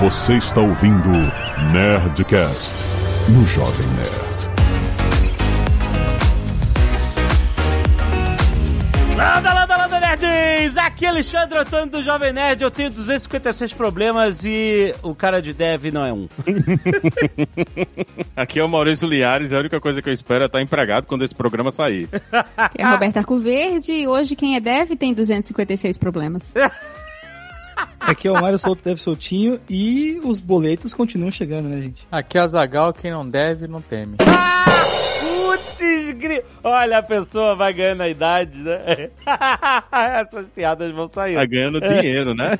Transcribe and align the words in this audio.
Você 0.00 0.38
está 0.38 0.62
ouvindo 0.62 1.10
Nerdcast 1.74 2.74
no 3.28 3.44
Jovem 3.44 3.86
Nerd. 3.88 4.50
Landa, 9.14 9.52
landa, 9.52 9.76
landa, 9.76 10.00
nerds! 10.00 10.78
Aqui 10.78 11.04
é 11.04 11.08
Alexandre 11.10 11.58
Antônio 11.58 11.90
do 11.90 12.02
Jovem 12.02 12.32
Nerd. 12.32 12.62
Eu 12.62 12.70
tenho 12.70 12.90
256 12.90 13.74
problemas 13.74 14.42
e 14.42 14.94
o 15.02 15.14
cara 15.14 15.42
de 15.42 15.52
dev 15.52 15.92
não 15.92 16.06
é 16.06 16.14
um. 16.14 16.26
Aqui 18.34 18.58
é 18.58 18.64
o 18.64 18.68
Maurício 18.70 19.06
Liares 19.06 19.50
e 19.50 19.54
a 19.54 19.58
única 19.58 19.78
coisa 19.82 20.00
que 20.00 20.08
eu 20.08 20.14
espero 20.14 20.44
é 20.44 20.46
estar 20.46 20.62
empregado 20.62 21.06
quando 21.06 21.26
esse 21.26 21.34
programa 21.34 21.70
sair. 21.70 22.08
É 22.74 22.82
a 22.82 22.92
Roberta 22.92 23.18
Arcoverde 23.18 23.92
e 23.92 24.08
hoje 24.08 24.34
quem 24.34 24.56
é 24.56 24.60
dev 24.60 24.92
tem 24.98 25.12
256 25.12 25.98
problemas. 25.98 26.54
Aqui 27.98 28.28
é 28.28 28.30
o 28.30 28.34
Mário 28.40 28.58
Solto 28.58 28.82
Deve 28.82 29.00
Soltinho 29.00 29.60
e 29.68 30.20
os 30.24 30.40
boletos 30.40 30.94
continuam 30.94 31.30
chegando, 31.30 31.68
né, 31.68 31.80
gente? 31.82 32.06
Aqui 32.10 32.38
é 32.38 32.40
a 32.40 32.46
Zagal, 32.46 32.92
quem 32.92 33.10
não 33.10 33.28
deve, 33.28 33.66
não 33.66 33.80
teme. 33.80 34.16
Gri... 35.80 36.44
Olha, 36.62 36.98
a 36.98 37.02
pessoa 37.02 37.56
vai 37.56 37.72
ganhando 37.72 38.02
a 38.02 38.08
idade, 38.08 38.58
né? 38.58 39.10
Essas 40.20 40.46
piadas 40.48 40.90
vão 40.92 41.08
sair. 41.08 41.36
Tá 41.36 41.46
ganhando 41.46 41.80
dinheiro, 41.80 42.34
né? 42.34 42.50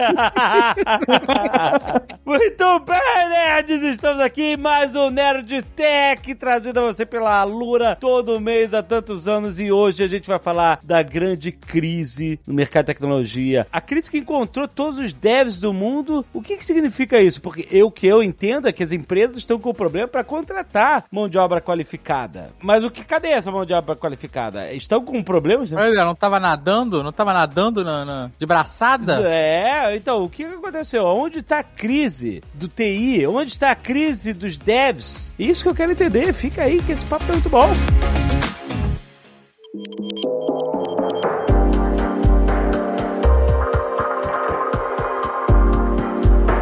Muito 2.25 2.81
bem, 2.81 3.29
nerds! 3.29 3.83
Estamos 3.83 4.21
aqui 4.21 4.53
em 4.53 4.57
mais 4.57 4.97
um 4.97 5.11
Nerd 5.11 5.63
Tech, 5.77 6.35
trazido 6.35 6.81
a 6.81 6.85
você 6.85 7.05
pela 7.05 7.45
Lura 7.45 7.95
todo 7.95 8.41
mês 8.41 8.73
há 8.73 8.83
tantos 8.83 9.29
anos. 9.29 9.61
E 9.61 9.71
hoje 9.71 10.03
a 10.03 10.07
gente 10.07 10.27
vai 10.27 10.39
falar 10.39 10.81
da 10.83 11.03
grande 11.03 11.53
crise 11.53 12.41
no 12.47 12.55
mercado 12.55 12.87
de 12.87 12.95
tecnologia. 12.95 13.67
A 13.71 13.81
crise 13.81 14.11
que 14.11 14.19
encontrou 14.19 14.67
todos 14.67 14.99
os 14.99 15.13
devs 15.13 15.59
do 15.59 15.75
mundo. 15.75 16.25
O 16.33 16.41
que, 16.41 16.57
que 16.57 16.65
significa 16.65 17.21
isso? 17.21 17.43
Porque 17.43 17.69
eu 17.71 17.91
que 17.91 18.07
eu 18.07 18.23
entendo 18.23 18.67
é 18.67 18.73
que 18.73 18.83
as 18.83 18.93
empresas 18.93 19.37
estão 19.37 19.59
com 19.59 19.75
problema 19.75 20.09
para 20.09 20.25
contratar 20.25 21.05
mão 21.11 21.29
de 21.29 21.37
obra 21.37 21.61
qualificada. 21.61 22.51
Mas 22.63 22.83
o 22.83 22.91
que 22.91 23.10
cadê 23.11 23.31
essa 23.31 23.51
mão 23.51 23.67
de 23.67 23.73
obra 23.75 23.97
qualificada? 23.97 24.73
Estão 24.73 25.05
com 25.05 25.21
problemas? 25.21 25.73
Né? 25.73 25.83
Olha, 25.83 26.05
não 26.05 26.15
tava 26.15 26.39
nadando? 26.39 27.03
Não 27.03 27.11
tava 27.13 27.33
nadando 27.33 27.85
na, 27.85 28.05
na- 28.05 28.31
de 28.39 28.47
braçada? 28.47 29.21
É, 29.29 29.97
então, 29.97 30.23
o 30.23 30.29
que 30.29 30.45
que 30.45 30.55
aconteceu? 30.55 31.05
Onde 31.07 31.41
está 31.41 31.59
a 31.59 31.65
crise 31.65 32.41
do 32.55 32.69
TI? 32.69 33.27
Onde 33.27 33.51
está 33.51 33.73
a 33.73 33.75
crise 33.75 34.33
dos 34.33 34.57
devs? 34.57 35.35
Isso 35.37 35.65
que 35.65 35.69
eu 35.71 35.75
quero 35.75 35.91
entender. 35.91 36.33
Fica 36.33 36.63
aí, 36.63 36.81
que 36.81 36.93
esse 36.93 37.05
papo 37.05 37.25
é 37.29 37.33
muito 37.33 37.51
bom. 37.51 37.69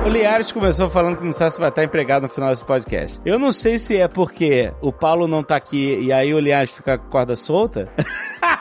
O 0.09 0.11
Liares 0.11 0.51
começou 0.51 0.89
falando 0.89 1.19
que 1.19 1.25
não 1.25 1.35
sabe 1.35 1.53
se 1.53 1.61
vai 1.61 1.69
estar 1.69 1.85
empregado 1.85 2.23
no 2.23 2.31
final 2.31 2.49
desse 2.49 2.65
podcast. 2.65 3.21
Eu 3.27 3.39
não 3.39 3.53
sei 3.53 3.79
se 3.79 3.99
é 3.99 4.09
porque 4.09 4.73
o 4.81 4.91
Paulo 4.91 5.29
não 5.29 5.43
tá 5.43 5.55
aqui 5.55 5.99
e 6.01 6.11
aí 6.11 6.33
o 6.33 6.41
Liares 6.41 6.71
fica 6.71 6.97
com 6.97 7.09
a 7.09 7.11
corda 7.11 7.37
solta. 7.37 7.93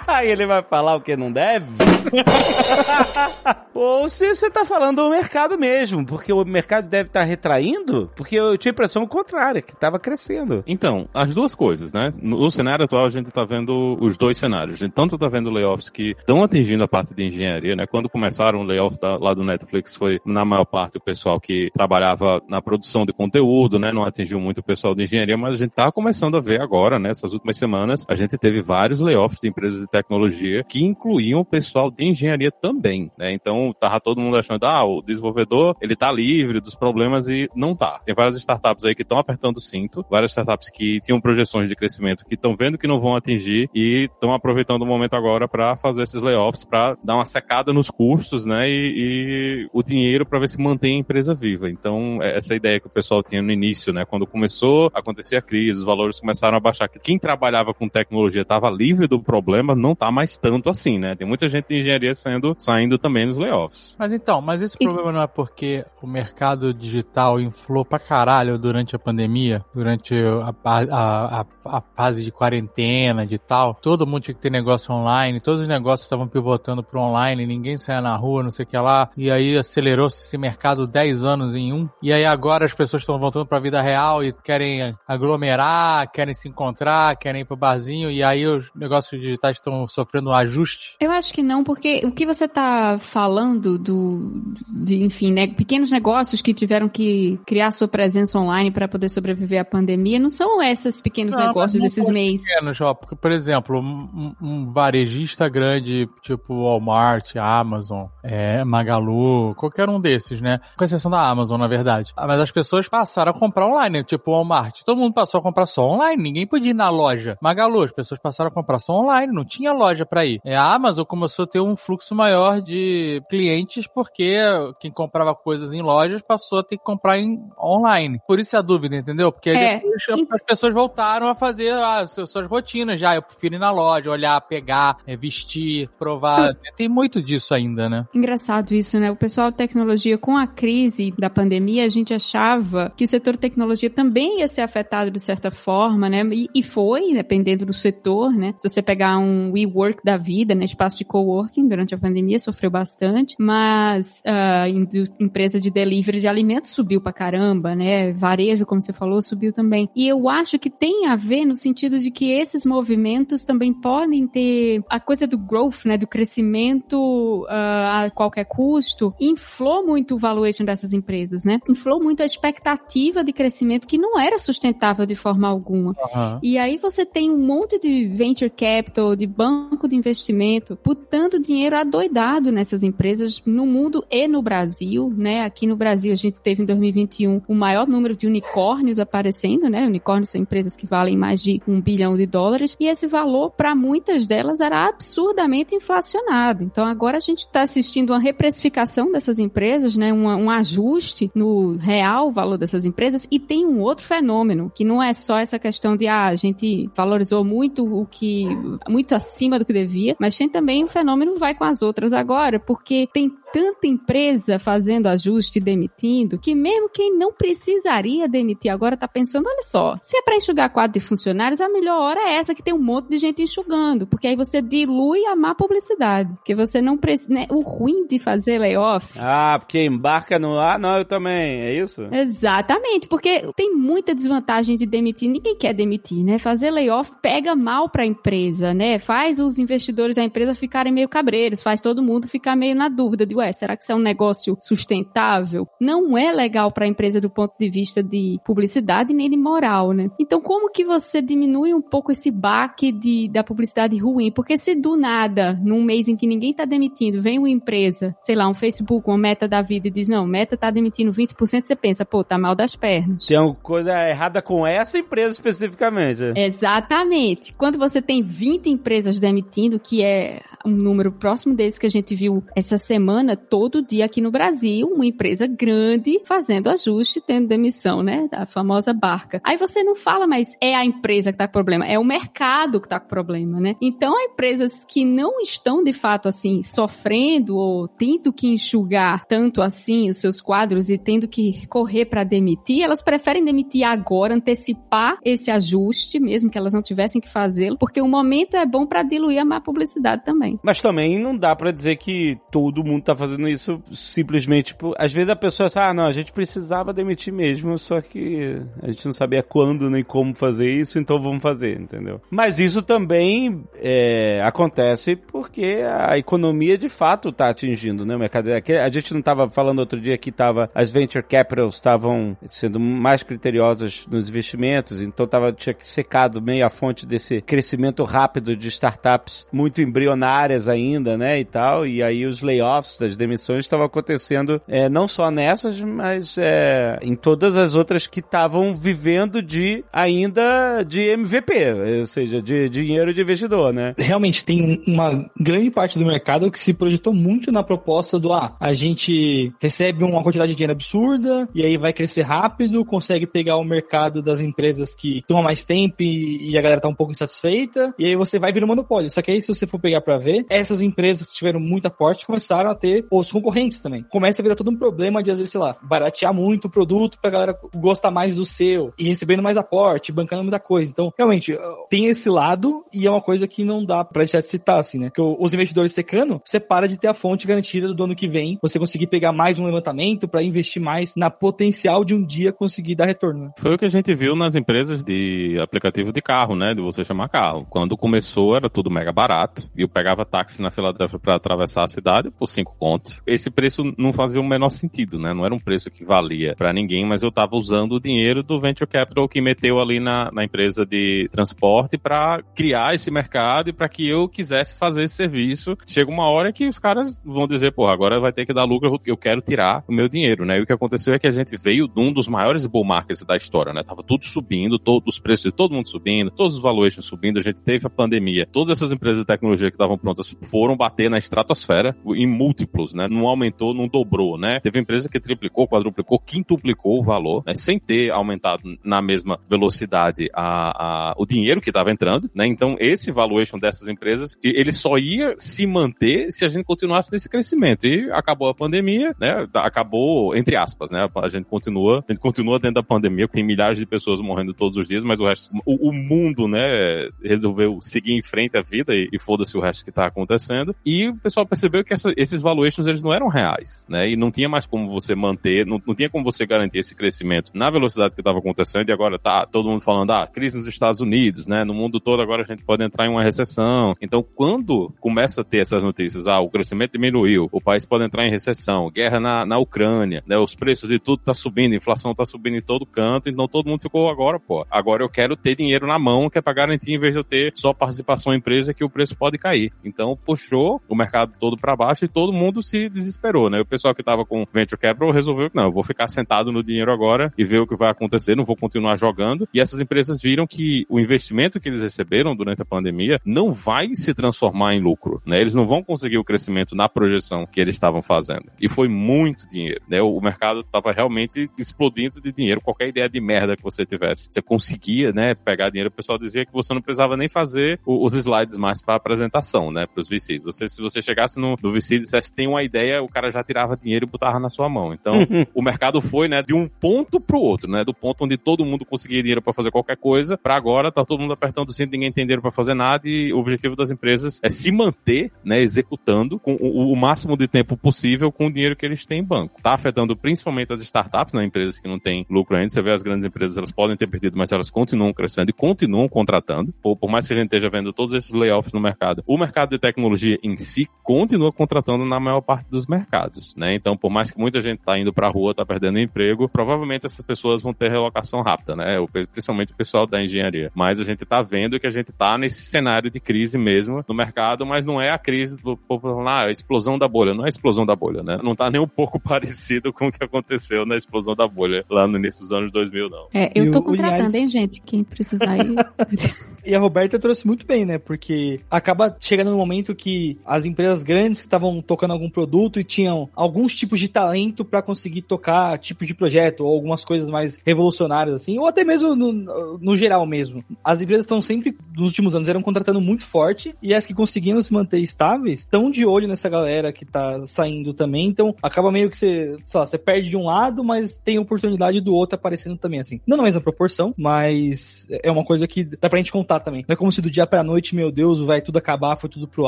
Aí 0.06 0.28
ele 0.30 0.46
vai 0.46 0.62
falar 0.62 0.98
o 0.98 1.02
que 1.02 1.16
não 1.16 1.32
deve? 1.32 1.97
Ou 3.74 4.10
se 4.10 4.34
você 4.34 4.50
tá 4.50 4.66
falando 4.66 5.04
do 5.04 5.10
mercado 5.10 5.58
mesmo, 5.58 6.06
porque 6.06 6.34
o 6.34 6.44
mercado 6.44 6.88
deve 6.90 7.10
estar 7.10 7.24
retraindo, 7.24 8.10
porque 8.16 8.36
eu 8.36 8.58
tinha 8.58 8.72
a 8.72 8.74
impressão 8.74 9.06
contrária, 9.06 9.62
que 9.62 9.76
tava 9.76 10.00
crescendo. 10.00 10.64
Então, 10.66 11.08
as 11.14 11.34
duas 11.36 11.54
coisas, 11.54 11.94
né? 11.94 12.12
No 12.20 12.50
cenário 12.50 12.86
atual, 12.86 13.06
a 13.06 13.10
gente 13.10 13.30
tá 13.30 13.44
vendo 13.44 13.98
os 14.02 14.18
dois 14.18 14.38
cenários. 14.38 14.82
A 14.82 14.86
gente 14.86 14.94
tanto 14.96 15.18
tá 15.18 15.28
vendo 15.28 15.52
layoffs 15.52 15.90
que 15.90 16.16
estão 16.18 16.44
atingindo 16.44 16.84
a 16.84 16.88
parte 16.88 17.14
de 17.14 17.24
engenharia, 17.24 17.76
né? 17.76 17.86
Quando 17.86 18.10
começaram 18.10 18.60
o 18.62 18.64
layoff 18.64 18.98
da- 19.00 19.18
lá 19.18 19.34
do 19.34 19.44
Netflix, 19.44 19.96
foi, 19.96 20.20
na 20.26 20.44
maior 20.44 20.66
parte, 20.66 20.98
o 20.98 21.02
pessoal 21.02 21.40
que 21.40 21.70
trabalhava 21.72 22.42
na 22.50 22.62
produção 22.62 23.06
de 23.06 23.14
conteúdo, 23.14 23.78
né? 23.78 23.92
Não 23.92 24.04
atingiu 24.04 24.40
muito 24.40 24.60
o 24.60 24.64
pessoal 24.64 24.96
de 24.96 25.04
engenharia, 25.04 25.38
mas 25.38 25.54
a 25.54 25.58
gente 25.58 25.72
tá 25.72 25.92
começando 25.92 26.36
a 26.38 26.42
ver 26.42 26.62
agora, 26.62 26.98
nessas 26.98 27.34
últimas 27.34 27.58
semanas, 27.58 28.06
a 28.10 28.16
gente 28.16 28.38
teve 28.38 28.62
vários 28.62 29.00
layoffs 29.00 29.40
de 29.42 29.48
empresas 29.50 29.80
de 29.82 29.88
tecnologia 29.88 30.64
que 30.64 30.84
incluíam 30.84 31.42
o 31.42 31.46
pessoal 31.46 31.92
de 31.98 32.06
engenharia 32.06 32.52
também, 32.52 33.12
né? 33.18 33.32
Então, 33.32 33.74
tava 33.80 34.00
todo 34.00 34.22
mundo 34.22 34.38
achando, 34.38 34.66
ah, 34.66 34.84
o 34.86 35.02
desenvolvedor, 35.02 35.76
ele 35.82 35.96
tá 35.96 36.12
livre 36.12 36.60
dos 36.60 36.76
problemas 36.76 37.28
e 37.28 37.50
não 37.56 37.76
tá. 37.76 38.00
Tem 38.06 38.14
várias 38.14 38.36
startups 38.36 38.86
aí 38.86 38.96
que 38.96 39.02
estão 39.02 39.18
apertando 39.18 39.58
o 39.58 39.62
cinto, 39.62 40.06
várias 40.10 40.32
startups 40.32 40.70
que 40.70 41.02
tinham 41.02 41.20
projeções 41.20 41.68
de 41.68 41.76
crescimento 41.76 42.26
que 42.26 42.36
estão 42.36 42.56
vendo 42.56 42.78
que 42.78 42.88
não 42.88 43.00
vão 43.00 43.16
atingir 43.16 43.70
e 43.74 44.10
estão 44.14 44.34
aproveitando 44.34 44.84
o 44.84 44.86
momento 44.86 45.16
agora 45.16 45.48
para 45.48 45.76
fazer 45.76 46.04
esses 46.04 46.22
layoffs, 46.22 46.64
para 46.64 46.98
dar 47.04 47.16
uma 47.16 47.26
secada 47.26 47.74
nos 47.74 47.90
custos, 47.90 48.46
né? 48.46 48.70
E, 48.70 48.94
e 48.98 49.70
o 49.74 49.82
dinheiro 49.82 50.26
para 50.26 50.40
ver 50.40 50.50
se 50.50 50.62
mantém 50.62 50.98
a 50.98 51.00
empresa 51.00 51.34
viva. 51.34 51.70
Então, 51.70 52.20
é 52.22 52.38
essa 52.38 52.56
ideia 52.56 52.80
que 52.80 52.88
o 52.88 52.92
pessoal 52.92 53.24
tinha 53.24 53.42
no 53.42 53.52
início, 53.52 53.92
né? 53.92 54.06
Quando 54.06 54.28
começou 54.28 54.92
a 54.94 55.00
acontecer 55.00 55.38
a 55.38 55.42
crise, 55.42 55.80
os 55.80 55.86
valores 55.86 56.20
começaram 56.20 56.58
a 56.58 56.60
baixar, 56.60 56.88
que 56.88 57.00
quem 57.00 57.18
trabalhava 57.18 57.74
com 57.74 57.88
tecnologia 57.88 58.42
estava 58.42 58.70
livre 58.70 59.08
do 59.08 59.22
problema, 59.22 59.76
não 59.76 59.96
tá 59.96 60.12
mais 60.12 60.38
tanto 60.38 60.70
assim, 60.70 61.00
né? 61.00 61.16
Tem 61.16 61.28
muita 61.28 61.48
gente 61.48 61.77
de 61.78 61.82
engenharia 61.82 62.16
sendo, 62.16 62.56
saindo 62.58 62.98
também 62.98 63.26
nos 63.26 63.38
layoffs. 63.38 63.96
Mas 63.98 64.14
então, 64.14 64.42
mas 64.42 64.62
esse 64.62 64.78
problema 64.78 65.12
não 65.12 65.22
é 65.22 65.28
porque 65.28 65.86
o 66.02 66.08
mercado 66.08 66.74
digital 66.74 67.40
inflou 67.40 67.86
pra 67.86 68.00
caralho 68.00 68.58
durante 68.58 68.96
a 68.96 69.00
pandemia, 69.00 69.64
durante 69.74 70.14
a, 70.16 70.54
a, 70.64 71.42
a, 71.42 71.46
a 71.66 71.82
fase 71.96 72.24
de 72.24 72.32
quarentena, 72.32 73.26
de 73.26 73.38
tal. 73.38 73.76
Todo 73.76 74.08
mundo 74.08 74.24
tinha 74.24 74.36
que 74.36 74.42
ter 74.42 74.52
negócio 74.52 74.94
online, 74.94 75.40
todos 75.40 75.62
os 75.62 75.68
negócios 75.68 76.06
estavam 76.06 76.28
pivotando 76.28 76.84
pro 76.84 77.00
online, 77.00 77.46
ninguém 77.46 77.78
saía 77.78 78.02
na 78.02 78.16
rua, 78.16 78.44
não 78.44 78.52
sei 78.52 78.64
o 78.64 78.68
que 78.68 78.78
lá. 78.78 79.10
E 79.16 79.32
aí 79.32 79.58
acelerou-se 79.58 80.24
esse 80.24 80.38
mercado 80.38 80.88
10 80.88 81.24
anos 81.24 81.56
em 81.56 81.74
um. 81.74 81.90
E 82.02 82.12
aí 82.12 82.26
agora 82.26 82.66
as 82.66 82.74
pessoas 82.74 83.04
estão 83.04 83.20
voltando 83.20 83.46
pra 83.46 83.60
vida 83.60 83.82
real 83.82 84.24
e 84.24 84.34
querem 84.34 84.96
aglomerar, 85.08 86.12
querem 86.12 86.34
se 86.34 86.48
encontrar, 86.48 87.16
querem 87.18 87.42
ir 87.42 87.46
pro 87.46 87.56
barzinho. 87.56 88.10
E 88.10 88.24
aí 88.24 88.46
os 88.48 88.72
negócios 88.76 89.20
digitais 89.20 89.58
estão 89.58 89.86
sofrendo 89.88 90.30
um 90.30 90.34
ajuste. 90.34 90.96
Eu 91.00 91.12
acho 91.12 91.34
que 91.34 91.44
não, 91.44 91.64
porque 91.68 92.02
o 92.06 92.12
que 92.14 92.26
você 92.26 92.48
tá 92.48 92.96
falando 92.98 93.78
do, 93.78 94.42
de, 94.70 95.04
enfim, 95.04 95.34
né, 95.34 95.48
pequenos 95.48 95.92
negócios 95.92 96.42
que 96.42 96.54
tiveram 96.54 96.88
que 96.88 97.38
criar 97.46 97.72
sua 97.72 97.90
presença 97.90 98.40
online 98.40 98.72
para 98.72 98.88
poder 98.88 99.10
sobreviver 99.10 99.60
à 99.60 99.66
pandemia, 99.66 100.18
não 100.18 100.30
são 100.30 100.64
esses 100.64 101.02
pequenos 101.02 101.36
Não, 101.36 101.46
negócios 101.46 101.84
esses 101.84 102.10
meses. 102.10 102.48
pequenos, 102.48 102.80
ó, 102.80 102.94
porque, 102.94 103.18
por 103.18 103.34
exemplo, 103.34 103.82
um, 103.82 104.34
um 104.42 104.72
varejista 104.72 105.50
grande, 105.50 106.08
tipo 106.22 106.54
Walmart, 106.54 107.36
Amazon, 107.36 108.06
é, 108.24 108.64
Magalu, 108.64 109.54
qualquer 109.56 109.90
um 109.90 110.00
desses, 110.00 110.40
né? 110.40 110.62
Com 110.78 110.86
exceção 110.86 111.12
da 111.12 111.20
Amazon, 111.20 111.60
na 111.60 111.68
verdade. 111.68 112.14
Ah, 112.16 112.26
Mas 112.26 112.40
as 112.40 112.50
pessoas 112.50 112.88
passaram 112.88 113.34
a 113.34 113.38
comprar 113.38 113.68
online, 113.68 114.06
tipo 114.06 114.32
Walmart. 114.32 114.84
Todo 114.86 115.00
mundo 115.00 115.14
passou 115.14 115.42
a 115.42 115.44
comprar 115.44 115.66
só 115.66 115.84
online, 115.84 116.24
ninguém 116.24 116.48
podia 116.48 116.72
ir 116.72 116.74
na 116.74 116.90
loja. 116.90 117.38
Magalu, 117.42 117.84
as 117.84 117.92
pessoas 117.92 118.22
passaram 118.22 118.50
a 118.50 118.54
comprar 118.54 118.80
só 118.80 118.94
online, 118.94 119.34
não 119.34 119.44
tinha 119.44 119.74
loja 119.74 120.06
pra 120.06 120.26
ir. 120.26 120.40
É, 120.46 120.56
a 120.56 120.74
Amazon 120.74 121.04
começou 121.04 121.44
a 121.44 121.48
ter 121.48 121.57
um 121.60 121.76
fluxo 121.76 122.16
maior 122.16 122.62
de 122.62 123.22
clientes 123.30 123.88
porque 123.88 124.38
quem 124.80 124.92
comprava 124.92 125.34
coisas 125.36 125.74
em 125.74 125.82
lojas 125.82 126.22
passou 126.22 126.60
a 126.60 126.64
ter 126.64 126.78
que 126.78 126.84
comprar 126.84 127.18
em 127.20 127.40
online. 127.62 128.20
Por 128.28 128.40
isso 128.40 128.56
é 128.56 128.60
a 128.60 128.62
dúvida, 128.62 128.96
entendeu? 128.96 129.32
Porque 129.32 129.50
aí 129.50 129.58
É, 129.58 129.76
depois 129.76 130.28
as 130.32 130.44
pessoas 130.44 130.74
voltaram 130.74 131.28
a 131.28 131.36
fazer 131.36 131.74
as 131.74 132.12
suas, 132.12 132.30
suas 132.30 132.48
rotinas 132.48 133.00
já. 133.00 133.16
Eu 133.16 133.22
prefiro 133.22 133.56
ir 133.56 133.60
na 133.60 133.72
loja, 133.72 134.10
olhar, 134.10 134.40
pegar, 134.42 134.98
é, 135.06 135.16
vestir, 135.16 135.90
provar. 135.98 136.54
Tem 136.76 136.90
muito 136.90 137.22
disso 137.22 137.54
ainda, 137.54 137.90
né? 137.90 138.06
Engraçado 138.14 138.74
isso, 138.74 139.00
né? 139.00 139.12
O 139.12 139.16
pessoal 139.16 139.50
de 139.50 139.56
tecnologia, 139.56 140.18
com 140.18 140.38
a 140.38 140.48
crise 140.48 141.14
da 141.18 141.30
pandemia, 141.30 141.86
a 141.86 141.90
gente 141.90 142.14
achava 142.14 142.92
que 142.96 143.04
o 143.04 143.08
setor 143.08 143.34
de 143.34 143.40
tecnologia 143.40 143.90
também 143.90 144.40
ia 144.40 144.48
ser 144.48 144.62
afetado 144.62 145.12
de 145.12 145.20
certa 145.20 145.52
forma, 145.52 146.10
né? 146.10 146.24
E, 146.32 146.48
e 146.54 146.64
foi, 146.64 147.14
dependendo 147.14 147.66
do 147.66 147.74
setor, 147.74 148.32
né? 148.32 148.54
Se 148.58 148.70
você 148.70 148.82
pegar 148.82 149.18
um 149.18 149.52
WeWork 149.52 150.04
da 150.04 150.18
vida, 150.18 150.54
né? 150.54 150.66
Espaço 150.66 150.98
de 150.98 151.06
coworking, 151.48 151.68
durante 151.68 151.96
a 151.96 151.98
pandemia, 151.98 152.40
sofreu 152.40 152.70
bastante. 152.70 153.36
Mas 153.40 154.22
a 154.26 154.70
indú- 154.70 155.08
empresa 155.20 155.60
de 155.60 155.72
delivery 155.72 156.20
de 156.20 156.28
alimentos 156.28 156.72
subiu 156.72 157.02
pra 157.02 157.14
caramba, 157.14 157.76
né? 157.76 158.12
Varejo, 158.12 158.66
como 158.66 158.82
você 158.82 158.94
falou, 158.94 159.22
subiu 159.22 159.54
também. 159.54 159.90
E 159.96 160.08
eu 160.08 160.30
acho 160.30 160.60
que 160.60 160.70
tem 160.70 161.08
a 161.08 161.16
ver 161.16 161.46
no 161.46 161.56
sentido 161.56 161.98
de 162.00 162.12
que 162.12 162.32
esses 162.32 162.66
movimentos 162.66 163.44
também 163.44 163.74
podem 163.74 164.28
ter 164.28 164.84
a 164.90 165.00
coisa 165.00 165.26
do 165.26 165.38
growth, 165.38 165.86
né? 165.86 165.98
Do 165.98 166.08
crescimento 166.08 167.46
ah, 167.50 168.04
a 168.06 168.10
qualquer 168.12 168.46
custo, 168.46 169.14
inflou 169.20 169.86
muito 169.86 170.16
o 170.16 170.20
valuation 170.20 170.66
dessas 170.66 170.94
empresas, 170.94 171.44
né? 171.44 171.60
Inflou 171.70 172.02
muito 172.02 172.22
a 172.22 172.26
expectativa 172.26 173.24
de 173.24 173.32
crescimento 173.32 173.88
que 173.88 173.98
não 173.98 174.20
era 174.20 174.38
sustentável 174.38 175.06
de 175.06 175.16
forma 175.16 175.48
alguma. 175.48 175.96
E 176.42 176.58
aí 176.58 176.78
você 176.78 177.06
tem 177.06 177.30
um 177.32 177.38
monte 177.38 177.80
de 177.80 178.08
venture 178.08 178.50
capital, 178.50 179.16
de 179.16 179.26
banco 179.26 179.88
de 179.88 179.96
investimento, 179.96 180.78
botando 180.84 181.37
muito 181.38 181.42
dinheiro 181.42 181.78
adoidado 181.78 182.52
nessas 182.52 182.84
empresas 182.84 183.42
no 183.46 183.66
mundo 183.66 184.04
e 184.10 184.28
no 184.28 184.42
Brasil, 184.42 185.14
né? 185.16 185.42
Aqui 185.42 185.68
no 185.68 185.76
Brasil 185.76 186.12
a 186.12 186.16
gente 186.16 186.42
teve 186.42 186.64
em 186.64 186.66
2021 186.66 187.42
o 187.48 187.54
maior 187.54 187.88
número 187.88 188.16
de 188.16 188.26
unicórnios 188.26 189.00
aparecendo, 189.00 189.70
né? 189.70 189.86
Unicórnios 189.86 190.30
são 190.30 190.42
empresas 190.42 190.76
que 190.76 190.88
valem 190.88 191.16
mais 191.16 191.42
de 191.42 191.62
um 191.68 191.80
bilhão 191.80 192.16
de 192.16 192.26
dólares 192.26 192.76
e 192.80 192.88
esse 192.88 193.06
valor 193.06 193.52
para 193.52 193.76
muitas 193.76 194.26
delas 194.26 194.60
era 194.60 194.88
absurdamente 194.88 195.76
inflacionado. 195.76 196.64
Então 196.64 196.86
agora 196.86 197.18
a 197.18 197.22
gente 197.22 197.40
está 197.40 197.62
assistindo 197.62 198.12
uma 198.12 198.20
reprecificação 198.20 199.12
dessas 199.12 199.38
empresas, 199.38 199.96
né? 199.96 200.12
Um, 200.12 200.26
um 200.26 200.50
ajuste 200.50 201.30
no 201.36 201.78
real 201.78 202.32
valor 202.32 202.58
dessas 202.58 202.84
empresas 202.84 203.28
e 203.30 203.40
tem 203.40 203.66
um 203.66 203.80
outro 203.80 204.06
fenômeno 204.06 204.72
que 204.74 204.84
não 204.84 205.02
é 205.02 205.14
só 205.14 205.38
essa 205.38 205.60
questão 205.60 205.96
de 205.96 206.08
ah, 206.08 206.28
a 206.28 206.36
gente 206.36 206.90
valorizou 206.96 207.44
muito 207.44 207.86
o 207.86 208.06
que 208.06 208.46
muito 208.88 209.14
acima 209.14 209.60
do 209.60 209.66
que 209.66 209.74
devia, 209.74 210.16
mas 210.20 210.36
tem 210.36 210.50
também 210.50 210.84
o 210.84 210.88
fenômeno 210.88 211.27
vai 211.36 211.54
com 211.54 211.64
as 211.64 211.82
outras 211.82 212.14
agora, 212.14 212.60
porque 212.60 213.08
tem 213.14 213.32
tanta 213.54 213.88
empresa 213.88 214.60
fazendo 214.60 215.08
ajuste 215.08 215.60
e 215.60 215.62
demitindo 215.62 216.38
que 216.38 216.54
mesmo 216.54 216.90
quem 216.90 217.18
não 217.18 217.32
precisaria 217.32 218.28
demitir 218.28 218.72
agora 218.72 218.96
está 218.96 219.08
pensando, 219.08 219.48
olha 219.48 219.64
só, 219.64 219.98
se 220.02 220.18
é 220.18 220.22
para 220.22 220.36
enxugar 220.36 220.70
quadro 220.72 220.94
de 220.94 221.00
funcionários, 221.00 221.62
a 221.62 221.70
melhor 221.70 222.00
hora 222.00 222.22
é 222.22 222.36
essa 222.36 222.54
que 222.54 222.64
tem 222.64 222.74
um 222.74 222.82
monte 222.82 223.10
de 223.10 223.18
gente 223.18 223.42
enxugando, 223.42 224.08
porque 224.08 224.28
aí 224.28 224.36
você 224.36 224.62
dilui 224.62 225.26
a 225.26 225.36
má 225.36 225.56
publicidade, 225.56 226.34
porque 226.36 226.56
você 226.56 226.82
não 226.82 226.98
precisa, 226.98 227.34
né, 227.34 227.48
o 227.50 227.62
ruim 227.62 228.06
de 228.08 228.20
fazer 228.20 228.60
layoff. 228.60 229.18
Ah, 229.20 229.58
porque 229.60 229.84
embarca 229.84 230.38
no 230.40 230.60
ah, 230.60 230.78
não, 230.78 230.98
eu 230.98 231.06
também, 231.06 231.62
é 231.62 231.74
isso? 231.74 232.04
Exatamente, 232.12 233.08
porque 233.08 233.50
tem 233.56 233.74
muita 233.76 234.14
desvantagem 234.14 234.76
de 234.76 234.86
demitir, 234.86 235.30
ninguém 235.30 235.56
quer 235.56 235.74
demitir, 235.74 236.24
né? 236.24 236.38
Fazer 236.38 236.72
layoff 236.72 237.12
pega 237.22 237.56
mal 237.56 237.90
para 237.90 238.04
a 238.04 238.06
empresa, 238.06 238.74
né? 238.74 239.00
Faz 239.00 239.40
os 239.40 239.58
investidores 239.58 240.16
da 240.16 240.24
empresa 240.24 240.56
ficarem 240.56 240.92
meio 240.92 241.10
cabreiros, 241.10 241.64
faz 241.64 241.80
todo 241.80 242.02
mundo 242.02 242.28
ficar 242.28 242.56
meio 242.56 242.76
na 242.76 242.90
dúvida 242.90 243.26
de, 243.26 243.37
ué, 243.38 243.52
será 243.52 243.76
que 243.76 243.84
isso 243.84 243.92
é 243.92 243.96
um 243.96 244.00
negócio 244.00 244.58
sustentável? 244.62 245.68
Não 245.80 246.18
é 246.18 246.32
legal 246.32 246.72
para 246.72 246.86
a 246.86 246.88
empresa 246.88 247.20
do 247.22 247.30
ponto 247.30 247.54
de 247.60 247.70
vista 247.70 248.04
de 248.04 248.40
publicidade 248.46 249.14
nem 249.14 249.30
de 249.30 249.38
moral, 249.38 249.92
né? 249.94 250.10
Então, 250.20 250.42
como 250.42 250.72
que 250.72 250.84
você 250.84 251.22
diminui 251.22 251.74
um 251.74 251.82
pouco 251.82 252.12
esse 252.12 252.32
baque 252.32 252.92
de, 252.92 253.28
da 253.30 253.44
publicidade 253.44 253.98
ruim? 253.98 254.32
Porque 254.32 254.58
se 254.58 254.76
do 254.76 254.96
nada, 254.96 255.60
num 255.64 255.84
mês 255.84 256.08
em 256.08 256.16
que 256.16 256.28
ninguém 256.28 256.54
tá 256.54 256.66
demitindo, 256.66 257.22
vem 257.22 257.40
uma 257.40 257.50
empresa, 257.50 258.16
sei 258.22 258.36
lá, 258.36 258.48
um 258.48 258.54
Facebook, 258.54 259.08
uma 259.08 259.18
meta 259.18 259.48
da 259.48 259.62
vida 259.62 259.88
e 259.88 259.92
diz, 259.92 260.08
não, 260.08 260.26
meta 260.26 260.58
tá 260.58 260.70
demitindo 260.70 261.12
20%, 261.12 261.64
você 261.64 261.76
pensa, 261.76 262.06
pô, 262.06 262.24
tá 262.24 262.38
mal 262.38 262.56
das 262.56 262.76
pernas. 262.76 263.26
Tem 263.26 263.38
alguma 263.38 263.56
coisa 263.56 263.92
errada 264.08 264.42
com 264.42 264.66
essa 264.66 264.98
empresa 264.98 265.32
especificamente. 265.32 266.22
Exatamente. 266.36 267.54
Quando 267.54 267.78
você 267.78 268.02
tem 268.02 268.22
20 268.22 268.70
empresas 268.70 269.20
demitindo, 269.20 269.80
que 269.80 270.04
é 270.04 270.42
um 270.66 270.72
número 270.72 271.12
próximo 271.12 271.56
desse 271.56 271.80
que 271.80 271.86
a 271.86 271.90
gente 271.90 272.14
viu 272.16 272.44
essa 272.56 272.78
semana, 272.78 273.27
todo 273.36 273.86
dia 273.86 274.06
aqui 274.06 274.22
no 274.22 274.32
Brasil, 274.32 274.88
uma 274.88 275.06
empresa 275.06 275.48
grande 275.48 276.22
fazendo 276.26 276.70
ajuste, 276.70 277.22
tendo 277.22 277.48
demissão, 277.48 278.02
né? 278.02 278.28
Da 278.32 278.46
famosa 278.46 278.94
barca. 278.94 279.42
Aí 279.44 279.58
você 279.58 279.84
não 279.84 279.96
fala, 279.96 280.28
mas 280.28 280.56
é 280.62 280.76
a 280.76 280.86
empresa 280.86 281.32
que 281.32 281.38
tá 281.38 281.48
com 281.48 281.54
problema, 281.54 281.86
é 281.86 281.98
o 281.98 282.04
mercado 282.04 282.80
que 282.80 282.88
tá 282.88 283.00
com 283.00 283.08
problema, 283.08 283.60
né? 283.60 283.76
Então, 283.82 284.16
há 284.18 284.24
empresas 284.24 284.86
que 284.86 285.04
não 285.06 285.42
estão 285.42 285.84
de 285.84 285.94
fato 285.94 286.28
assim 286.28 286.62
sofrendo 286.62 287.56
ou 287.56 287.88
tendo 287.88 288.32
que 288.32 288.48
enxugar 288.48 289.26
tanto 289.26 289.62
assim 289.62 290.10
os 290.10 290.18
seus 290.18 290.42
quadros 290.42 290.90
e 290.90 290.98
tendo 290.98 291.28
que 291.28 291.66
correr 291.68 292.06
para 292.06 292.24
demitir, 292.24 292.84
elas 292.84 293.02
preferem 293.02 293.44
demitir 293.44 293.84
agora, 293.84 294.34
antecipar 294.34 295.18
esse 295.24 295.50
ajuste, 295.50 296.20
mesmo 296.20 296.50
que 296.50 296.58
elas 296.58 296.74
não 296.74 296.82
tivessem 296.82 297.22
que 297.22 297.30
fazê-lo, 297.30 297.78
porque 297.78 298.02
o 298.02 298.08
momento 298.08 298.56
é 298.56 298.66
bom 298.66 298.86
para 298.86 299.04
diluir 299.04 299.42
a 299.42 299.46
má 299.46 299.60
publicidade 299.60 300.24
também. 300.24 300.60
Mas 300.64 300.82
também 300.82 301.20
não 301.20 301.38
dá 301.38 301.56
para 301.56 301.72
dizer 301.72 301.98
que 301.98 302.38
todo 302.52 302.84
mundo 302.84 303.04
tá 303.04 303.14
fazendo 303.18 303.48
isso 303.48 303.82
simplesmente 303.92 304.76
por... 304.76 304.96
Às 304.98 305.14
vezes 305.14 305.30
a 305.30 305.36
pessoa 305.36 305.70
fala, 305.70 305.90
ah, 305.90 305.94
não, 305.94 306.06
a 306.06 306.12
gente 306.12 306.32
precisava 306.32 306.94
demitir 306.94 307.34
mesmo, 307.34 307.78
só 307.78 308.02
que 308.02 308.62
a 308.82 308.88
gente 308.88 309.06
não 309.06 309.14
sabia 309.14 309.44
quando 309.44 309.90
nem 309.90 310.04
como 310.04 310.36
fazer 310.36 310.70
isso, 310.70 311.00
então 311.00 311.22
vamos 311.22 311.42
fazer, 311.42 311.80
entendeu? 311.80 312.22
Mas 312.30 312.60
isso 312.60 312.82
também 312.82 313.64
é, 313.76 314.42
acontece 314.44 315.16
porque 315.16 315.84
a 315.86 316.18
economia 316.18 316.78
de 316.78 316.90
fato 316.90 317.32
tá 317.32 317.50
atingindo, 317.50 318.06
né, 318.06 318.16
o 318.16 318.20
mercado. 318.20 318.50
A 318.52 318.90
gente 318.90 319.14
não 319.14 319.22
tava 319.22 319.50
falando 319.50 319.80
outro 319.80 320.00
dia 320.00 320.18
que 320.18 320.32
tava, 320.32 320.70
as 320.74 320.92
venture 320.92 321.24
capitals 321.24 321.76
estavam 321.76 322.38
sendo 322.48 322.80
mais 322.80 323.24
criteriosas 323.24 324.06
nos 324.10 324.30
investimentos, 324.30 325.02
então 325.02 325.28
tava, 325.28 325.52
tinha 325.52 325.76
secado 325.82 326.42
meio 326.42 326.66
a 326.66 326.70
fonte 326.70 327.06
desse 327.06 327.42
crescimento 327.42 328.04
rápido 328.04 328.56
de 328.56 328.68
startups 328.68 329.48
muito 329.52 329.82
embrionárias 329.82 330.68
ainda, 330.68 331.18
né, 331.18 331.40
e 331.40 331.46
tal, 331.46 331.86
e 331.86 332.04
aí 332.04 332.26
os 332.26 332.42
layoffs 332.42 332.98
das 333.08 333.18
demissões 333.18 333.66
estavam 333.66 333.86
acontecendo 333.86 334.62
é, 334.68 334.90
não 334.90 335.08
só 335.08 335.32
nessas, 335.32 335.82
mas 335.82 336.38
é, 336.38 337.00
em 337.02 337.16
todas 337.16 337.56
as 337.56 337.76
outras 337.76 338.08
que 338.08 338.20
estavam 338.20 338.76
vivendo 338.76 339.42
de 339.42 339.84
ainda 339.92 340.84
de 340.84 341.00
MVP, 341.00 341.54
ou 342.00 342.06
seja, 342.06 342.42
de, 342.42 342.70
dinheiro 342.70 343.14
de 343.14 343.22
investidor, 343.22 343.74
né? 343.74 343.94
Realmente 343.98 344.44
tem 344.44 344.84
uma 344.88 345.30
grande 345.40 345.72
parte 345.72 345.98
do 345.98 346.06
mercado 346.06 346.52
que 346.52 346.60
se 346.60 346.74
projetou 346.74 347.14
muito 347.14 347.52
na 347.52 347.64
proposta 347.64 348.20
do 348.20 348.34
ah, 348.34 348.56
a 348.60 348.74
gente 348.74 349.52
recebe 349.60 350.04
uma 350.04 350.24
quantidade 350.24 350.52
de 350.52 350.56
dinheiro 350.56 350.74
absurda 350.74 351.48
e 351.54 351.64
aí 351.64 351.78
vai 351.78 351.94
crescer 351.94 352.22
rápido, 352.22 352.86
consegue 352.86 353.26
pegar 353.26 353.58
o 353.58 353.64
mercado 353.64 354.22
das 354.22 354.40
empresas 354.40 354.94
que 354.94 355.24
toma 355.28 355.42
mais 355.42 355.64
tempo 355.64 356.02
e, 356.02 356.52
e 356.52 356.58
a 356.58 356.62
galera 356.62 356.82
tá 356.82 356.88
um 356.88 356.96
pouco 356.96 357.12
insatisfeita 357.12 357.94
e 357.98 358.06
aí 358.06 358.16
você 358.16 358.40
vai 358.40 358.52
vir 358.52 358.64
um 358.64 358.68
monopólio. 358.68 359.10
Só 359.10 359.22
que 359.22 359.32
aí 359.32 359.42
se 359.42 359.54
você 359.54 359.66
for 359.66 359.80
pegar 359.80 360.02
para 360.02 360.18
ver, 360.18 360.46
essas 360.50 360.82
empresas 360.82 361.30
que 361.30 361.36
tiveram 361.36 361.60
muita 361.60 361.90
porte 361.90 362.26
começaram 362.26 362.70
a 362.70 362.76
ter 362.76 362.97
ser 362.98 363.08
os 363.12 363.32
concorrentes 363.32 363.80
também. 363.80 364.04
Começa 364.10 364.42
a 364.42 364.44
virar 364.44 364.56
todo 364.56 364.72
um 364.72 364.76
problema 364.76 365.22
de, 365.22 365.32
às 365.32 365.40
vezes, 365.40 365.52
sei 365.52 365.60
lá, 365.60 365.76
baratear 365.82 366.34
muito 366.34 366.66
o 366.66 366.70
produto 366.70 367.18
pra 367.22 367.30
galera 367.30 367.58
gostar 367.76 368.12
mais 368.12 368.38
do 368.38 368.46
seu 368.46 368.94
e 368.98 369.04
recebendo 369.04 369.44
mais 369.44 369.58
aporte, 369.58 370.12
bancando 370.12 370.44
muita 370.44 370.60
coisa. 370.60 370.92
Então, 370.92 371.12
realmente, 371.18 371.54
eh, 371.54 371.60
tem 371.90 372.08
esse 372.08 372.30
lado 372.30 372.84
e 372.94 373.06
é 373.06 373.10
uma 373.10 373.22
coisa 373.22 373.48
que 373.48 373.64
não 373.64 373.84
dá 373.84 374.04
pra 374.04 374.22
deixar 374.22 374.40
de 374.40 374.48
citar, 374.48 374.80
assim, 374.80 375.00
né? 375.00 375.10
Que 375.14 375.22
os 375.22 375.54
investidores 375.54 375.94
secando, 375.94 376.42
você 376.44 376.60
para 376.60 376.88
de 376.88 377.00
ter 377.00 377.08
a 377.08 377.14
fonte 377.14 377.48
garantida 377.48 377.94
do 377.94 378.04
ano 378.04 378.16
que 378.16 378.28
vem, 378.28 378.58
você 378.62 378.80
conseguir 378.80 379.08
pegar 379.08 379.32
mais 379.32 379.60
um 379.60 379.66
levantamento 379.66 380.28
para 380.28 380.44
investir 380.44 380.82
mais 380.82 381.14
na 381.16 381.30
potencial 381.30 382.04
de 382.04 382.14
um 382.14 382.26
dia 382.26 382.52
conseguir 382.52 382.96
dar 382.96 383.06
retorno. 383.06 383.46
Né? 383.46 383.52
Foi 383.60 383.76
o 383.76 383.78
que 383.78 383.86
a 383.86 383.90
gente 383.90 384.14
viu 384.16 384.36
nas 384.36 384.56
empresas 384.56 385.04
de 385.04 385.58
aplicativo 385.62 386.12
de 386.12 386.22
carro, 386.22 386.56
né? 386.56 386.74
De 386.74 386.82
você 386.82 387.04
chamar 387.04 387.30
carro. 387.30 387.66
Quando 387.70 387.98
começou 387.98 388.56
era 388.56 388.70
tudo 388.70 388.90
mega 388.90 389.12
barato 389.12 389.70
e 389.76 389.82
eu 389.82 389.90
pegava 389.90 390.26
táxi 390.26 390.62
na 390.62 390.72
Filadélfia 390.72 391.20
para 391.20 391.36
atravessar 391.36 391.84
a 391.84 391.88
cidade 391.88 392.30
por 392.32 392.48
5 392.48 392.76
ponto. 392.88 393.22
Esse 393.28 393.52
preço 393.52 393.84
não 393.98 394.14
fazia 394.14 394.40
o 394.40 394.48
menor 394.48 394.70
sentido, 394.70 395.20
né? 395.20 395.34
Não 395.34 395.46
era 395.46 395.54
um 395.54 395.60
preço 395.60 395.92
que 395.92 396.06
valia 396.06 396.56
para 396.56 396.72
ninguém, 396.72 397.06
mas 397.06 397.22
eu 397.22 397.30
estava 397.30 397.56
usando 397.56 397.94
o 397.94 398.00
dinheiro 398.00 398.42
do 398.42 398.60
venture 398.62 398.90
capital 398.90 399.28
que 399.28 399.42
meteu 399.42 399.80
ali 399.80 400.00
na, 400.00 400.32
na 400.32 400.46
empresa 400.46 400.86
de 400.86 401.28
transporte 401.30 401.98
para 401.98 402.42
criar 402.56 402.96
esse 402.96 403.12
mercado 403.12 403.70
e 403.70 403.74
para 403.74 403.90
que 403.90 404.08
eu 404.08 404.30
quisesse 404.30 404.78
fazer 404.78 405.04
esse 405.04 405.16
serviço. 405.16 405.78
Chega 405.86 406.10
uma 406.10 406.30
hora 406.30 406.54
que 406.54 406.66
os 406.66 406.80
caras 406.80 407.22
vão 407.26 407.46
dizer, 407.46 407.74
pô, 407.74 407.88
agora 407.88 408.22
vai 408.22 408.32
ter 408.32 408.46
que 408.46 408.54
dar 408.54 408.64
lucro, 408.64 409.00
eu 409.06 409.18
quero 409.18 409.42
tirar 409.42 409.84
o 409.86 409.92
meu 409.92 410.08
dinheiro, 410.08 410.46
né? 410.46 410.58
E 410.58 410.62
o 410.62 410.66
que 410.66 410.74
aconteceu 410.74 411.14
é 411.14 411.20
que 411.20 411.28
a 411.28 411.32
gente 411.32 411.58
veio 411.58 411.90
de 411.90 412.00
um 412.00 412.14
dos 412.14 412.28
maiores 412.28 412.66
bull 412.66 412.86
markets 412.86 413.24
da 413.24 413.36
história, 413.36 413.74
né? 413.74 413.84
Tava 413.84 414.02
tudo 414.02 414.26
subindo, 414.26 414.80
todos 414.80 415.16
os 415.16 415.20
preços 415.20 415.44
de 415.44 415.52
todo 415.52 415.74
mundo 415.74 415.90
subindo, 415.90 416.32
todos 416.32 416.56
os 416.56 416.62
valuations 416.62 417.06
subindo, 417.06 417.38
a 417.38 417.42
gente 417.42 417.62
teve 417.62 417.86
a 417.86 417.90
pandemia. 417.90 418.48
Todas 418.50 418.72
essas 418.72 418.94
empresas 418.94 419.22
de 419.22 419.28
tecnologia 419.28 419.70
que 419.70 419.76
estavam 419.76 419.98
prontas 419.98 420.34
foram 420.44 420.78
bater 420.78 421.10
na 421.10 421.18
estratosfera 421.18 421.96
em 422.16 422.26
múltiplos 422.26 422.77
né? 422.96 423.08
Não 423.10 423.28
aumentou, 423.28 423.74
não 423.74 423.88
dobrou, 423.88 424.38
né? 424.38 424.60
Teve 424.60 424.80
empresa 424.80 425.10
que 425.10 425.20
triplicou, 425.20 425.68
quadruplicou, 425.68 426.20
quintuplicou 426.20 427.00
o 427.00 427.04
valor, 427.04 427.44
né? 427.46 427.54
Sem 427.56 427.80
ter 427.80 428.12
aumentado 428.12 428.78
na 428.84 429.02
mesma 429.02 429.40
velocidade 429.50 430.30
a, 430.34 431.12
a 431.12 431.14
o 431.18 431.26
dinheiro 431.26 431.62
que 431.62 431.70
estava 431.70 431.92
entrando, 431.92 432.30
né? 432.34 432.46
Então, 432.48 432.76
esse 432.80 433.12
valuation 433.12 433.58
dessas 433.58 433.88
empresas, 433.88 434.38
ele 434.44 434.72
só 434.72 434.98
ia 434.98 435.36
se 435.38 435.66
manter 435.66 436.32
se 436.32 436.46
a 436.46 436.48
gente 436.48 436.66
continuasse 436.66 437.12
nesse 437.12 437.30
crescimento. 437.30 437.86
E 437.86 438.12
acabou 438.12 438.50
a 438.50 438.54
pandemia, 438.54 439.16
né? 439.20 439.48
Acabou, 439.54 440.36
entre 440.36 440.56
aspas, 440.56 440.92
né? 440.92 441.08
A 441.16 441.30
gente 441.30 441.46
continua, 441.46 442.04
a 442.08 442.12
gente 442.12 442.22
continua 442.22 442.60
dentro 442.60 442.76
da 442.76 442.84
pandemia, 442.84 443.28
tem 443.28 443.44
milhares 443.44 443.78
de 443.78 443.86
pessoas 443.86 444.22
morrendo 444.22 444.54
todos 444.54 444.78
os 444.78 444.88
dias, 444.88 445.04
mas 445.04 445.20
o 445.20 445.26
resto, 445.26 445.50
o, 445.66 445.90
o 445.90 445.94
mundo, 445.94 446.48
né, 446.48 447.10
resolveu 447.24 447.80
seguir 447.82 448.14
em 448.14 448.22
frente 448.22 448.58
a 448.58 448.62
vida 448.62 448.94
e, 448.94 449.10
e 449.12 449.20
foda-se 449.20 449.58
o 449.58 449.62
resto 449.62 449.86
que 449.86 449.92
tá 449.92 450.08
acontecendo. 450.08 450.76
E 450.86 451.10
o 451.10 451.16
pessoal 451.16 451.46
percebeu 451.46 451.84
que 451.84 451.94
essa, 451.94 452.12
esses 452.18 452.42
valuations 452.42 452.67
valuations 452.68 452.88
eles 452.88 453.02
não 453.02 453.14
eram 453.14 453.28
reais, 453.28 453.86
né? 453.90 454.10
E 454.10 454.16
não 454.16 454.30
tinha 454.30 454.50
mais 454.50 454.66
como 454.66 454.90
você 454.90 455.16
manter, 455.16 455.66
não, 455.66 455.82
não 455.86 455.96
tinha 455.96 456.10
como 456.10 456.24
você 456.24 456.46
garantir 456.46 456.80
esse 456.80 456.94
crescimento 456.94 457.52
na 457.54 457.70
velocidade 457.70 458.14
que 458.14 458.22
estava 458.22 458.40
acontecendo 458.40 458.90
e 458.90 458.92
agora 458.92 459.18
tá 459.18 459.46
todo 459.46 459.70
mundo 459.70 459.82
falando, 459.82 460.12
ah, 460.12 460.28
crise 460.28 460.58
nos 460.58 460.68
Estados 460.68 461.00
Unidos, 461.00 461.48
né? 461.48 461.64
No 461.64 461.74
mundo 461.74 462.00
todo 462.00 462.22
agora 462.22 462.44
a 462.44 462.46
gente 462.46 462.64
pode 462.64 462.84
entrar 462.84 463.06
em 463.06 463.10
uma 463.10 463.24
recessão. 463.24 463.94
Então, 464.02 464.24
quando 464.36 464.94
começa 465.00 465.42
a 465.42 465.44
ter 465.44 465.60
essas 465.60 465.84
notícias, 465.84 466.28
ah, 466.28 466.40
o 466.40 466.50
crescimento 466.50 466.94
diminuiu, 466.94 467.48
o 467.52 467.62
país 467.62 467.86
pode 467.86 468.04
entrar 468.04 468.26
em 468.26 468.32
recessão, 468.32 468.92
guerra 468.92 469.20
na, 469.20 469.46
na 469.46 469.58
Ucrânia, 469.58 470.24
né? 470.28 470.38
Os 470.38 470.56
preços 470.56 470.90
de 470.90 471.00
tudo 471.00 471.24
tá 471.24 471.34
subindo, 471.34 471.76
inflação 471.76 472.14
tá 472.14 472.26
subindo 472.26 472.58
em 472.58 472.62
todo 472.62 472.86
canto, 472.86 473.30
então 473.30 473.48
todo 473.48 473.68
mundo 473.68 473.82
ficou 473.82 474.10
agora, 474.10 474.40
pô, 474.40 474.66
agora 474.70 475.04
eu 475.04 475.10
quero 475.10 475.36
ter 475.36 475.56
dinheiro 475.56 475.88
na 475.88 475.98
mão 475.98 476.30
que 476.30 476.38
é 476.38 476.42
pra 476.42 476.54
garantir 476.54 476.94
em 476.94 477.00
vez 477.00 477.14
de 477.14 477.20
eu 477.20 477.24
ter 477.24 477.52
só 477.56 477.74
participação 477.74 478.34
em 478.34 478.38
empresa 478.38 478.74
que 478.74 478.84
o 478.84 478.90
preço 478.90 479.16
pode 479.16 479.38
cair. 479.38 479.72
Então, 479.84 480.18
puxou 480.18 480.82
o 480.88 480.96
mercado 480.96 481.34
todo 481.40 481.58
para 481.58 481.76
baixo 481.76 482.06
e 482.06 482.08
todo 482.08 482.34
mundo 482.34 482.57
se 482.62 482.90
desesperou, 482.90 483.50
né? 483.50 483.60
O 483.60 483.66
pessoal 483.66 483.94
que 483.94 484.04
tava 484.04 484.26
com 484.26 484.46
venture 484.54 484.80
capital 484.80 485.12
resolveu 485.12 485.50
não, 485.54 485.64
eu 485.64 485.72
vou 485.72 485.84
ficar 485.84 486.08
sentado 486.08 486.52
no 486.52 486.64
dinheiro 486.64 486.92
agora 486.92 487.34
e 487.38 487.44
ver 487.44 487.60
o 487.60 487.68
que 487.68 487.76
vai 487.76 487.90
acontecer, 487.90 488.36
não 488.36 488.46
vou 488.46 488.56
continuar 488.56 488.96
jogando. 488.98 489.48
E 489.54 489.60
essas 489.60 489.80
empresas 489.80 490.22
viram 490.22 490.46
que 490.46 490.86
o 490.90 491.00
investimento 491.00 491.60
que 491.60 491.70
eles 491.70 491.82
receberam 491.82 492.36
durante 492.36 492.62
a 492.62 492.66
pandemia 492.66 493.20
não 493.26 493.52
vai 493.52 493.96
se 493.96 494.14
transformar 494.14 494.74
em 494.74 494.82
lucro, 494.82 495.22
né? 495.26 495.40
Eles 495.40 495.54
não 495.54 495.68
vão 495.68 495.84
conseguir 495.84 496.18
o 496.18 496.24
crescimento 496.24 496.76
na 496.76 496.90
projeção 496.90 497.46
que 497.46 497.60
eles 497.60 497.76
estavam 497.76 498.02
fazendo. 498.02 498.46
E 498.60 498.70
foi 498.70 498.88
muito 498.88 499.48
dinheiro, 499.50 499.82
né? 499.88 500.02
O 500.02 500.20
mercado 500.20 500.62
estava 500.62 500.92
realmente 500.92 501.50
explodindo 501.58 502.22
de 502.22 502.32
dinheiro. 502.32 502.62
Qualquer 502.62 502.90
ideia 502.90 503.10
de 503.10 503.20
merda 503.20 503.56
que 503.56 503.64
você 503.64 503.86
tivesse, 503.86 504.28
você 504.32 504.42
conseguia, 504.42 505.12
né, 505.12 505.36
pegar 505.36 505.70
dinheiro. 505.70 505.90
O 505.90 505.92
pessoal 505.92 506.18
dizia 506.18 506.46
que 506.46 506.54
você 506.54 506.74
não 506.74 506.82
precisava 506.82 507.18
nem 507.18 507.30
fazer 507.30 507.80
os 507.86 508.14
slides 508.14 508.58
mais 508.58 508.84
para 508.84 508.96
apresentação, 508.96 509.72
né, 509.72 509.86
para 509.86 510.02
os 510.02 510.08
VCs. 510.08 510.44
Você, 510.44 510.68
se 510.68 510.82
você 510.82 511.02
chegasse 511.02 511.40
no, 511.40 511.58
no 511.62 511.72
VC 511.72 511.96
e 511.96 512.00
dissesse 512.00 512.34
tem 512.38 512.48
uma 512.48 512.62
ideia, 512.62 513.02
o 513.02 513.10
cara 513.10 513.32
já 513.32 513.44
tirava 513.44 513.76
dinheiro 513.76 514.06
e 514.06 514.08
botava 514.08 514.40
na 514.40 514.48
sua 514.48 514.70
mão. 514.70 514.94
Então, 514.94 515.14
o 515.56 515.62
mercado 515.62 516.00
foi, 516.00 516.28
né, 516.28 516.44
de 516.44 516.54
um 516.54 516.68
ponto 516.68 517.20
pro 517.20 517.40
outro, 517.40 517.70
né, 517.70 517.84
do 517.84 517.96
ponto 517.96 518.26
onde 518.26 518.38
todo 518.38 518.64
mundo 518.64 518.86
conseguia 518.86 519.24
dinheiro 519.24 519.42
para 519.42 519.54
fazer 519.54 519.72
qualquer 519.72 519.98
coisa, 519.98 520.38
para 520.38 520.56
agora 520.56 520.92
tá 520.92 521.04
todo 521.04 521.20
mundo 521.20 521.34
apertando 521.34 521.70
o 521.70 521.74
cinto, 521.74 521.92
ninguém 521.92 522.12
tem 522.12 522.26
dinheiro 522.26 522.42
para 522.44 522.52
fazer 522.52 522.76
nada 522.76 523.10
e 523.10 523.34
o 523.34 523.40
objetivo 523.40 523.76
das 523.76 523.90
empresas 523.90 524.40
é 524.44 524.50
se 524.50 524.72
manter, 524.72 525.32
né, 525.44 525.60
executando 525.60 526.40
com 526.40 526.54
o, 526.54 526.92
o, 526.92 526.96
máximo 526.96 527.36
de 527.36 527.48
tempo 527.48 527.76
possível 527.76 528.32
com 528.32 528.46
o 528.46 528.54
dinheiro 528.54 528.76
que 528.76 528.86
eles 528.86 529.04
têm 529.04 529.20
em 529.20 529.24
banco. 529.24 529.60
Tá 529.62 529.74
afetando 529.74 530.16
principalmente 530.16 530.72
as 530.72 530.82
startups, 530.82 531.34
né, 531.34 531.44
empresas 531.44 531.80
que 531.80 531.88
não 531.88 531.98
têm 531.98 532.24
lucro 532.30 532.56
ainda. 532.56 532.70
Você 532.70 532.82
vê 532.84 532.92
as 532.92 533.02
grandes 533.02 533.26
empresas, 533.26 533.58
elas 533.58 533.72
podem 533.72 533.98
ter 533.98 534.06
perdido, 534.06 534.38
mas 534.38 534.52
elas 534.52 534.70
continuam 534.70 535.12
crescendo 535.12 535.50
e 535.50 535.54
continuam 535.54 536.08
contratando. 536.08 536.72
Por, 536.84 536.96
por 536.96 537.10
mais 537.10 537.28
que 537.28 537.34
a 537.34 537.38
gente 537.38 537.46
esteja 537.46 537.68
vendo 537.68 537.92
todos 537.92 538.14
esses 538.14 538.32
layoffs 538.32 538.74
no 538.74 538.80
mercado, 538.80 539.24
o 539.26 539.38
mercado 539.38 539.70
de 539.70 539.80
tecnologia 539.80 540.38
em 540.44 540.56
si 540.58 540.88
continua 541.04 541.52
contratando 541.52 542.06
na 542.06 542.20
maior 542.28 542.42
parte 542.42 542.70
dos 542.70 542.86
mercados, 542.86 543.56
né? 543.56 543.74
Então, 543.74 543.96
por 543.96 544.10
mais 544.10 544.32
que 544.32 544.40
muita 544.40 544.60
gente 544.60 544.80
tá 544.80 544.98
indo 544.98 545.14
pra 545.14 545.30
rua, 545.30 545.54
tá 545.54 545.66
perdendo 545.66 546.00
emprego, 546.00 546.50
provavelmente 546.50 547.06
essas 547.06 547.22
pessoas 547.22 547.62
vão 547.62 547.74
ter 547.74 547.90
relocação 547.90 548.42
rápida, 548.42 548.76
né? 548.76 548.96
Principalmente 549.32 549.74
o 549.74 549.76
pessoal 549.76 550.06
da 550.06 550.22
engenharia. 550.22 550.72
Mas 550.76 551.00
a 551.00 551.04
gente 551.04 551.26
tá 551.26 551.42
vendo 551.42 551.80
que 551.80 551.88
a 551.88 551.92
gente 551.92 552.12
tá 552.12 552.38
nesse 552.38 552.66
cenário 552.66 553.10
de 553.10 553.20
crise 553.20 553.58
mesmo 553.58 554.04
no 554.08 554.14
mercado, 554.14 554.66
mas 554.66 554.86
não 554.86 555.02
é 555.02 555.10
a 555.12 555.18
crise 555.18 555.58
do 555.58 555.78
povo 555.78 556.28
ah, 556.28 556.46
a 556.46 556.52
explosão 556.52 556.98
da 556.98 557.08
bolha, 557.08 557.34
não 557.34 557.44
é 557.44 557.48
a 557.48 557.50
explosão 557.50 557.86
da 557.86 557.96
bolha, 557.96 558.24
né? 558.24 558.40
Não 558.44 558.56
tá 558.56 558.70
nem 558.70 558.82
um 558.82 558.88
pouco 558.88 559.20
parecido 559.22 559.94
com 559.94 560.08
o 560.08 560.12
que 560.12 560.24
aconteceu 560.24 560.86
na 560.86 560.96
explosão 560.96 561.36
da 561.36 561.48
bolha 561.48 561.86
lá 561.90 562.08
no 562.08 562.18
início 562.18 562.42
dos 562.42 562.52
anos 562.52 562.72
2000, 562.72 563.10
não. 563.10 563.28
É, 563.34 563.52
eu 563.56 563.72
tô 563.72 563.82
contratando, 563.82 564.36
hein, 564.36 564.48
gente? 564.48 564.82
Quem 564.82 565.04
precisar 565.04 565.58
ir. 565.58 565.76
e 566.66 566.76
a 566.76 566.80
Roberta 566.80 567.18
trouxe 567.20 567.46
muito 567.46 567.66
bem, 567.66 567.86
né? 567.86 567.98
Porque 567.98 568.60
acaba 568.70 569.16
chegando 569.20 569.52
no 569.52 569.58
momento 569.58 569.96
que 569.96 570.38
as 570.46 570.66
empresas 570.66 571.04
grandes 571.04 571.40
que 571.40 571.48
estavam 571.48 571.82
tocando 571.82 572.14
algum 572.18 572.30
produto 572.30 572.80
e 572.80 572.84
tinham 572.84 573.30
alguns 573.36 573.74
tipos 573.74 574.00
de 574.00 574.10
talento 574.10 574.66
para 574.66 574.82
conseguir 574.82 575.22
tocar 575.22 575.78
tipo 575.78 576.06
de 576.06 576.14
projeto 576.14 576.62
ou 576.62 576.74
algumas 576.74 577.06
coisas 577.06 577.30
mais 577.30 577.60
revolucionárias 577.66 578.42
assim, 578.42 578.58
ou 578.58 578.68
até 578.68 578.84
mesmo 578.84 579.16
no, 579.16 579.78
no 579.78 579.98
geral 579.98 580.26
mesmo. 580.26 580.64
As 580.84 581.02
empresas 581.02 581.26
estão 581.26 581.42
sempre 581.42 581.76
nos 581.96 582.08
últimos 582.08 582.36
anos 582.36 582.50
eram 582.50 582.62
contratando 582.62 583.00
muito 583.00 583.26
forte 583.26 583.76
e 583.82 583.94
as 583.94 584.06
que 584.06 584.14
conseguiram 584.14 584.62
se 584.62 584.74
manter 584.74 585.00
estáveis 585.00 585.60
estão 585.60 585.90
de 585.92 586.06
olho 586.06 586.28
nessa 586.28 586.50
galera 586.50 586.92
que 586.92 587.06
tá 587.06 587.46
saindo 587.46 587.94
também. 587.94 588.28
Então 588.28 588.56
acaba 588.62 588.92
meio 588.92 589.10
que 589.10 589.18
você, 589.18 589.58
sei 589.64 589.80
lá, 589.80 589.86
você 589.86 589.98
perde 589.98 590.30
de 590.30 590.38
um 590.38 590.46
lado, 590.46 590.84
mas 590.84 591.16
tem 591.16 591.40
oportunidade 591.40 592.02
do 592.02 592.14
outro 592.14 592.36
aparecendo 592.36 592.78
também 592.78 593.00
assim. 593.00 593.20
Não 593.26 593.38
na 593.38 593.44
mesma 593.44 593.62
proporção, 593.62 594.14
mas 594.18 595.08
é 595.10 595.32
uma 595.32 595.44
coisa 595.44 595.68
que 595.68 595.84
dá 595.84 596.10
pra 596.10 596.18
gente 596.18 596.32
contar 596.32 596.60
também. 596.60 596.84
Não 596.88 596.94
é 596.94 596.96
como 596.96 597.12
se 597.12 597.22
do 597.22 597.30
dia 597.30 597.46
pra 597.46 597.64
noite, 597.64 597.96
meu 597.96 598.12
Deus, 598.12 598.40
vai 598.40 598.62
tudo 598.62 598.78
acabar, 598.78 599.16
foi 599.16 599.30
tudo 599.30 599.48
pro 599.48 599.68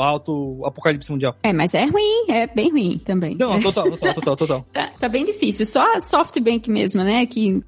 alto, 0.00 0.64
apocalipse 0.64 1.10
mundial. 1.10 1.36
É, 1.42 1.52
mas 1.52 1.74
é 1.74 1.84
ruim, 1.84 2.30
é 2.30 2.39
bem 2.46 2.70
ruim 2.70 3.00
também. 3.04 3.36
Não, 3.38 3.58
total, 3.60 3.90
total, 3.90 4.14
total, 4.14 4.36
total. 4.36 4.66
tá, 4.72 4.90
tá, 4.98 5.08
bem 5.08 5.24
difícil. 5.24 5.66
Só 5.66 5.96
a 5.96 6.00
SoftBank 6.00 6.70
mesmo, 6.70 7.02
né, 7.02 7.26
que 7.26 7.54
uh, 7.54 7.62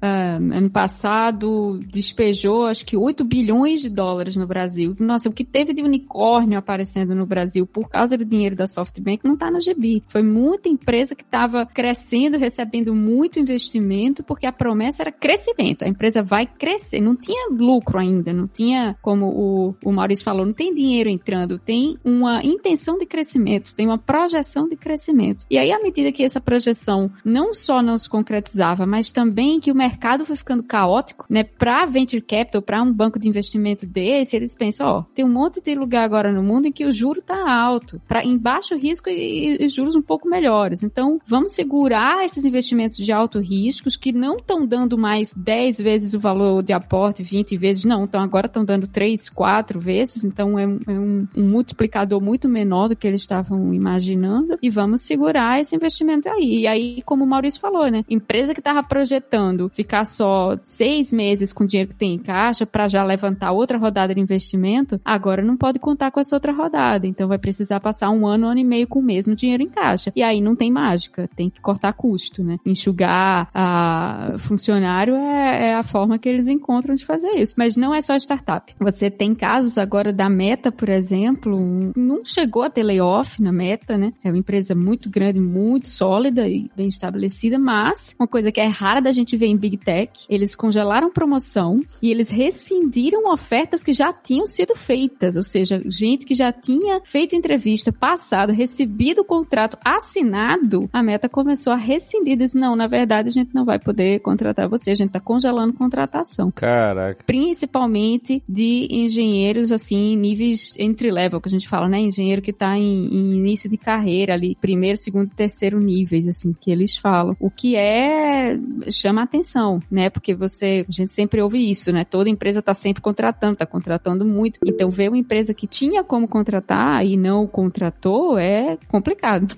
ano 0.53 0.69
passado 0.69 1.79
despejou 1.87 2.65
acho 2.67 2.85
que 2.85 2.97
8 2.97 3.23
bilhões 3.23 3.81
de 3.81 3.89
dólares 3.89 4.35
no 4.35 4.47
Brasil. 4.47 4.95
Nossa, 4.99 5.29
o 5.29 5.33
que 5.33 5.43
teve 5.43 5.73
de 5.73 5.81
unicórnio 5.81 6.57
aparecendo 6.57 7.15
no 7.15 7.25
Brasil 7.25 7.65
por 7.65 7.89
causa 7.89 8.17
do 8.17 8.25
dinheiro 8.25 8.55
da 8.55 8.67
SoftBank 8.67 9.23
não 9.23 9.35
tá 9.35 9.49
na 9.49 9.59
GB. 9.59 10.03
Foi 10.07 10.21
muita 10.21 10.69
empresa 10.69 11.15
que 11.15 11.23
estava 11.23 11.65
crescendo, 11.65 12.37
recebendo 12.37 12.93
muito 12.93 13.39
investimento, 13.39 14.23
porque 14.23 14.45
a 14.45 14.51
promessa 14.51 15.03
era 15.03 15.11
crescimento. 15.11 15.83
A 15.83 15.87
empresa 15.87 16.21
vai 16.21 16.45
crescer. 16.45 17.01
Não 17.01 17.15
tinha 17.15 17.49
lucro 17.51 17.99
ainda, 17.99 18.33
não 18.33 18.47
tinha, 18.47 18.95
como 19.01 19.27
o, 19.27 19.75
o 19.83 19.91
Maurício 19.91 20.23
falou, 20.23 20.45
não 20.45 20.53
tem 20.53 20.73
dinheiro 20.73 21.09
entrando, 21.09 21.59
tem 21.59 21.97
uma 22.03 22.43
intenção 22.43 22.97
de 22.97 23.05
crescimento, 23.05 23.75
tem 23.75 23.85
uma 23.85 23.97
projeção 23.97 24.62
de 24.67 24.75
crescimento. 24.75 25.45
E 25.49 25.57
aí, 25.57 25.71
à 25.71 25.81
medida 25.81 26.11
que 26.11 26.23
essa 26.23 26.41
projeção 26.41 27.11
não 27.23 27.53
só 27.53 27.81
não 27.81 27.97
se 27.97 28.09
concretizava, 28.09 28.85
mas 28.85 29.11
também 29.11 29.59
que 29.59 29.71
o 29.71 29.75
mercado 29.75 30.25
foi 30.25 30.35
ficando 30.35 30.63
caótico, 30.63 31.25
né, 31.29 31.43
para 31.43 31.85
venture 31.85 32.21
capital, 32.21 32.61
para 32.61 32.81
um 32.81 32.91
banco 32.91 33.19
de 33.19 33.27
investimento 33.27 33.85
desse, 33.85 34.35
eles 34.35 34.55
pensam, 34.55 34.87
ó, 34.87 35.03
tem 35.13 35.25
um 35.25 35.31
monte 35.31 35.61
de 35.61 35.75
lugar 35.75 36.03
agora 36.03 36.31
no 36.31 36.43
mundo 36.43 36.67
em 36.67 36.71
que 36.71 36.85
o 36.85 36.91
juro 36.91 37.21
tá 37.21 37.51
alto, 37.51 38.01
para 38.07 38.23
em 38.23 38.37
baixo 38.37 38.75
risco 38.75 39.09
e, 39.09 39.57
e, 39.59 39.69
juros 39.69 39.95
um 39.95 40.01
pouco 40.01 40.27
melhores. 40.27 40.83
Então, 40.83 41.19
vamos 41.25 41.53
segurar 41.53 42.25
esses 42.25 42.45
investimentos 42.45 42.97
de 42.97 43.11
alto 43.11 43.39
riscos 43.39 43.95
que 43.95 44.11
não 44.11 44.37
estão 44.37 44.65
dando 44.65 44.97
mais 44.97 45.33
10 45.33 45.79
vezes 45.79 46.13
o 46.13 46.19
valor 46.19 46.63
de 46.63 46.73
aporte, 46.73 47.23
20 47.23 47.57
vezes, 47.57 47.85
não, 47.85 48.03
então 48.03 48.21
agora 48.21 48.47
estão 48.47 48.63
dando 48.63 48.87
3, 48.87 49.29
4 49.29 49.79
vezes, 49.79 50.23
então 50.23 50.57
é, 50.57 50.63
é 50.63 50.65
um, 50.65 51.27
um 51.35 51.49
multiplicador 51.49 52.21
muito 52.21 52.47
menor 52.47 52.87
do 52.87 52.95
que 52.95 53.07
eles 53.07 53.21
estavam 53.21 53.73
imaginando 53.73 54.52
e 54.61 54.69
vamos 54.69 55.01
segurar 55.01 55.59
esse 55.59 55.75
investimento 55.75 56.29
aí. 56.29 56.61
E 56.61 56.67
aí, 56.67 57.01
como 57.03 57.23
o 57.23 57.27
Maurício 57.27 57.59
falou, 57.59 57.89
né? 57.89 58.03
Empresa 58.09 58.53
que 58.53 58.59
estava 58.59 58.83
projetando 58.83 59.69
ficar 59.69 60.05
só 60.05 60.57
seis 60.63 61.11
meses 61.11 61.53
com 61.53 61.63
o 61.63 61.67
dinheiro 61.67 61.89
que 61.89 61.95
tem 61.95 62.13
em 62.15 62.19
caixa 62.19 62.65
para 62.65 62.87
já 62.87 63.03
levantar 63.03 63.51
outra 63.51 63.77
rodada 63.77 64.13
de 64.13 64.21
investimento, 64.21 64.99
agora 65.03 65.43
não 65.43 65.57
pode 65.57 65.79
contar 65.79 66.11
com 66.11 66.19
essa 66.19 66.35
outra 66.35 66.51
rodada. 66.51 67.07
Então 67.07 67.27
vai 67.27 67.37
precisar 67.37 67.79
passar 67.79 68.09
um 68.09 68.25
ano, 68.27 68.47
um 68.47 68.49
ano 68.49 68.59
e 68.59 68.63
meio 68.63 68.87
com 68.87 68.99
o 68.99 69.03
mesmo 69.03 69.35
dinheiro 69.35 69.63
em 69.63 69.69
caixa. 69.69 70.11
E 70.15 70.23
aí 70.23 70.41
não 70.41 70.55
tem 70.55 70.71
mágica, 70.71 71.29
tem 71.35 71.49
que 71.49 71.61
cortar 71.61 71.93
custo, 71.93 72.43
né? 72.43 72.57
Enxugar 72.65 73.49
a 73.53 74.35
funcionário 74.37 75.15
é, 75.15 75.69
é 75.69 75.75
a 75.75 75.83
forma 75.83 76.17
que 76.17 76.29
eles 76.29 76.47
encontram 76.47 76.95
de 76.95 77.05
fazer 77.05 77.29
isso. 77.31 77.55
Mas 77.57 77.75
não 77.75 77.93
é 77.93 78.01
só 78.01 78.15
startup. 78.15 78.73
Você 78.79 79.09
tem 79.09 79.33
casos 79.33 79.77
agora 79.77 80.11
da 80.11 80.29
Meta, 80.29 80.71
por 80.71 80.89
exemplo, 80.89 81.59
não 81.95 82.23
chegou 82.23 82.63
a 82.63 82.69
ter 82.69 82.83
layoff 82.83 83.41
na 83.41 83.51
Meta, 83.51 83.97
né? 83.97 84.13
É 84.23 84.29
uma 84.29 84.37
empresa 84.43 84.75
muito 84.75 85.09
grande, 85.09 85.39
muito 85.39 85.87
sólida 85.87 86.47
e 86.47 86.69
bem 86.75 86.87
estabelecida, 86.87 87.57
mas 87.57 88.13
uma 88.19 88.27
coisa 88.27 88.51
que 88.51 88.59
é 88.59 88.67
rara 88.67 89.01
da 89.01 89.11
gente 89.11 89.37
ver 89.37 89.47
em 89.47 89.57
Big 89.57 89.77
Tech, 89.77 90.11
eles 90.29 90.55
congelaram 90.55 91.09
promoção 91.09 91.79
e 92.01 92.11
eles 92.11 92.29
rescindiram 92.29 93.31
ofertas 93.31 93.81
que 93.81 93.93
já 93.93 94.11
tinham 94.11 94.45
sido 94.45 94.75
feitas, 94.75 95.35
ou 95.35 95.43
seja, 95.43 95.81
gente 95.85 96.25
que 96.25 96.35
já 96.35 96.51
tinha 96.51 97.01
feito 97.03 97.35
entrevista, 97.35 97.91
passado, 97.91 98.51
recebido 98.51 99.21
o 99.21 99.25
contrato 99.25 99.77
assinado, 99.83 100.89
a 100.91 101.01
Meta 101.01 101.29
começou 101.29 101.71
a 101.71 101.77
rescindir, 101.77 102.37
disse, 102.37 102.57
não, 102.57 102.75
na 102.75 102.87
verdade 102.87 103.29
a 103.29 103.31
gente 103.31 103.53
não 103.53 103.63
vai 103.63 103.79
poder 103.79 104.19
contratar 104.19 104.67
você, 104.67 104.91
a 104.91 104.95
gente 104.95 105.11
tá 105.11 105.19
congelando 105.19 105.73
contratação. 105.73 106.51
Caraca. 106.51 107.23
Principalmente 107.25 108.43
de 108.47 108.87
engenheiros, 108.91 109.71
assim, 109.71 110.15
níveis 110.17 110.73
entry-level, 110.77 111.39
que 111.39 111.47
a 111.47 111.51
gente 111.51 111.67
fala, 111.67 111.87
né? 111.87 111.99
Engenheiro 111.99 112.41
que 112.41 112.51
tá 112.51 112.77
em, 112.77 113.07
em 113.07 113.33
início 113.35 113.69
de 113.69 113.77
carreira 113.77 114.32
ali, 114.33 114.55
primeiro, 114.59 114.97
segundo 114.97 115.27
e 115.27 115.33
terceiro 115.33 115.79
níveis, 115.79 116.27
assim, 116.27 116.53
que 116.53 116.71
eles 116.71 116.97
falam. 116.97 117.35
O 117.39 117.49
que 117.49 117.75
é, 117.75 118.57
chama 118.89 119.23
atenção, 119.23 119.79
né? 119.89 120.09
Porque 120.09 120.33
você, 120.33 120.85
a 120.87 120.91
gente 120.91 121.11
sempre 121.11 121.41
ouve 121.41 121.69
isso, 121.69 121.91
né? 121.91 122.03
Toda 122.03 122.29
empresa 122.29 122.61
tá 122.61 122.73
sempre 122.73 123.01
contratando, 123.01 123.55
tá 123.57 123.65
contratando 123.65 124.25
muito. 124.25 124.59
Então, 124.65 124.89
ver 124.89 125.09
uma 125.09 125.17
empresa 125.17 125.53
que 125.53 125.67
tinha 125.67 126.03
como 126.03 126.27
contratar 126.27 127.05
e 127.05 127.15
não 127.15 127.47
contratou 127.47 128.37
é 128.37 128.77
complicado. 128.87 129.55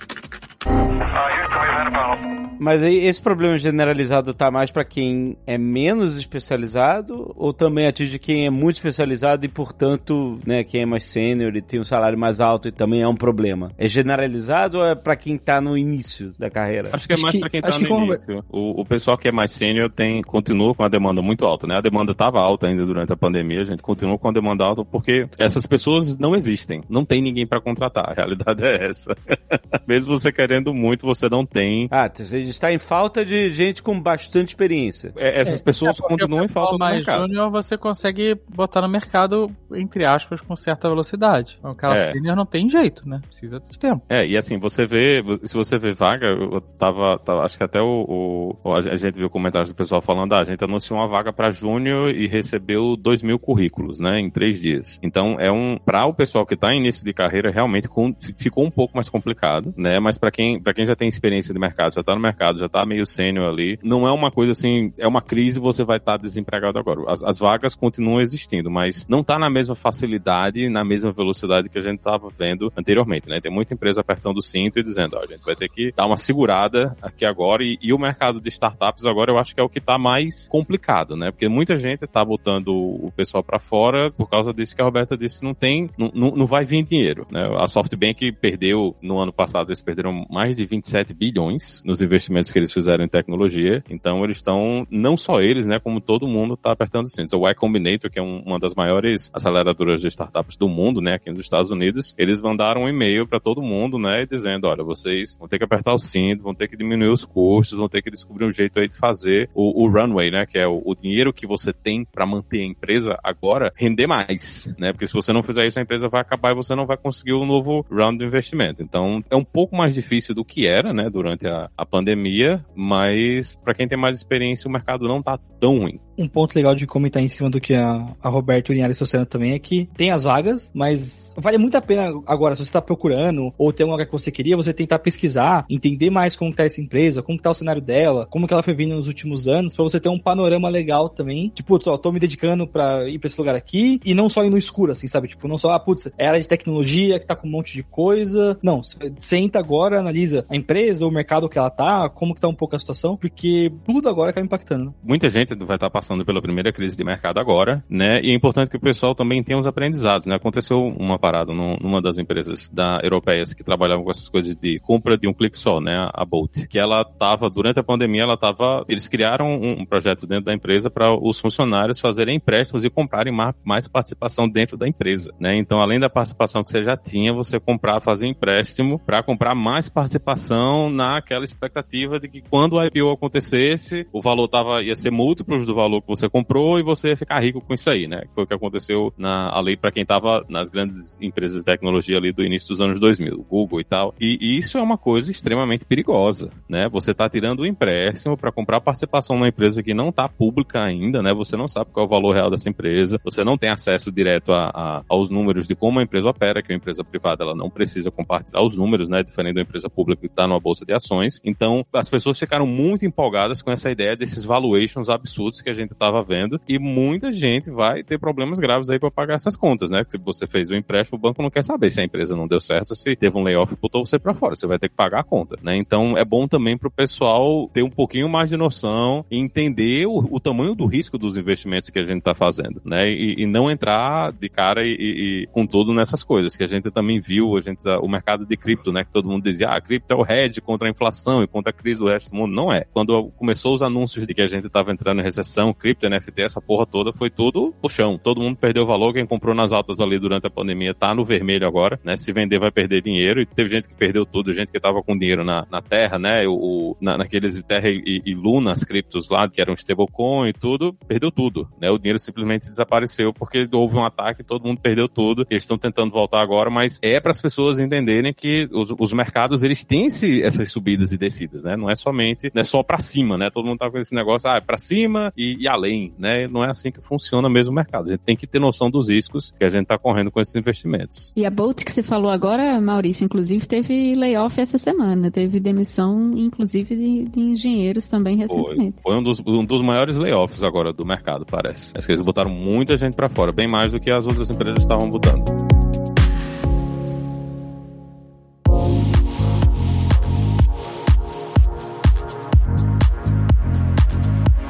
Mas 2.57 2.81
aí 2.81 3.05
esse 3.05 3.21
problema 3.21 3.57
generalizado 3.59 4.33
tá 4.33 4.49
mais 4.49 4.71
pra 4.71 4.83
quem 4.85 5.35
é 5.45 5.57
menos 5.57 6.17
especializado 6.17 7.31
ou 7.35 7.53
também 7.53 7.85
atinge 7.85 8.17
quem 8.17 8.45
é 8.45 8.49
muito 8.49 8.77
especializado 8.77 9.45
e, 9.45 9.49
portanto, 9.49 10.39
né, 10.47 10.63
quem 10.63 10.81
é 10.81 10.85
mais 10.85 11.03
sênior 11.05 11.55
e 11.55 11.61
tem 11.61 11.79
um 11.79 11.83
salário 11.83 12.17
mais 12.17 12.39
alto 12.39 12.67
e 12.69 12.71
também 12.71 13.01
é 13.01 13.07
um 13.07 13.15
problema? 13.15 13.69
É 13.77 13.87
generalizado 13.87 14.77
ou 14.79 14.85
é 14.85 14.95
pra 14.95 15.15
quem 15.15 15.37
tá 15.37 15.59
no 15.59 15.77
início 15.77 16.33
da 16.39 16.49
carreira? 16.49 16.89
Acho 16.93 17.07
que 17.07 17.13
é 17.13 17.17
mais 17.17 17.37
pra 17.37 17.49
quem 17.49 17.61
tá 17.61 17.69
no 17.71 17.79
que 17.79 17.87
como- 17.87 18.05
início. 18.13 18.43
O, 18.49 18.81
o 18.81 18.85
pessoal 18.85 19.17
que 19.17 19.27
é 19.27 19.31
mais 19.31 19.51
sênior 19.51 19.91
tem, 19.91 20.21
continua 20.21 20.73
com 20.73 20.83
a 20.83 20.87
demanda 20.87 21.21
muito 21.21 21.45
alta, 21.45 21.67
né? 21.67 21.75
A 21.77 21.81
demanda 21.81 22.13
estava 22.13 22.39
alta 22.39 22.67
ainda 22.67 22.85
durante 22.85 23.11
a 23.11 23.17
pandemia, 23.17 23.61
a 23.61 23.65
gente 23.65 23.83
continua 23.83 24.17
com 24.17 24.29
a 24.29 24.31
demanda 24.31 24.63
alta 24.63 24.83
porque 24.85 25.27
essas 25.37 25.67
pessoas 25.67 26.17
não 26.17 26.33
existem. 26.33 26.81
Não 26.89 27.03
tem 27.05 27.21
ninguém 27.21 27.45
pra 27.45 27.59
contratar. 27.61 28.09
A 28.09 28.13
realidade 28.13 28.63
é 28.63 28.87
essa. 28.87 29.13
Mesmo 29.85 30.17
você 30.17 30.31
querendo 30.31 30.54
muito, 30.73 31.05
você 31.05 31.27
não 31.29 31.45
tem. 31.45 31.87
Ah, 31.91 32.09
você 32.13 32.39
está 32.39 32.71
em 32.71 32.77
falta 32.77 33.25
de 33.25 33.53
gente 33.53 33.81
com 33.83 33.99
bastante 33.99 34.49
experiência. 34.49 35.11
É, 35.15 35.39
Essas 35.41 35.61
pessoas 35.61 35.97
Porque 35.97 36.13
continuam 36.13 36.43
em 36.43 36.47
falta 36.47 36.73
do 36.73 36.79
mais 36.79 36.97
mercado. 36.97 37.21
júnior 37.21 37.49
você 37.51 37.77
consegue 37.77 38.37
botar 38.53 38.81
no 38.81 38.89
mercado, 38.89 39.49
entre 39.73 40.05
aspas, 40.05 40.41
com 40.41 40.55
certa 40.55 40.87
velocidade. 40.89 41.57
O 41.63 41.75
cara 41.75 41.93
É. 41.93 42.11
sênior 42.13 42.35
não 42.35 42.45
tem 42.45 42.69
jeito, 42.69 43.07
né? 43.07 43.19
Precisa 43.25 43.59
de 43.69 43.77
tempo. 43.79 44.03
É, 44.09 44.25
e 44.25 44.37
assim, 44.37 44.57
você 44.57 44.85
vê, 44.85 45.23
se 45.43 45.53
você 45.55 45.77
vê 45.77 45.93
vaga, 45.93 46.27
eu 46.27 46.61
tava, 46.61 47.19
tava- 47.19 47.43
acho 47.43 47.57
que 47.57 47.63
até 47.63 47.81
o, 47.81 48.57
o- 48.63 48.73
a 48.73 48.95
gente 48.95 49.15
viu 49.15 49.29
comentários 49.29 49.71
do 49.71 49.75
pessoal 49.75 50.01
falando, 50.01 50.33
ah, 50.33 50.39
a 50.39 50.43
gente 50.43 50.63
anunciou 50.63 50.99
uma 50.99 51.07
vaga 51.07 51.31
pra 51.33 51.49
júnior 51.51 52.09
e 52.11 52.27
recebeu 52.27 52.95
dois 52.95 53.21
mil 53.23 53.37
currículos, 53.39 53.99
né, 53.99 54.19
em 54.19 54.29
três 54.29 54.59
dias. 54.61 54.99
Então, 55.03 55.37
é 55.39 55.51
um, 55.51 55.77
pra 55.83 56.05
o 56.05 56.13
pessoal 56.13 56.45
que 56.45 56.55
tá 56.55 56.73
em 56.73 56.79
início 56.79 57.03
de 57.05 57.13
carreira, 57.13 57.51
realmente 57.51 57.87
com- 57.87 58.13
ficou 58.37 58.65
um 58.65 58.71
pouco 58.71 58.95
mais 58.95 59.09
complicado, 59.09 59.73
né, 59.77 59.99
mas 59.99 60.17
pra 60.17 60.31
quem, 60.31 60.44
pra 60.59 60.73
quem 60.73 60.85
já 60.85 60.95
tem 60.95 61.07
experiência 61.07 61.53
de 61.53 61.59
mercado, 61.59 61.95
já 61.95 62.03
tá 62.03 62.13
no 62.15 62.21
mercado, 62.21 62.59
já 62.59 62.69
tá 62.69 62.85
meio 62.85 63.05
sênior 63.05 63.49
ali, 63.49 63.79
não 63.83 64.07
é 64.07 64.11
uma 64.11 64.31
coisa 64.31 64.51
assim, 64.51 64.93
é 64.97 65.07
uma 65.07 65.21
crise, 65.21 65.59
você 65.59 65.83
vai 65.83 65.97
estar 65.97 66.17
desempregado 66.17 66.79
agora. 66.79 67.11
As, 67.11 67.23
as 67.23 67.37
vagas 67.39 67.75
continuam 67.75 68.21
existindo, 68.21 68.69
mas 68.69 69.07
não 69.07 69.23
tá 69.23 69.37
na 69.37 69.49
mesma 69.49 69.75
facilidade, 69.75 70.69
na 70.69 70.83
mesma 70.83 71.11
velocidade 71.11 71.69
que 71.69 71.77
a 71.77 71.81
gente 71.81 71.99
tava 71.99 72.27
vendo 72.29 72.71
anteriormente, 72.77 73.27
né? 73.27 73.39
Tem 73.41 73.51
muita 73.51 73.73
empresa 73.73 74.01
apertando 74.01 74.37
o 74.37 74.41
cinto 74.41 74.79
e 74.79 74.83
dizendo, 74.83 75.17
ó, 75.17 75.23
a 75.23 75.25
gente 75.25 75.43
vai 75.43 75.55
ter 75.55 75.69
que 75.69 75.91
dar 75.95 76.05
uma 76.05 76.17
segurada 76.17 76.95
aqui 77.01 77.25
agora 77.25 77.63
e, 77.63 77.77
e 77.81 77.93
o 77.93 77.99
mercado 77.99 78.39
de 78.39 78.49
startups 78.49 79.05
agora 79.05 79.31
eu 79.31 79.37
acho 79.37 79.53
que 79.53 79.61
é 79.61 79.63
o 79.63 79.69
que 79.69 79.79
tá 79.79 79.97
mais 79.97 80.47
complicado, 80.49 81.15
né? 81.15 81.31
Porque 81.31 81.47
muita 81.47 81.77
gente 81.77 82.05
tá 82.07 82.23
botando 82.23 82.69
o 82.69 83.11
pessoal 83.15 83.43
para 83.43 83.59
fora 83.59 84.11
por 84.11 84.29
causa 84.29 84.53
disso 84.53 84.75
que 84.75 84.81
a 84.81 84.85
Roberta 84.85 85.17
disse, 85.17 85.43
não 85.43 85.53
tem, 85.53 85.89
não, 85.97 86.11
não, 86.13 86.31
não 86.31 86.45
vai 86.45 86.63
vir 86.63 86.83
dinheiro, 86.83 87.25
né? 87.31 87.47
A 87.57 87.67
SoftBank 87.67 88.31
perdeu, 88.33 88.95
no 89.01 89.17
ano 89.19 89.33
passado, 89.33 89.69
eles 89.69 89.81
perderam 89.81 90.25
mais 90.35 90.57
de 90.57 90.65
27 90.65 91.13
bilhões 91.13 91.81
nos 91.85 92.01
investimentos 92.01 92.51
que 92.51 92.59
eles 92.59 92.73
fizeram 92.73 93.05
em 93.05 93.07
tecnologia, 93.07 93.81
então 93.89 94.21
eles 94.25 94.35
estão, 94.35 94.85
não 94.91 95.15
só 95.15 95.39
eles, 95.39 95.65
né, 95.65 95.79
como 95.79 96.01
todo 96.01 96.27
mundo 96.27 96.57
tá 96.57 96.73
apertando 96.73 97.05
o 97.05 97.09
cinto. 97.09 97.37
O 97.37 97.47
Y 97.47 97.55
Combinator, 97.55 98.11
que 98.11 98.19
é 98.19 98.21
um- 98.21 98.41
uma 98.45 98.59
das 98.59 98.75
maiores 98.75 99.31
aceleradoras 99.33 100.01
de 100.01 100.07
startups 100.09 100.57
do 100.57 100.67
mundo, 100.67 100.99
né, 100.99 101.13
aqui 101.13 101.29
nos 101.29 101.39
Estados 101.39 101.71
Unidos, 101.71 102.13
eles 102.17 102.41
mandaram 102.41 102.81
um 102.83 102.89
e-mail 102.89 103.25
para 103.25 103.39
todo 103.39 103.61
mundo, 103.61 103.97
né, 103.97 104.25
dizendo, 104.29 104.67
olha, 104.67 104.83
vocês 104.83 105.37
vão 105.39 105.47
ter 105.47 105.57
que 105.57 105.63
apertar 105.63 105.93
o 105.93 105.99
cinto, 105.99 106.43
vão 106.43 106.53
ter 106.53 106.67
que 106.67 106.75
diminuir 106.75 107.09
os 107.11 107.23
custos, 107.23 107.77
vão 107.77 107.87
ter 107.87 108.01
que 108.01 108.11
descobrir 108.11 108.45
um 108.45 108.51
jeito 108.51 108.77
aí 108.77 108.89
de 108.89 108.97
fazer 108.97 109.49
o, 109.53 109.85
o 109.85 109.87
runway, 109.89 110.29
né, 110.31 110.45
que 110.45 110.57
é 110.57 110.67
o, 110.67 110.81
o 110.85 110.93
dinheiro 110.93 111.31
que 111.31 111.47
você 111.47 111.71
tem 111.71 112.03
para 112.03 112.25
manter 112.25 112.59
a 112.59 112.65
empresa 112.65 113.17
agora 113.23 113.71
render 113.77 114.05
mais, 114.07 114.75
né, 114.77 114.91
porque 114.91 115.07
se 115.07 115.13
você 115.13 115.31
não 115.31 115.41
fizer 115.41 115.65
isso, 115.65 115.79
a 115.79 115.81
empresa 115.81 116.09
vai 116.09 116.19
acabar 116.19 116.51
e 116.51 116.55
você 116.55 116.75
não 116.75 116.85
vai 116.85 116.97
conseguir 116.97 117.33
um 117.33 117.45
novo 117.45 117.85
round 117.89 118.17
de 118.19 118.25
investimento. 118.25 118.83
Então, 118.83 119.23
é 119.29 119.35
um 119.35 119.43
pouco 119.45 119.75
mais 119.77 119.93
difícil 119.95 120.14
do 120.33 120.45
que 120.45 120.67
era, 120.67 120.93
né, 120.93 121.09
durante 121.09 121.47
a, 121.47 121.69
a 121.77 121.85
pandemia, 121.85 122.63
mas 122.75 123.55
para 123.55 123.73
quem 123.73 123.87
tem 123.87 123.97
mais 123.97 124.17
experiência, 124.17 124.67
o 124.67 124.71
mercado 124.71 125.07
não 125.07 125.21
tá 125.21 125.37
tão 125.59 125.79
ruim. 125.79 125.99
Um 126.17 126.27
ponto 126.27 126.55
legal 126.55 126.75
de 126.75 126.87
comentar 126.87 127.21
em 127.21 127.27
cima 127.27 127.49
do 127.49 127.61
que 127.61 127.73
a, 127.73 128.05
a 128.21 128.29
Roberta 128.29 128.71
e 128.71 128.73
o 128.73 128.75
Linhares 128.75 128.97
trouxeram 128.97 129.25
também 129.25 129.53
é 129.53 129.59
que 129.59 129.87
tem 129.95 130.11
as 130.11 130.23
vagas, 130.23 130.71
mas 130.73 131.33
vale 131.37 131.57
muito 131.57 131.75
a 131.75 131.81
pena 131.81 132.11
agora, 132.25 132.55
se 132.55 132.63
você 132.63 132.69
está 132.69 132.81
procurando 132.81 133.53
ou 133.57 133.71
tem 133.71 133.85
uma 133.85 133.93
vaga 133.93 134.05
que 134.05 134.11
você 134.11 134.31
queria, 134.31 134.55
você 134.55 134.73
tentar 134.73 134.99
pesquisar, 134.99 135.65
entender 135.69 136.09
mais 136.09 136.35
como 136.35 136.51
está 136.51 136.63
essa 136.63 136.81
empresa, 136.81 137.21
como 137.21 137.37
está 137.37 137.51
o 137.51 137.53
cenário 137.53 137.81
dela, 137.81 138.27
como 138.29 138.47
que 138.47 138.53
ela 138.53 138.63
foi 138.63 138.73
vindo 138.73 138.95
nos 138.95 139.07
últimos 139.07 139.47
anos, 139.47 139.73
para 139.73 139.83
você 139.83 139.99
ter 139.99 140.09
um 140.09 140.19
panorama 140.19 140.69
legal 140.69 141.09
também. 141.09 141.49
Tipo, 141.49 141.75
putz, 141.75 141.87
ó, 141.87 141.97
tô 141.97 142.11
me 142.11 142.19
dedicando 142.19 142.65
para 142.67 143.07
ir 143.09 143.19
para 143.19 143.27
esse 143.27 143.37
lugar 143.37 143.55
aqui 143.55 143.99
e 144.05 144.13
não 144.13 144.29
só 144.29 144.45
ir 144.45 144.49
no 144.49 144.57
escuro, 144.57 144.91
assim, 144.91 145.07
sabe? 145.07 145.27
Tipo, 145.27 145.47
não 145.47 145.57
só, 145.57 145.71
ah, 145.71 145.79
putz, 145.79 146.09
é 146.17 146.27
área 146.27 146.39
de 146.39 146.47
tecnologia 146.47 147.19
que 147.19 147.25
tá 147.25 147.35
com 147.35 147.47
um 147.47 147.51
monte 147.51 147.73
de 147.73 147.83
coisa. 147.83 148.57
Não, 148.61 148.81
senta 149.17 149.59
agora, 149.59 149.99
analisa 149.99 150.45
a 150.49 150.55
empresa, 150.55 151.05
o 151.05 151.11
mercado 151.11 151.49
que 151.49 151.57
ela 151.57 151.69
tá, 151.69 152.09
como 152.09 152.33
que 152.33 152.41
tá 152.41 152.47
um 152.47 152.55
pouco 152.55 152.75
a 152.75 152.79
situação, 152.79 153.17
porque 153.17 153.71
tudo 153.83 154.07
agora 154.07 154.29
acaba 154.29 154.45
impactando. 154.45 154.85
né? 154.85 154.93
muita 155.03 155.29
gente 155.29 155.53
vai 155.55 155.75
estar 155.75 155.89
passando 155.89 156.04
pela 156.25 156.41
primeira 156.41 156.71
crise 156.71 156.95
de 156.97 157.03
mercado 157.03 157.39
agora, 157.39 157.83
né? 157.89 158.19
E 158.21 158.31
é 158.31 158.33
importante 158.33 158.69
que 158.69 158.77
o 158.77 158.79
pessoal 158.79 159.15
também 159.15 159.43
tenha 159.43 159.57
os 159.57 159.67
aprendizados, 159.67 160.25
né? 160.25 160.35
Aconteceu 160.35 160.79
uma 160.99 161.17
parada 161.17 161.53
num- 161.53 161.77
numa 161.81 162.01
das 162.01 162.17
empresas 162.17 162.69
da 162.69 162.99
europeias 163.03 163.53
que 163.53 163.63
trabalhavam 163.63 164.03
com 164.03 164.11
essas 164.11 164.29
coisas 164.29 164.55
de 164.55 164.79
compra 164.79 165.17
de 165.17 165.27
um 165.27 165.33
clique 165.33 165.57
só, 165.57 165.79
né? 165.79 166.09
A 166.13 166.25
Bolt, 166.25 166.67
que 166.67 166.77
ela 166.79 167.03
tava 167.03 167.49
durante 167.49 167.79
a 167.79 167.83
pandemia, 167.83 168.23
ela 168.23 168.37
tava, 168.37 168.83
eles 168.87 169.07
criaram 169.07 169.53
um, 169.55 169.85
projeto 169.85 170.25
dentro 170.27 170.45
da 170.45 170.53
empresa 170.53 170.89
para 170.89 171.13
os 171.13 171.39
funcionários 171.39 171.99
fazerem 171.99 172.35
empréstimos 172.37 172.83
e 172.83 172.89
comprarem 172.89 173.33
ma- 173.33 173.53
mais 173.63 173.87
participação 173.87 174.47
dentro 174.49 174.77
da 174.77 174.87
empresa, 174.87 175.33
né? 175.39 175.55
Então, 175.57 175.79
além 175.79 175.99
da 175.99 176.09
participação 176.09 176.63
que 176.63 176.69
você 176.71 176.83
já 176.83 176.95
tinha, 176.97 177.33
você 177.33 177.59
comprar, 177.59 177.99
fazer 178.01 178.27
empréstimo 178.27 178.99
para 178.99 179.23
comprar 179.23 179.55
mais 179.55 179.89
participação 179.89 180.89
naquela 180.89 181.43
expectativa 181.45 182.19
de 182.19 182.27
que 182.27 182.41
quando 182.41 182.73
o 182.73 182.83
IPO 182.83 183.11
acontecesse, 183.11 184.05
o 184.11 184.21
valor 184.21 184.47
tava, 184.47 184.81
ia 184.81 184.95
ser 184.95 185.11
múltiplos 185.11 185.65
do 185.65 185.75
valor 185.75 185.94
que 186.01 186.07
você 186.07 186.27
comprou 186.29 186.79
e 186.79 186.83
você 186.83 187.09
ia 187.09 187.17
ficar 187.17 187.39
rico 187.41 187.61
com 187.61 187.73
isso 187.73 187.89
aí, 187.89 188.07
né? 188.07 188.23
Foi 188.33 188.43
o 188.43 188.47
que 188.47 188.53
aconteceu 188.53 189.13
na 189.17 189.49
a 189.49 189.59
lei 189.61 189.75
para 189.77 189.91
quem 189.91 190.05
tava 190.05 190.45
nas 190.49 190.69
grandes 190.69 191.17
empresas 191.21 191.59
de 191.59 191.65
tecnologia 191.65 192.17
ali 192.17 192.31
do 192.31 192.43
início 192.43 192.69
dos 192.69 192.81
anos 192.81 192.99
2000, 192.99 193.45
Google 193.49 193.79
e 193.79 193.83
tal. 193.83 194.13
E, 194.19 194.37
e 194.41 194.57
isso 194.57 194.77
é 194.77 194.81
uma 194.81 194.97
coisa 194.97 195.29
extremamente 195.31 195.85
perigosa, 195.85 196.49
né? 196.67 196.87
Você 196.89 197.13
tá 197.13 197.29
tirando 197.29 197.61
um 197.61 197.65
empréstimo 197.65 198.35
para 198.37 198.51
comprar 198.51 198.81
participação 198.81 199.35
numa 199.35 199.47
empresa 199.47 199.83
que 199.83 199.93
não 199.93 200.11
tá 200.11 200.27
pública 200.27 200.83
ainda, 200.83 201.21
né? 201.21 201.33
Você 201.33 201.55
não 201.55 201.67
sabe 201.67 201.91
qual 201.91 202.05
é 202.05 202.07
o 202.07 202.09
valor 202.09 202.33
real 202.33 202.49
dessa 202.49 202.69
empresa, 202.69 203.19
você 203.23 203.43
não 203.43 203.57
tem 203.57 203.69
acesso 203.69 204.11
direto 204.11 204.51
a, 204.51 204.71
a- 204.73 205.03
aos 205.07 205.29
números 205.29 205.67
de 205.67 205.75
como 205.75 205.99
a 205.99 206.03
empresa 206.03 206.29
opera, 206.29 206.61
que 206.61 206.71
a 206.73 206.75
empresa 206.75 207.03
privada 207.03 207.43
ela 207.43 207.55
não 207.55 207.69
precisa 207.69 208.09
compartilhar 208.11 208.61
os 208.63 208.77
números, 208.77 209.07
né? 209.09 209.23
Diferente 209.23 209.55
da 209.55 209.61
empresa 209.61 209.89
pública 209.89 210.21
que 210.21 210.27
está 210.27 210.47
numa 210.47 210.59
bolsa 210.59 210.85
de 210.85 210.93
ações. 210.93 211.39
Então, 211.43 211.85
as 211.93 212.09
pessoas 212.09 212.39
ficaram 212.39 212.65
muito 212.65 213.05
empolgadas 213.05 213.61
com 213.61 213.71
essa 213.71 213.89
ideia 213.91 214.15
desses 214.15 214.43
valuations 214.43 215.09
absurdos 215.09 215.61
que 215.61 215.69
a 215.69 215.73
gente 215.73 215.84
estava 215.93 216.23
vendo 216.23 216.59
e 216.67 216.77
muita 216.79 217.31
gente 217.31 217.69
vai 217.69 218.03
ter 218.03 218.19
problemas 218.19 218.59
graves 218.59 218.89
aí 218.89 218.99
para 218.99 219.11
pagar 219.11 219.35
essas 219.35 219.55
contas, 219.55 219.89
né? 219.91 220.03
Se 220.07 220.17
você 220.17 220.47
fez 220.47 220.69
o 220.69 220.75
empréstimo, 220.75 221.17
o 221.17 221.21
banco 221.21 221.41
não 221.41 221.49
quer 221.49 221.63
saber 221.63 221.89
se 221.91 222.01
a 222.01 222.03
empresa 222.03 222.35
não 222.35 222.47
deu 222.47 222.59
certo, 222.59 222.95
se 222.95 223.15
teve 223.15 223.37
um 223.37 223.43
layoff 223.43 223.73
e 223.73 223.77
botou 223.77 224.05
você 224.05 224.17
para 224.19 224.33
fora, 224.33 224.55
você 224.55 224.67
vai 224.67 224.79
ter 224.79 224.89
que 224.89 224.95
pagar 224.95 225.19
a 225.19 225.23
conta, 225.23 225.55
né? 225.61 225.75
Então, 225.77 226.17
é 226.17 226.23
bom 226.25 226.47
também 226.47 226.77
para 226.77 226.87
o 226.87 226.91
pessoal 226.91 227.69
ter 227.73 227.83
um 227.83 227.89
pouquinho 227.89 228.27
mais 228.29 228.49
de 228.49 228.57
noção 228.57 229.25
e 229.29 229.37
entender 229.37 230.05
o, 230.07 230.17
o 230.31 230.39
tamanho 230.39 230.75
do 230.75 230.85
risco 230.85 231.17
dos 231.17 231.37
investimentos 231.37 231.89
que 231.89 231.99
a 231.99 232.03
gente 232.03 232.19
está 232.19 232.33
fazendo, 232.33 232.81
né? 232.83 233.09
E, 233.09 233.43
e 233.43 233.45
não 233.45 233.69
entrar 233.69 234.31
de 234.33 234.49
cara 234.49 234.85
e, 234.85 234.91
e- 234.93 235.43
e 235.43 235.47
com 235.47 235.65
tudo 235.65 235.93
nessas 235.93 236.23
coisas 236.23 236.55
que 236.55 236.63
a 236.63 236.67
gente 236.67 236.89
também 236.91 237.19
viu, 237.19 237.55
a 237.57 237.61
gente 237.61 237.79
o 238.01 238.07
mercado 238.07 238.45
de 238.45 238.57
cripto, 238.57 238.91
né? 238.91 239.03
Que 239.03 239.11
todo 239.11 239.27
mundo 239.29 239.43
dizia, 239.43 239.69
ah, 239.69 239.81
cripto 239.81 240.13
é 240.13 240.17
o 240.17 240.25
hedge 240.25 240.61
contra 240.61 240.87
a 240.87 240.91
inflação 240.91 241.43
e 241.43 241.47
contra 241.47 241.69
a 241.69 241.73
crise 241.73 241.99
do 241.99 242.07
resto 242.07 242.29
do 242.31 242.35
mundo. 242.35 242.53
Não 242.53 242.71
é. 242.71 242.85
Quando 242.93 243.29
começou 243.37 243.73
os 243.73 243.81
anúncios 243.81 244.25
de 244.25 244.33
que 244.33 244.41
a 244.41 244.47
gente 244.47 244.67
estava 244.67 244.91
entrando 244.91 245.19
em 245.19 245.23
recessão, 245.23 245.74
cripto, 245.75 246.09
NFT, 246.09 246.41
essa 246.41 246.61
porra 246.61 246.85
toda, 246.85 247.11
foi 247.13 247.29
tudo 247.29 247.73
pro 247.81 247.89
chão. 247.89 248.17
Todo 248.17 248.41
mundo 248.41 248.57
perdeu 248.57 248.85
valor. 248.85 249.13
Quem 249.13 249.25
comprou 249.25 249.53
nas 249.55 249.71
altas 249.71 249.99
ali 249.99 250.17
durante 250.19 250.47
a 250.47 250.49
pandemia 250.49 250.93
tá 250.93 251.13
no 251.13 251.25
vermelho 251.25 251.67
agora, 251.67 251.99
né? 252.03 252.17
Se 252.17 252.31
vender 252.31 252.59
vai 252.59 252.71
perder 252.71 253.01
dinheiro. 253.01 253.41
E 253.41 253.45
teve 253.45 253.69
gente 253.69 253.87
que 253.87 253.95
perdeu 253.95 254.25
tudo, 254.25 254.53
gente 254.53 254.71
que 254.71 254.79
tava 254.79 255.01
com 255.03 255.17
dinheiro 255.17 255.43
na, 255.43 255.65
na 255.69 255.81
terra, 255.81 256.17
né? 256.17 256.47
O, 256.47 256.53
o- 256.53 256.97
na, 257.01 257.17
naqueles 257.17 257.61
Terra 257.63 257.89
e, 257.89 258.21
e 258.25 258.33
Luna, 258.33 258.71
as 258.73 258.83
criptos 258.83 259.29
lá, 259.29 259.49
que 259.49 259.59
eram 259.61 259.73
stablecoin 259.73 260.49
e 260.49 260.53
tudo, 260.53 260.93
perdeu 261.07 261.31
tudo, 261.31 261.67
né? 261.81 261.89
O 261.89 261.97
dinheiro 261.97 262.19
simplesmente 262.19 262.69
desapareceu 262.69 263.33
porque 263.33 263.67
houve 263.71 263.95
um 263.95 264.05
ataque, 264.05 264.43
todo 264.43 264.65
mundo 264.65 264.79
perdeu 264.81 265.07
tudo. 265.09 265.45
Eles 265.49 265.63
estão 265.63 265.77
tentando 265.77 266.11
voltar 266.11 266.41
agora, 266.41 266.69
mas 266.69 266.99
é 267.01 267.19
para 267.19 267.31
as 267.31 267.41
pessoas 267.41 267.79
entenderem 267.79 268.33
que 268.33 268.67
os, 268.71 268.93
os 268.99 269.13
mercados 269.13 269.63
eles 269.63 269.83
têm 269.83 270.07
esse, 270.07 270.41
essas 270.43 270.71
subidas 270.71 271.11
e 271.11 271.17
descidas, 271.17 271.63
né? 271.63 271.75
Não 271.75 271.89
é 271.89 271.95
somente, 271.95 272.51
não 272.53 272.61
é 272.61 272.63
só 272.63 272.83
para 272.83 272.99
cima, 272.99 273.37
né? 273.37 273.49
Todo 273.49 273.65
mundo 273.65 273.79
tá 273.79 273.89
com 273.89 273.97
esse 273.97 274.13
negócio, 274.13 274.49
ah, 274.49 274.57
é 274.57 274.61
para 274.61 274.77
cima 274.77 275.33
e, 275.35 275.64
e 275.65 275.67
além, 275.67 276.13
né? 276.17 276.47
Não 276.47 276.63
é 276.63 276.69
assim 276.69 276.91
que 276.91 277.01
funciona 277.01 277.49
mesmo 277.49 277.71
o 277.71 277.75
mercado. 277.75 278.07
A 278.07 278.11
gente 278.11 278.21
tem 278.21 278.37
que 278.37 278.45
ter 278.45 278.59
noção 278.59 278.89
dos 278.89 279.09
riscos 279.09 279.51
que 279.57 279.65
a 279.65 279.69
gente 279.69 279.87
tá 279.87 279.97
correndo 279.97 280.31
com 280.31 280.39
esses 280.39 280.55
investimentos. 280.55 281.33
E 281.35 281.45
a 281.45 281.49
Bolt 281.49 281.83
que 281.83 281.91
você 281.91 282.03
falou 282.03 282.29
agora, 282.29 282.79
Maurício, 282.79 283.25
inclusive 283.25 283.67
teve 283.67 284.15
layoff 284.15 284.61
essa 284.61 284.77
semana. 284.77 285.31
Teve 285.31 285.59
demissão, 285.59 286.31
inclusive, 286.35 286.95
de, 286.95 287.25
de 287.25 287.39
engenheiros 287.39 288.07
também 288.07 288.37
Foi, 288.37 288.57
recentemente. 288.57 288.95
foi 289.01 289.17
um, 289.17 289.23
dos, 289.23 289.39
um 289.39 289.65
dos 289.65 289.81
maiores 289.81 290.17
layoffs 290.17 290.61
agora 290.61 290.93
do 290.93 291.05
mercado, 291.05 291.45
parece. 291.45 291.93
Acho 291.97 292.05
que 292.05 292.13
eles 292.13 292.23
botaram 292.23 292.51
muita 292.51 292.95
gente 292.95 293.15
para 293.15 293.27
fora, 293.27 293.51
bem 293.51 293.67
mais 293.67 293.91
do 293.91 293.99
que 293.99 294.11
as 294.11 294.27
outras 294.27 294.49
empresas 294.51 294.83
estavam 294.83 295.09
botando. 295.09 295.64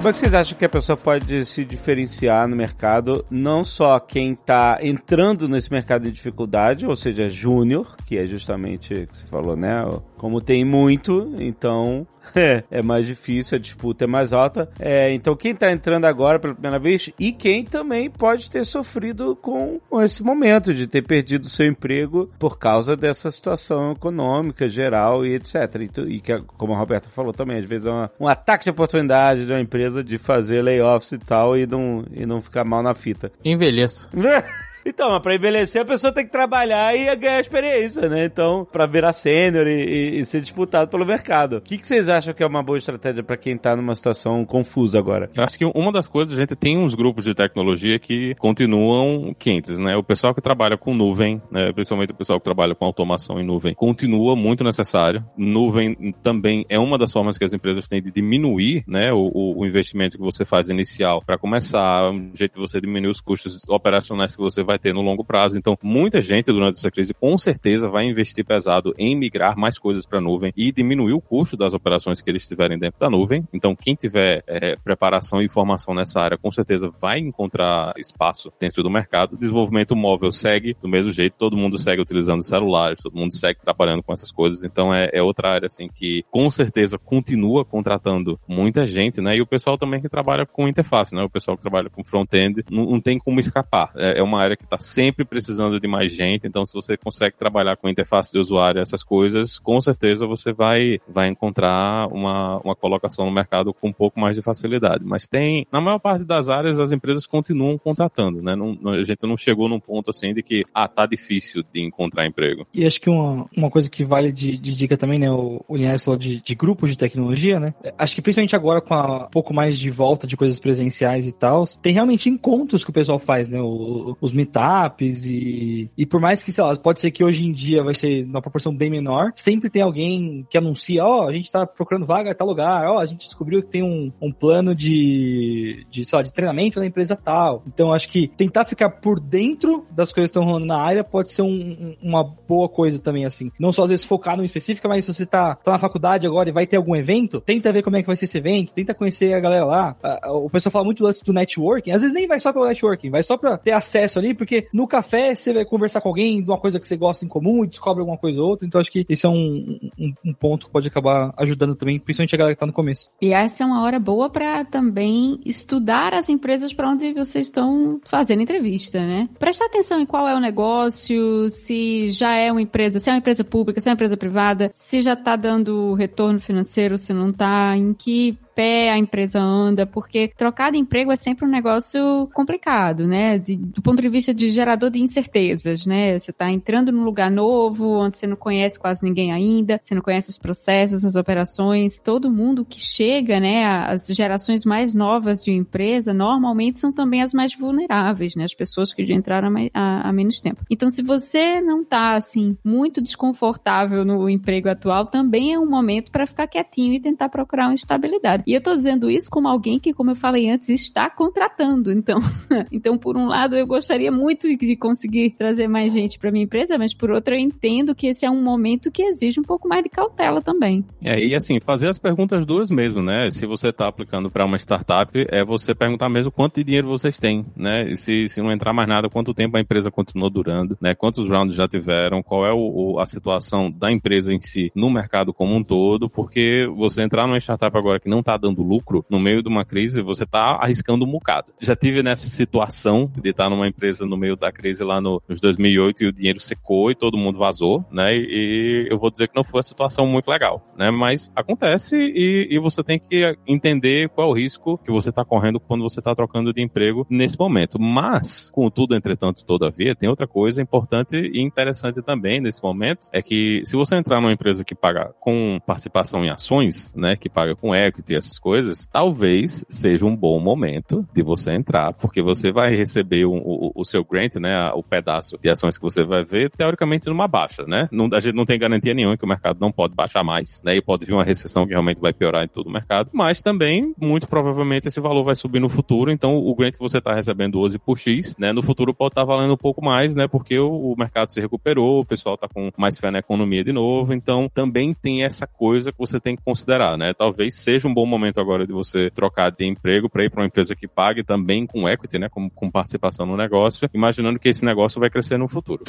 Como 0.05 0.11
é 0.11 0.13
que 0.13 0.19
vocês 0.19 0.35
acham 0.35 0.55
que 0.55 0.65
a 0.65 0.69
pessoa 0.69 0.95
pode 0.95 1.45
se 1.45 1.65
diferenciar 1.65 2.47
no 2.47 2.55
mercado? 2.55 3.25
Não 3.27 3.63
só 3.63 3.99
quem 3.99 4.33
está 4.33 4.77
entrando 4.79 5.49
nesse 5.49 5.71
mercado 5.71 6.03
de 6.03 6.11
dificuldade, 6.11 6.85
ou 6.85 6.95
seja, 6.95 7.27
júnior, 7.27 7.95
que 8.05 8.15
é 8.15 8.27
justamente 8.27 8.93
o 8.93 9.07
que 9.07 9.17
você 9.17 9.25
falou, 9.25 9.55
né? 9.55 9.83
Como 10.25 10.41
tem 10.41 10.65
muito, 10.65 11.35
então 11.37 12.07
é, 12.35 12.63
é 12.71 12.81
mais 12.81 13.05
difícil, 13.05 13.57
a 13.57 13.61
disputa 13.61 14.05
é 14.05 14.07
mais 14.07 14.33
alta. 14.33 14.67
É, 14.79 15.13
então 15.13 15.35
quem 15.35 15.51
está 15.51 15.71
entrando 15.71 16.05
agora 16.05 16.39
pela 16.39 16.55
primeira 16.55 16.79
vez 16.79 17.11
e 17.19 17.31
quem 17.31 17.63
também 17.63 18.09
pode 18.09 18.49
ter 18.49 18.65
sofrido 18.65 19.35
com, 19.35 19.79
com 19.87 20.01
esse 20.01 20.23
momento 20.23 20.73
de 20.73 20.87
ter 20.87 21.03
perdido 21.03 21.47
seu 21.47 21.67
emprego 21.67 22.27
por 22.39 22.57
causa 22.57 22.97
dessa 22.97 23.29
situação 23.29 23.91
econômica 23.91 24.67
geral 24.67 25.23
e 25.23 25.35
etc. 25.35 25.53
E, 25.75 26.15
e 26.15 26.19
que, 26.19 26.35
como 26.57 26.73
a 26.73 26.77
Roberta 26.79 27.07
falou 27.07 27.31
também, 27.31 27.59
às 27.59 27.65
vezes 27.69 27.85
é 27.85 27.91
uma, 27.91 28.11
um 28.19 28.27
ataque 28.27 28.63
de 28.63 28.71
oportunidade 28.71 29.45
de 29.45 29.53
uma 29.53 29.61
empresa 29.61 30.03
de 30.03 30.17
fazer 30.17 30.63
layoffs 30.63 31.11
e 31.11 31.19
tal 31.19 31.55
e 31.55 31.67
não, 31.67 32.03
e 32.11 32.25
não 32.25 32.41
ficar 32.41 32.63
mal 32.63 32.81
na 32.81 32.95
fita. 32.95 33.31
Envelheça. 33.43 34.09
Então, 34.85 35.09
mas 35.09 35.21
pra 35.21 35.33
envelhecer 35.33 35.81
a 35.81 35.85
pessoa 35.85 36.13
tem 36.13 36.25
que 36.25 36.31
trabalhar 36.31 36.95
e 36.95 37.13
ganhar 37.15 37.39
experiência, 37.39 38.07
né? 38.07 38.25
Então, 38.25 38.67
pra 38.71 38.85
virar 38.85 39.13
sênior 39.13 39.65
e, 39.65 39.83
e, 39.83 40.19
e, 40.19 40.25
ser 40.25 40.41
disputado 40.41 40.91
pelo 40.91 41.03
mercado. 41.03 41.57
O 41.57 41.61
que, 41.61 41.79
que 41.79 41.87
vocês 41.87 42.07
acham 42.07 42.35
que 42.35 42.43
é 42.43 42.45
uma 42.45 42.61
boa 42.61 42.77
estratégia 42.77 43.23
para 43.23 43.35
quem 43.35 43.57
tá 43.57 43.75
numa 43.75 43.95
situação 43.95 44.45
confusa 44.45 44.99
agora? 44.99 45.31
Eu 45.35 45.43
acho 45.43 45.57
que 45.57 45.65
uma 45.65 45.91
das 45.91 46.07
coisas, 46.07 46.37
a 46.37 46.39
gente 46.39 46.55
tem 46.55 46.77
uns 46.77 46.93
grupos 46.93 47.25
de 47.25 47.33
tecnologia 47.33 47.97
que 47.97 48.35
continuam 48.35 49.33
quentes, 49.33 49.79
né? 49.79 49.95
O 49.95 50.03
pessoal 50.03 50.35
que 50.35 50.41
trabalha 50.41 50.77
com 50.77 50.93
nuvem, 50.93 51.41
né? 51.51 51.71
principalmente 51.73 52.11
o 52.11 52.15
pessoal 52.15 52.39
que 52.39 52.45
trabalha 52.45 52.75
com 52.75 52.85
automação 52.85 53.39
em 53.39 53.45
nuvem, 53.45 53.73
continua 53.73 54.35
muito 54.35 54.63
necessário. 54.63 55.25
Nuvem 55.35 56.13
também 56.21 56.63
é 56.69 56.77
uma 56.77 56.97
das 56.97 57.11
formas 57.11 57.39
que 57.39 57.43
as 57.43 57.53
empresas 57.53 57.87
têm 57.87 58.01
de 58.01 58.11
diminuir, 58.11 58.83
né? 58.87 59.11
O, 59.11 59.55
o 59.57 59.65
investimento 59.65 60.17
que 60.17 60.23
você 60.23 60.45
faz 60.45 60.69
inicial 60.69 61.23
para 61.25 61.39
começar, 61.39 62.11
um 62.11 62.31
jeito 62.35 62.53
de 62.53 62.59
você 62.59 62.79
diminuir 62.79 63.09
os 63.09 63.19
custos 63.19 63.63
operacionais 63.67 64.35
que 64.35 64.41
você 64.41 64.63
vai 64.63 64.74
vai 64.75 64.79
ter 64.79 64.93
no 64.93 65.01
longo 65.01 65.23
prazo. 65.23 65.57
Então, 65.57 65.77
muita 65.81 66.21
gente 66.21 66.51
durante 66.51 66.77
essa 66.77 66.91
crise 66.91 67.13
com 67.13 67.37
certeza 67.37 67.87
vai 67.87 68.05
investir 68.05 68.45
pesado 68.45 68.93
em 68.97 69.15
migrar 69.15 69.57
mais 69.57 69.79
coisas 69.79 70.05
para 70.05 70.19
a 70.19 70.21
nuvem 70.21 70.53
e 70.55 70.71
diminuir 70.71 71.13
o 71.13 71.21
custo 71.21 71.57
das 71.57 71.73
operações 71.73 72.21
que 72.21 72.29
eles 72.29 72.47
tiverem 72.47 72.77
dentro 72.77 72.99
da 72.99 73.09
nuvem. 73.09 73.47
Então, 73.53 73.75
quem 73.75 73.95
tiver 73.95 74.43
é, 74.45 74.75
preparação 74.75 75.41
e 75.41 75.49
formação 75.49 75.93
nessa 75.93 76.19
área, 76.19 76.37
com 76.37 76.51
certeza 76.51 76.89
vai 77.01 77.19
encontrar 77.19 77.93
espaço 77.97 78.51
dentro 78.59 78.83
do 78.83 78.89
mercado. 78.89 79.37
Desenvolvimento 79.37 79.95
móvel 79.95 80.31
segue 80.31 80.75
do 80.81 80.89
mesmo 80.89 81.11
jeito, 81.11 81.35
todo 81.37 81.57
mundo 81.57 81.77
segue 81.77 82.01
utilizando 82.01 82.43
celulares, 82.43 83.01
todo 83.01 83.15
mundo 83.15 83.33
segue 83.33 83.61
trabalhando 83.61 84.03
com 84.03 84.11
essas 84.13 84.31
coisas. 84.31 84.63
Então, 84.63 84.93
é, 84.93 85.09
é 85.13 85.21
outra 85.21 85.51
área 85.51 85.67
assim 85.67 85.87
que 85.87 86.23
com 86.29 86.49
certeza 86.51 86.97
continua 86.97 87.63
contratando 87.63 88.39
muita 88.47 88.85
gente, 88.85 89.21
né? 89.21 89.37
E 89.37 89.41
o 89.41 89.47
pessoal 89.47 89.77
também 89.77 90.01
que 90.01 90.09
trabalha 90.09 90.45
com 90.45 90.67
interface, 90.67 91.15
né? 91.15 91.23
O 91.23 91.29
pessoal 91.29 91.55
que 91.55 91.61
trabalha 91.61 91.89
com 91.89 92.03
front-end 92.03 92.63
não, 92.69 92.85
não 92.85 92.99
tem 92.99 93.17
como 93.17 93.39
escapar. 93.39 93.91
É, 93.95 94.19
é 94.19 94.23
uma 94.23 94.41
área 94.41 94.57
que 94.57 94.64
que 94.65 94.75
está 94.75 94.79
sempre 94.79 95.23
precisando 95.23 95.79
de 95.79 95.87
mais 95.87 96.11
gente. 96.11 96.47
Então, 96.47 96.65
se 96.65 96.73
você 96.73 96.97
consegue 96.97 97.37
trabalhar 97.37 97.77
com 97.77 97.87
interface 97.87 98.31
de 98.31 98.39
usuário, 98.39 98.81
essas 98.81 99.03
coisas, 99.03 99.59
com 99.59 99.79
certeza 99.79 100.25
você 100.25 100.51
vai, 100.51 100.99
vai 101.07 101.27
encontrar 101.27 102.07
uma, 102.11 102.59
uma 102.59 102.75
colocação 102.75 103.25
no 103.25 103.31
mercado 103.31 103.73
com 103.73 103.89
um 103.89 103.93
pouco 103.93 104.19
mais 104.19 104.35
de 104.35 104.41
facilidade. 104.41 105.03
Mas 105.05 105.27
tem, 105.27 105.65
na 105.71 105.79
maior 105.79 105.99
parte 105.99 106.25
das 106.25 106.49
áreas, 106.49 106.79
as 106.79 106.91
empresas 106.91 107.25
continuam 107.25 107.77
contratando, 107.77 108.41
né? 108.41 108.55
Não, 108.55 108.77
a 108.91 109.03
gente 109.03 109.23
não 109.23 109.37
chegou 109.37 109.69
num 109.69 109.79
ponto 109.79 110.09
assim 110.09 110.33
de 110.33 110.41
que, 110.41 110.65
ah, 110.73 110.87
tá 110.87 111.05
difícil 111.05 111.63
de 111.73 111.81
encontrar 111.81 112.25
emprego. 112.25 112.67
E 112.73 112.85
acho 112.85 112.99
que 112.99 113.09
uma, 113.09 113.45
uma 113.55 113.69
coisa 113.69 113.89
que 113.89 114.03
vale 114.03 114.31
de, 114.31 114.57
de 114.57 114.75
dica 114.75 114.97
também, 114.97 115.19
né? 115.19 115.31
O, 115.31 115.63
o 115.67 115.75
Linhares 115.75 116.03
falou 116.03 116.17
de, 116.17 116.41
de 116.41 116.55
grupos 116.55 116.89
de 116.89 116.97
tecnologia, 116.97 117.59
né? 117.59 117.73
Acho 117.97 118.15
que 118.15 118.21
principalmente 118.21 118.55
agora 118.55 118.81
com 118.81 118.93
a, 118.93 119.25
um 119.25 119.29
pouco 119.29 119.53
mais 119.53 119.77
de 119.77 119.89
volta 119.89 120.25
de 120.25 120.35
coisas 120.35 120.59
presenciais 120.59 121.27
e 121.27 121.31
tal, 121.31 121.63
tem 121.81 121.93
realmente 121.93 122.29
encontros 122.29 122.83
que 122.83 122.89
o 122.89 122.93
pessoal 122.93 123.19
faz, 123.19 123.47
né? 123.47 123.59
O, 123.61 124.17
os 124.19 124.31
meetups 124.31 124.54
startups 124.55 125.25
e, 125.25 125.89
e 125.97 126.05
por 126.05 126.19
mais 126.19 126.43
que, 126.43 126.51
sei 126.51 126.63
lá, 126.63 126.75
pode 126.75 127.01
ser 127.01 127.11
que 127.11 127.23
hoje 127.23 127.45
em 127.45 127.51
dia 127.51 127.83
vai 127.83 127.93
ser 127.93 128.25
numa 128.25 128.41
proporção 128.41 128.75
bem 128.75 128.89
menor, 128.89 129.31
sempre 129.35 129.69
tem 129.69 129.81
alguém 129.81 130.45
que 130.49 130.57
anuncia, 130.57 131.03
ó, 131.03 131.25
oh, 131.25 131.27
a 131.27 131.33
gente 131.33 131.51
tá 131.51 131.65
procurando 131.65 132.05
vaga 132.05 132.31
em 132.31 132.35
tal 132.35 132.47
lugar, 132.47 132.87
ó, 132.87 132.95
oh, 132.95 132.99
a 132.99 133.05
gente 133.05 133.25
descobriu 133.25 133.61
que 133.61 133.69
tem 133.69 133.83
um, 133.83 134.11
um 134.21 134.31
plano 134.31 134.73
de, 134.73 135.85
de, 135.91 136.03
sei 136.03 136.17
lá, 136.17 136.23
de 136.23 136.33
treinamento 136.33 136.79
na 136.79 136.85
empresa 136.85 137.15
tal. 137.15 137.63
Então, 137.67 137.93
acho 137.93 138.07
que 138.07 138.27
tentar 138.27 138.65
ficar 138.65 138.89
por 138.89 139.19
dentro 139.19 139.85
das 139.91 140.11
coisas 140.11 140.31
que 140.31 140.37
estão 140.37 140.45
rolando 140.45 140.65
na 140.65 140.77
área 140.77 141.03
pode 141.03 141.31
ser 141.31 141.41
um, 141.41 141.95
uma 142.01 142.23
boa 142.23 142.69
coisa 142.69 142.99
também, 142.99 143.25
assim. 143.25 143.51
Não 143.59 143.71
só 143.71 143.83
às 143.83 143.89
vezes 143.89 144.05
focar 144.05 144.37
no 144.37 144.43
específico, 144.43 144.87
mas 144.87 145.05
se 145.05 145.13
você 145.13 145.25
tá, 145.25 145.55
tá 145.55 145.71
na 145.71 145.79
faculdade 145.79 146.25
agora 146.25 146.49
e 146.49 146.53
vai 146.53 146.65
ter 146.65 146.77
algum 146.77 146.95
evento, 146.95 147.41
tenta 147.41 147.71
ver 147.71 147.83
como 147.83 147.95
é 147.95 148.01
que 148.01 148.07
vai 148.07 148.15
ser 148.15 148.25
esse 148.25 148.37
evento, 148.37 148.73
tenta 148.73 148.93
conhecer 148.93 149.33
a 149.33 149.39
galera 149.39 149.65
lá. 149.65 149.95
O 150.25 150.49
pessoal 150.49 150.71
fala 150.71 150.85
muito 150.85 151.03
do 151.25 151.33
networking, 151.33 151.91
às 151.91 152.01
vezes 152.01 152.13
nem 152.13 152.27
vai 152.27 152.39
só 152.39 152.53
pelo 152.53 152.65
networking, 152.65 153.09
vai 153.09 153.23
só 153.23 153.37
pra 153.37 153.57
ter 153.57 153.71
acesso 153.71 154.19
ali, 154.19 154.33
porque 154.33 154.44
no 154.73 154.87
café 154.87 155.33
você 155.33 155.53
vai 155.53 155.65
conversar 155.65 156.01
com 156.01 156.09
alguém 156.09 156.43
de 156.43 156.49
uma 156.49 156.59
coisa 156.59 156.79
que 156.79 156.87
você 156.87 156.97
gosta 156.97 157.25
em 157.25 157.27
comum 157.27 157.63
e 157.63 157.67
descobre 157.67 158.01
alguma 158.01 158.17
coisa 158.17 158.41
ou 158.41 158.49
outra. 158.49 158.65
Então 158.65 158.79
acho 158.79 158.91
que 158.91 159.05
esse 159.09 159.25
é 159.25 159.29
um, 159.29 159.79
um, 159.97 160.13
um 160.25 160.33
ponto 160.33 160.67
que 160.67 160.71
pode 160.71 160.87
acabar 160.87 161.33
ajudando 161.37 161.75
também, 161.75 161.99
principalmente 161.99 162.35
a 162.35 162.37
galera 162.37 162.55
que 162.55 162.59
tá 162.59 162.65
no 162.65 162.73
começo. 162.73 163.09
E 163.21 163.33
essa 163.33 163.63
é 163.63 163.65
uma 163.65 163.81
hora 163.83 163.99
boa 163.99 164.29
para 164.29 164.65
também 164.65 165.39
estudar 165.45 166.13
as 166.13 166.29
empresas 166.29 166.73
para 166.73 166.89
onde 166.89 167.13
vocês 167.13 167.47
estão 167.47 167.99
fazendo 168.03 168.41
entrevista, 168.41 168.99
né? 168.99 169.29
Prestar 169.39 169.65
atenção 169.65 169.99
em 169.99 170.05
qual 170.05 170.27
é 170.27 170.35
o 170.35 170.39
negócio, 170.39 171.49
se 171.49 172.09
já 172.09 172.35
é 172.35 172.51
uma 172.51 172.61
empresa, 172.61 172.99
se 172.99 173.09
é 173.09 173.13
uma 173.13 173.19
empresa 173.19 173.43
pública, 173.43 173.81
se 173.81 173.87
é 173.87 173.91
uma 173.91 173.95
empresa 173.95 174.17
privada, 174.17 174.71
se 174.73 175.01
já 175.01 175.15
tá 175.15 175.35
dando 175.35 175.93
retorno 175.93 176.39
financeiro, 176.39 176.97
se 176.97 177.13
não 177.13 177.31
tá, 177.31 177.75
em 177.75 177.93
que 177.93 178.37
pé 178.55 178.89
a 178.89 178.97
empresa 178.97 179.39
anda, 179.39 179.85
porque 179.85 180.31
trocar 180.35 180.71
de 180.71 180.77
emprego 180.77 181.11
é 181.11 181.15
sempre 181.15 181.45
um 181.45 181.49
negócio 181.49 182.29
complicado, 182.33 183.07
né? 183.07 183.37
De, 183.37 183.55
do 183.57 183.81
ponto 183.81 184.01
de 184.01 184.09
vista 184.09 184.33
de 184.33 184.49
gerador 184.49 184.89
de 184.89 184.99
incertezas, 184.99 185.85
né? 185.85 186.17
Você 186.17 186.31
está 186.31 186.49
entrando 186.49 186.91
num 186.91 187.03
lugar 187.03 187.29
novo, 187.29 187.99
onde 187.99 188.17
você 188.17 188.25
não 188.25 188.37
conhece 188.37 188.79
quase 188.79 189.03
ninguém 189.03 189.31
ainda, 189.31 189.77
você 189.81 189.93
não 189.93 190.01
conhece 190.01 190.29
os 190.29 190.37
processos, 190.37 191.03
as 191.03 191.15
operações. 191.15 191.99
Todo 191.99 192.31
mundo 192.31 192.65
que 192.65 192.79
chega, 192.79 193.39
né? 193.39 193.65
As 193.65 194.07
gerações 194.07 194.65
mais 194.65 194.93
novas 194.93 195.43
de 195.43 195.51
uma 195.51 195.57
empresa, 195.57 196.13
normalmente 196.13 196.79
são 196.79 196.91
também 196.91 197.21
as 197.21 197.33
mais 197.33 197.55
vulneráveis, 197.55 198.35
né? 198.35 198.45
As 198.45 198.53
pessoas 198.53 198.93
que 198.93 199.03
já 199.03 199.13
entraram 199.13 199.53
há, 199.73 200.13
menos 200.13 200.39
tempo. 200.39 200.63
Então, 200.69 200.89
se 200.89 201.01
você 201.01 201.61
não 201.61 201.81
está 201.81 202.15
assim, 202.15 202.57
muito 202.63 203.01
desconfortável 203.01 204.05
no 204.05 204.29
emprego 204.29 204.69
atual, 204.69 205.05
também 205.05 205.53
é 205.53 205.59
um 205.59 205.69
momento 205.69 206.11
para 206.11 206.25
ficar 206.25 206.47
quietinho 206.47 206.93
e 206.93 206.99
tentar 206.99 207.29
procurar 207.29 207.67
uma 207.67 207.73
estabilidade. 207.73 208.44
E 208.45 208.53
eu 208.53 208.61
tô 208.61 208.75
dizendo 208.75 209.09
isso 209.09 209.29
como 209.29 209.47
alguém 209.47 209.79
que, 209.79 209.93
como 209.93 210.11
eu 210.11 210.15
falei 210.15 210.49
antes, 210.49 210.69
está 210.69 211.09
contratando. 211.09 211.91
Então, 211.91 212.19
então 212.71 212.97
por 212.97 213.17
um 213.17 213.27
lado, 213.27 213.55
eu 213.55 213.65
gostaria 213.65 214.11
muito 214.11 214.47
de 214.55 214.75
conseguir 214.75 215.31
trazer 215.31 215.67
mais 215.67 215.93
gente 215.93 216.19
para 216.19 216.31
minha 216.31 216.45
empresa, 216.45 216.77
mas 216.77 216.93
por 216.93 217.11
outro, 217.11 217.33
eu 217.33 217.39
entendo 217.39 217.95
que 217.95 218.07
esse 218.07 218.25
é 218.25 218.29
um 218.29 218.41
momento 218.41 218.91
que 218.91 219.03
exige 219.03 219.39
um 219.39 219.43
pouco 219.43 219.67
mais 219.67 219.83
de 219.83 219.89
cautela 219.89 220.41
também. 220.41 220.85
É, 221.03 221.19
e 221.19 221.35
assim, 221.35 221.59
fazer 221.59 221.89
as 221.89 221.97
perguntas 221.97 222.45
duas 222.45 222.69
mesmo, 222.69 223.01
né? 223.01 223.29
Se 223.31 223.45
você 223.45 223.69
está 223.69 223.87
aplicando 223.87 224.29
para 224.29 224.45
uma 224.45 224.57
startup, 224.57 225.11
é 225.29 225.43
você 225.43 225.73
perguntar 225.73 226.09
mesmo 226.09 226.31
quanto 226.31 226.55
de 226.55 226.63
dinheiro 226.63 226.87
vocês 226.87 227.19
têm, 227.19 227.45
né? 227.55 227.89
E 227.91 227.95
se, 227.95 228.27
se 228.27 228.41
não 228.41 228.51
entrar 228.51 228.73
mais 228.73 228.87
nada, 228.87 229.09
quanto 229.09 229.33
tempo 229.33 229.57
a 229.57 229.61
empresa 229.61 229.89
continuou 229.89 230.29
durando, 230.29 230.77
né? 230.81 230.93
Quantos 230.93 231.27
rounds 231.27 231.55
já 231.55 231.67
tiveram, 231.67 232.21
qual 232.21 232.45
é 232.45 232.53
o, 232.53 232.99
a 232.99 233.05
situação 233.05 233.71
da 233.71 233.91
empresa 233.91 234.33
em 234.33 234.39
si 234.39 234.71
no 234.75 234.89
mercado 234.89 235.33
como 235.33 235.55
um 235.55 235.63
todo, 235.63 236.09
porque 236.09 236.67
você 236.75 237.01
entrar 237.01 237.27
numa 237.27 237.37
startup 237.37 237.75
agora 237.77 237.99
que 237.99 238.09
não 238.09 238.19
está 238.35 238.37
dando 238.37 238.61
lucro 238.61 239.05
no 239.09 239.19
meio 239.19 239.41
de 239.41 239.49
uma 239.49 239.65
crise, 239.65 240.01
você 240.01 240.23
está 240.23 240.57
arriscando 240.61 241.05
um 241.05 241.11
bocado. 241.11 241.53
Já 241.59 241.75
tive 241.75 242.03
nessa 242.03 242.27
situação 242.27 243.11
de 243.21 243.29
estar 243.29 243.49
numa 243.49 243.67
empresa 243.67 244.05
no 244.05 244.17
meio 244.17 244.35
da 244.35 244.51
crise 244.51 244.83
lá 244.83 244.99
no, 245.01 245.21
nos 245.27 245.39
2008 245.39 246.03
e 246.03 246.07
o 246.07 246.11
dinheiro 246.11 246.39
secou 246.39 246.91
e 246.91 246.95
todo 246.95 247.17
mundo 247.17 247.39
vazou, 247.39 247.85
né? 247.91 248.15
E 248.15 248.87
eu 248.89 248.97
vou 248.97 249.09
dizer 249.09 249.29
que 249.29 249.35
não 249.35 249.43
foi 249.43 249.59
uma 249.59 249.63
situação 249.63 250.05
muito 250.05 250.29
legal, 250.29 250.61
né? 250.77 250.91
Mas 250.91 251.31
acontece 251.35 251.95
e, 251.97 252.47
e 252.51 252.59
você 252.59 252.83
tem 252.83 252.99
que 252.99 253.37
entender 253.47 254.09
qual 254.09 254.27
é 254.27 254.31
o 254.31 254.33
risco 254.33 254.77
que 254.77 254.91
você 254.91 255.09
está 255.09 255.23
correndo 255.23 255.59
quando 255.59 255.81
você 255.81 255.99
está 255.99 256.13
trocando 256.13 256.53
de 256.53 256.61
emprego 256.61 257.05
nesse 257.09 257.39
momento. 257.39 257.79
Mas, 257.79 258.51
contudo, 258.51 258.95
entretanto, 258.95 259.45
todavia, 259.45 259.95
tem 259.95 260.09
outra 260.09 260.27
coisa 260.27 260.61
importante 260.61 261.15
e 261.15 261.41
interessante 261.41 262.01
também 262.01 262.41
nesse 262.41 262.61
momento, 262.61 263.07
é 263.11 263.21
que 263.21 263.61
se 263.63 263.75
você 263.75 263.95
entrar 263.95 264.19
numa 264.19 264.33
empresa 264.33 264.63
que 264.63 264.75
paga 264.75 265.13
com 265.19 265.59
participação 265.65 266.23
em 266.25 266.29
ações, 266.29 266.93
né? 266.95 267.15
Que 267.15 267.29
paga 267.29 267.55
com 267.55 267.73
equity, 267.75 268.15
essas 268.25 268.39
coisas, 268.39 268.87
talvez 268.91 269.65
seja 269.69 270.05
um 270.05 270.15
bom 270.15 270.39
momento 270.39 271.05
de 271.13 271.21
você 271.21 271.51
entrar, 271.51 271.93
porque 271.93 272.21
você 272.21 272.51
vai 272.51 272.75
receber 272.75 273.25
um, 273.25 273.37
o, 273.37 273.71
o, 273.75 273.85
seu 273.85 274.03
grant, 274.03 274.35
né, 274.35 274.69
o 274.73 274.83
pedaço 274.83 275.37
de 275.37 275.49
ações 275.49 275.77
que 275.77 275.83
você 275.83 276.03
vai 276.03 276.23
ver, 276.23 276.49
teoricamente 276.51 277.07
numa 277.07 277.27
baixa, 277.27 277.63
né? 277.67 277.87
Não, 277.91 278.09
a 278.13 278.19
gente 278.19 278.35
não 278.35 278.45
tem 278.45 278.59
garantia 278.59 278.93
nenhuma 278.93 279.17
que 279.17 279.23
o 279.23 279.27
mercado 279.27 279.59
não 279.59 279.71
pode 279.71 279.93
baixar 279.93 280.23
mais, 280.23 280.61
né? 280.63 280.75
E 280.75 280.81
pode 280.81 281.05
vir 281.05 281.13
uma 281.13 281.23
recessão 281.23 281.65
que 281.65 281.71
realmente 281.71 281.99
vai 281.99 282.13
piorar 282.13 282.43
em 282.43 282.47
todo 282.47 282.67
o 282.67 282.71
mercado, 282.71 283.09
mas 283.13 283.41
também, 283.41 283.93
muito 283.99 284.27
provavelmente, 284.27 284.87
esse 284.87 284.99
valor 284.99 285.23
vai 285.23 285.35
subir 285.35 285.59
no 285.59 285.69
futuro, 285.69 286.11
então 286.11 286.35
o 286.35 286.55
grant 286.55 286.73
que 286.73 286.79
você 286.79 286.97
está 286.97 287.13
recebendo 287.13 287.59
hoje 287.59 287.77
por 287.77 287.97
X, 287.97 288.35
né, 288.37 288.51
no 288.51 288.63
futuro 288.63 288.93
pode 288.93 289.11
estar 289.11 289.21
tá 289.21 289.25
valendo 289.25 289.53
um 289.53 289.57
pouco 289.57 289.83
mais, 289.83 290.15
né, 290.15 290.27
porque 290.27 290.57
o, 290.57 290.69
o 290.69 290.95
mercado 290.97 291.31
se 291.31 291.39
recuperou, 291.39 291.99
o 291.99 292.05
pessoal 292.05 292.35
está 292.35 292.47
com 292.47 292.71
mais 292.77 292.99
fé 292.99 293.11
na 293.11 293.19
economia 293.19 293.63
de 293.63 293.71
novo, 293.71 294.13
então 294.13 294.49
também 294.53 294.93
tem 294.93 295.23
essa 295.23 295.47
coisa 295.47 295.91
que 295.91 295.97
você 295.97 296.19
tem 296.19 296.35
que 296.35 296.43
considerar, 296.43 296.97
né? 296.97 297.13
Talvez 297.13 297.55
seja 297.55 297.87
um 297.87 297.93
bom 297.93 298.05
momento 298.17 298.39
agora 298.39 298.65
de 298.65 298.73
você 298.73 299.09
trocar 299.09 299.51
de 299.51 299.65
emprego 299.65 300.09
para 300.09 300.23
ir 300.23 300.29
para 300.29 300.41
uma 300.41 300.47
empresa 300.47 300.75
que 300.75 300.87
pague 300.87 301.23
também 301.23 301.65
com 301.65 301.87
equity, 301.87 302.17
né, 302.17 302.29
com, 302.29 302.49
com 302.49 302.71
participação 302.71 303.25
no 303.25 303.37
negócio, 303.37 303.89
imaginando 303.93 304.39
que 304.39 304.49
esse 304.49 304.65
negócio 304.65 304.99
vai 304.99 305.09
crescer 305.09 305.37
no 305.37 305.47
futuro. 305.47 305.83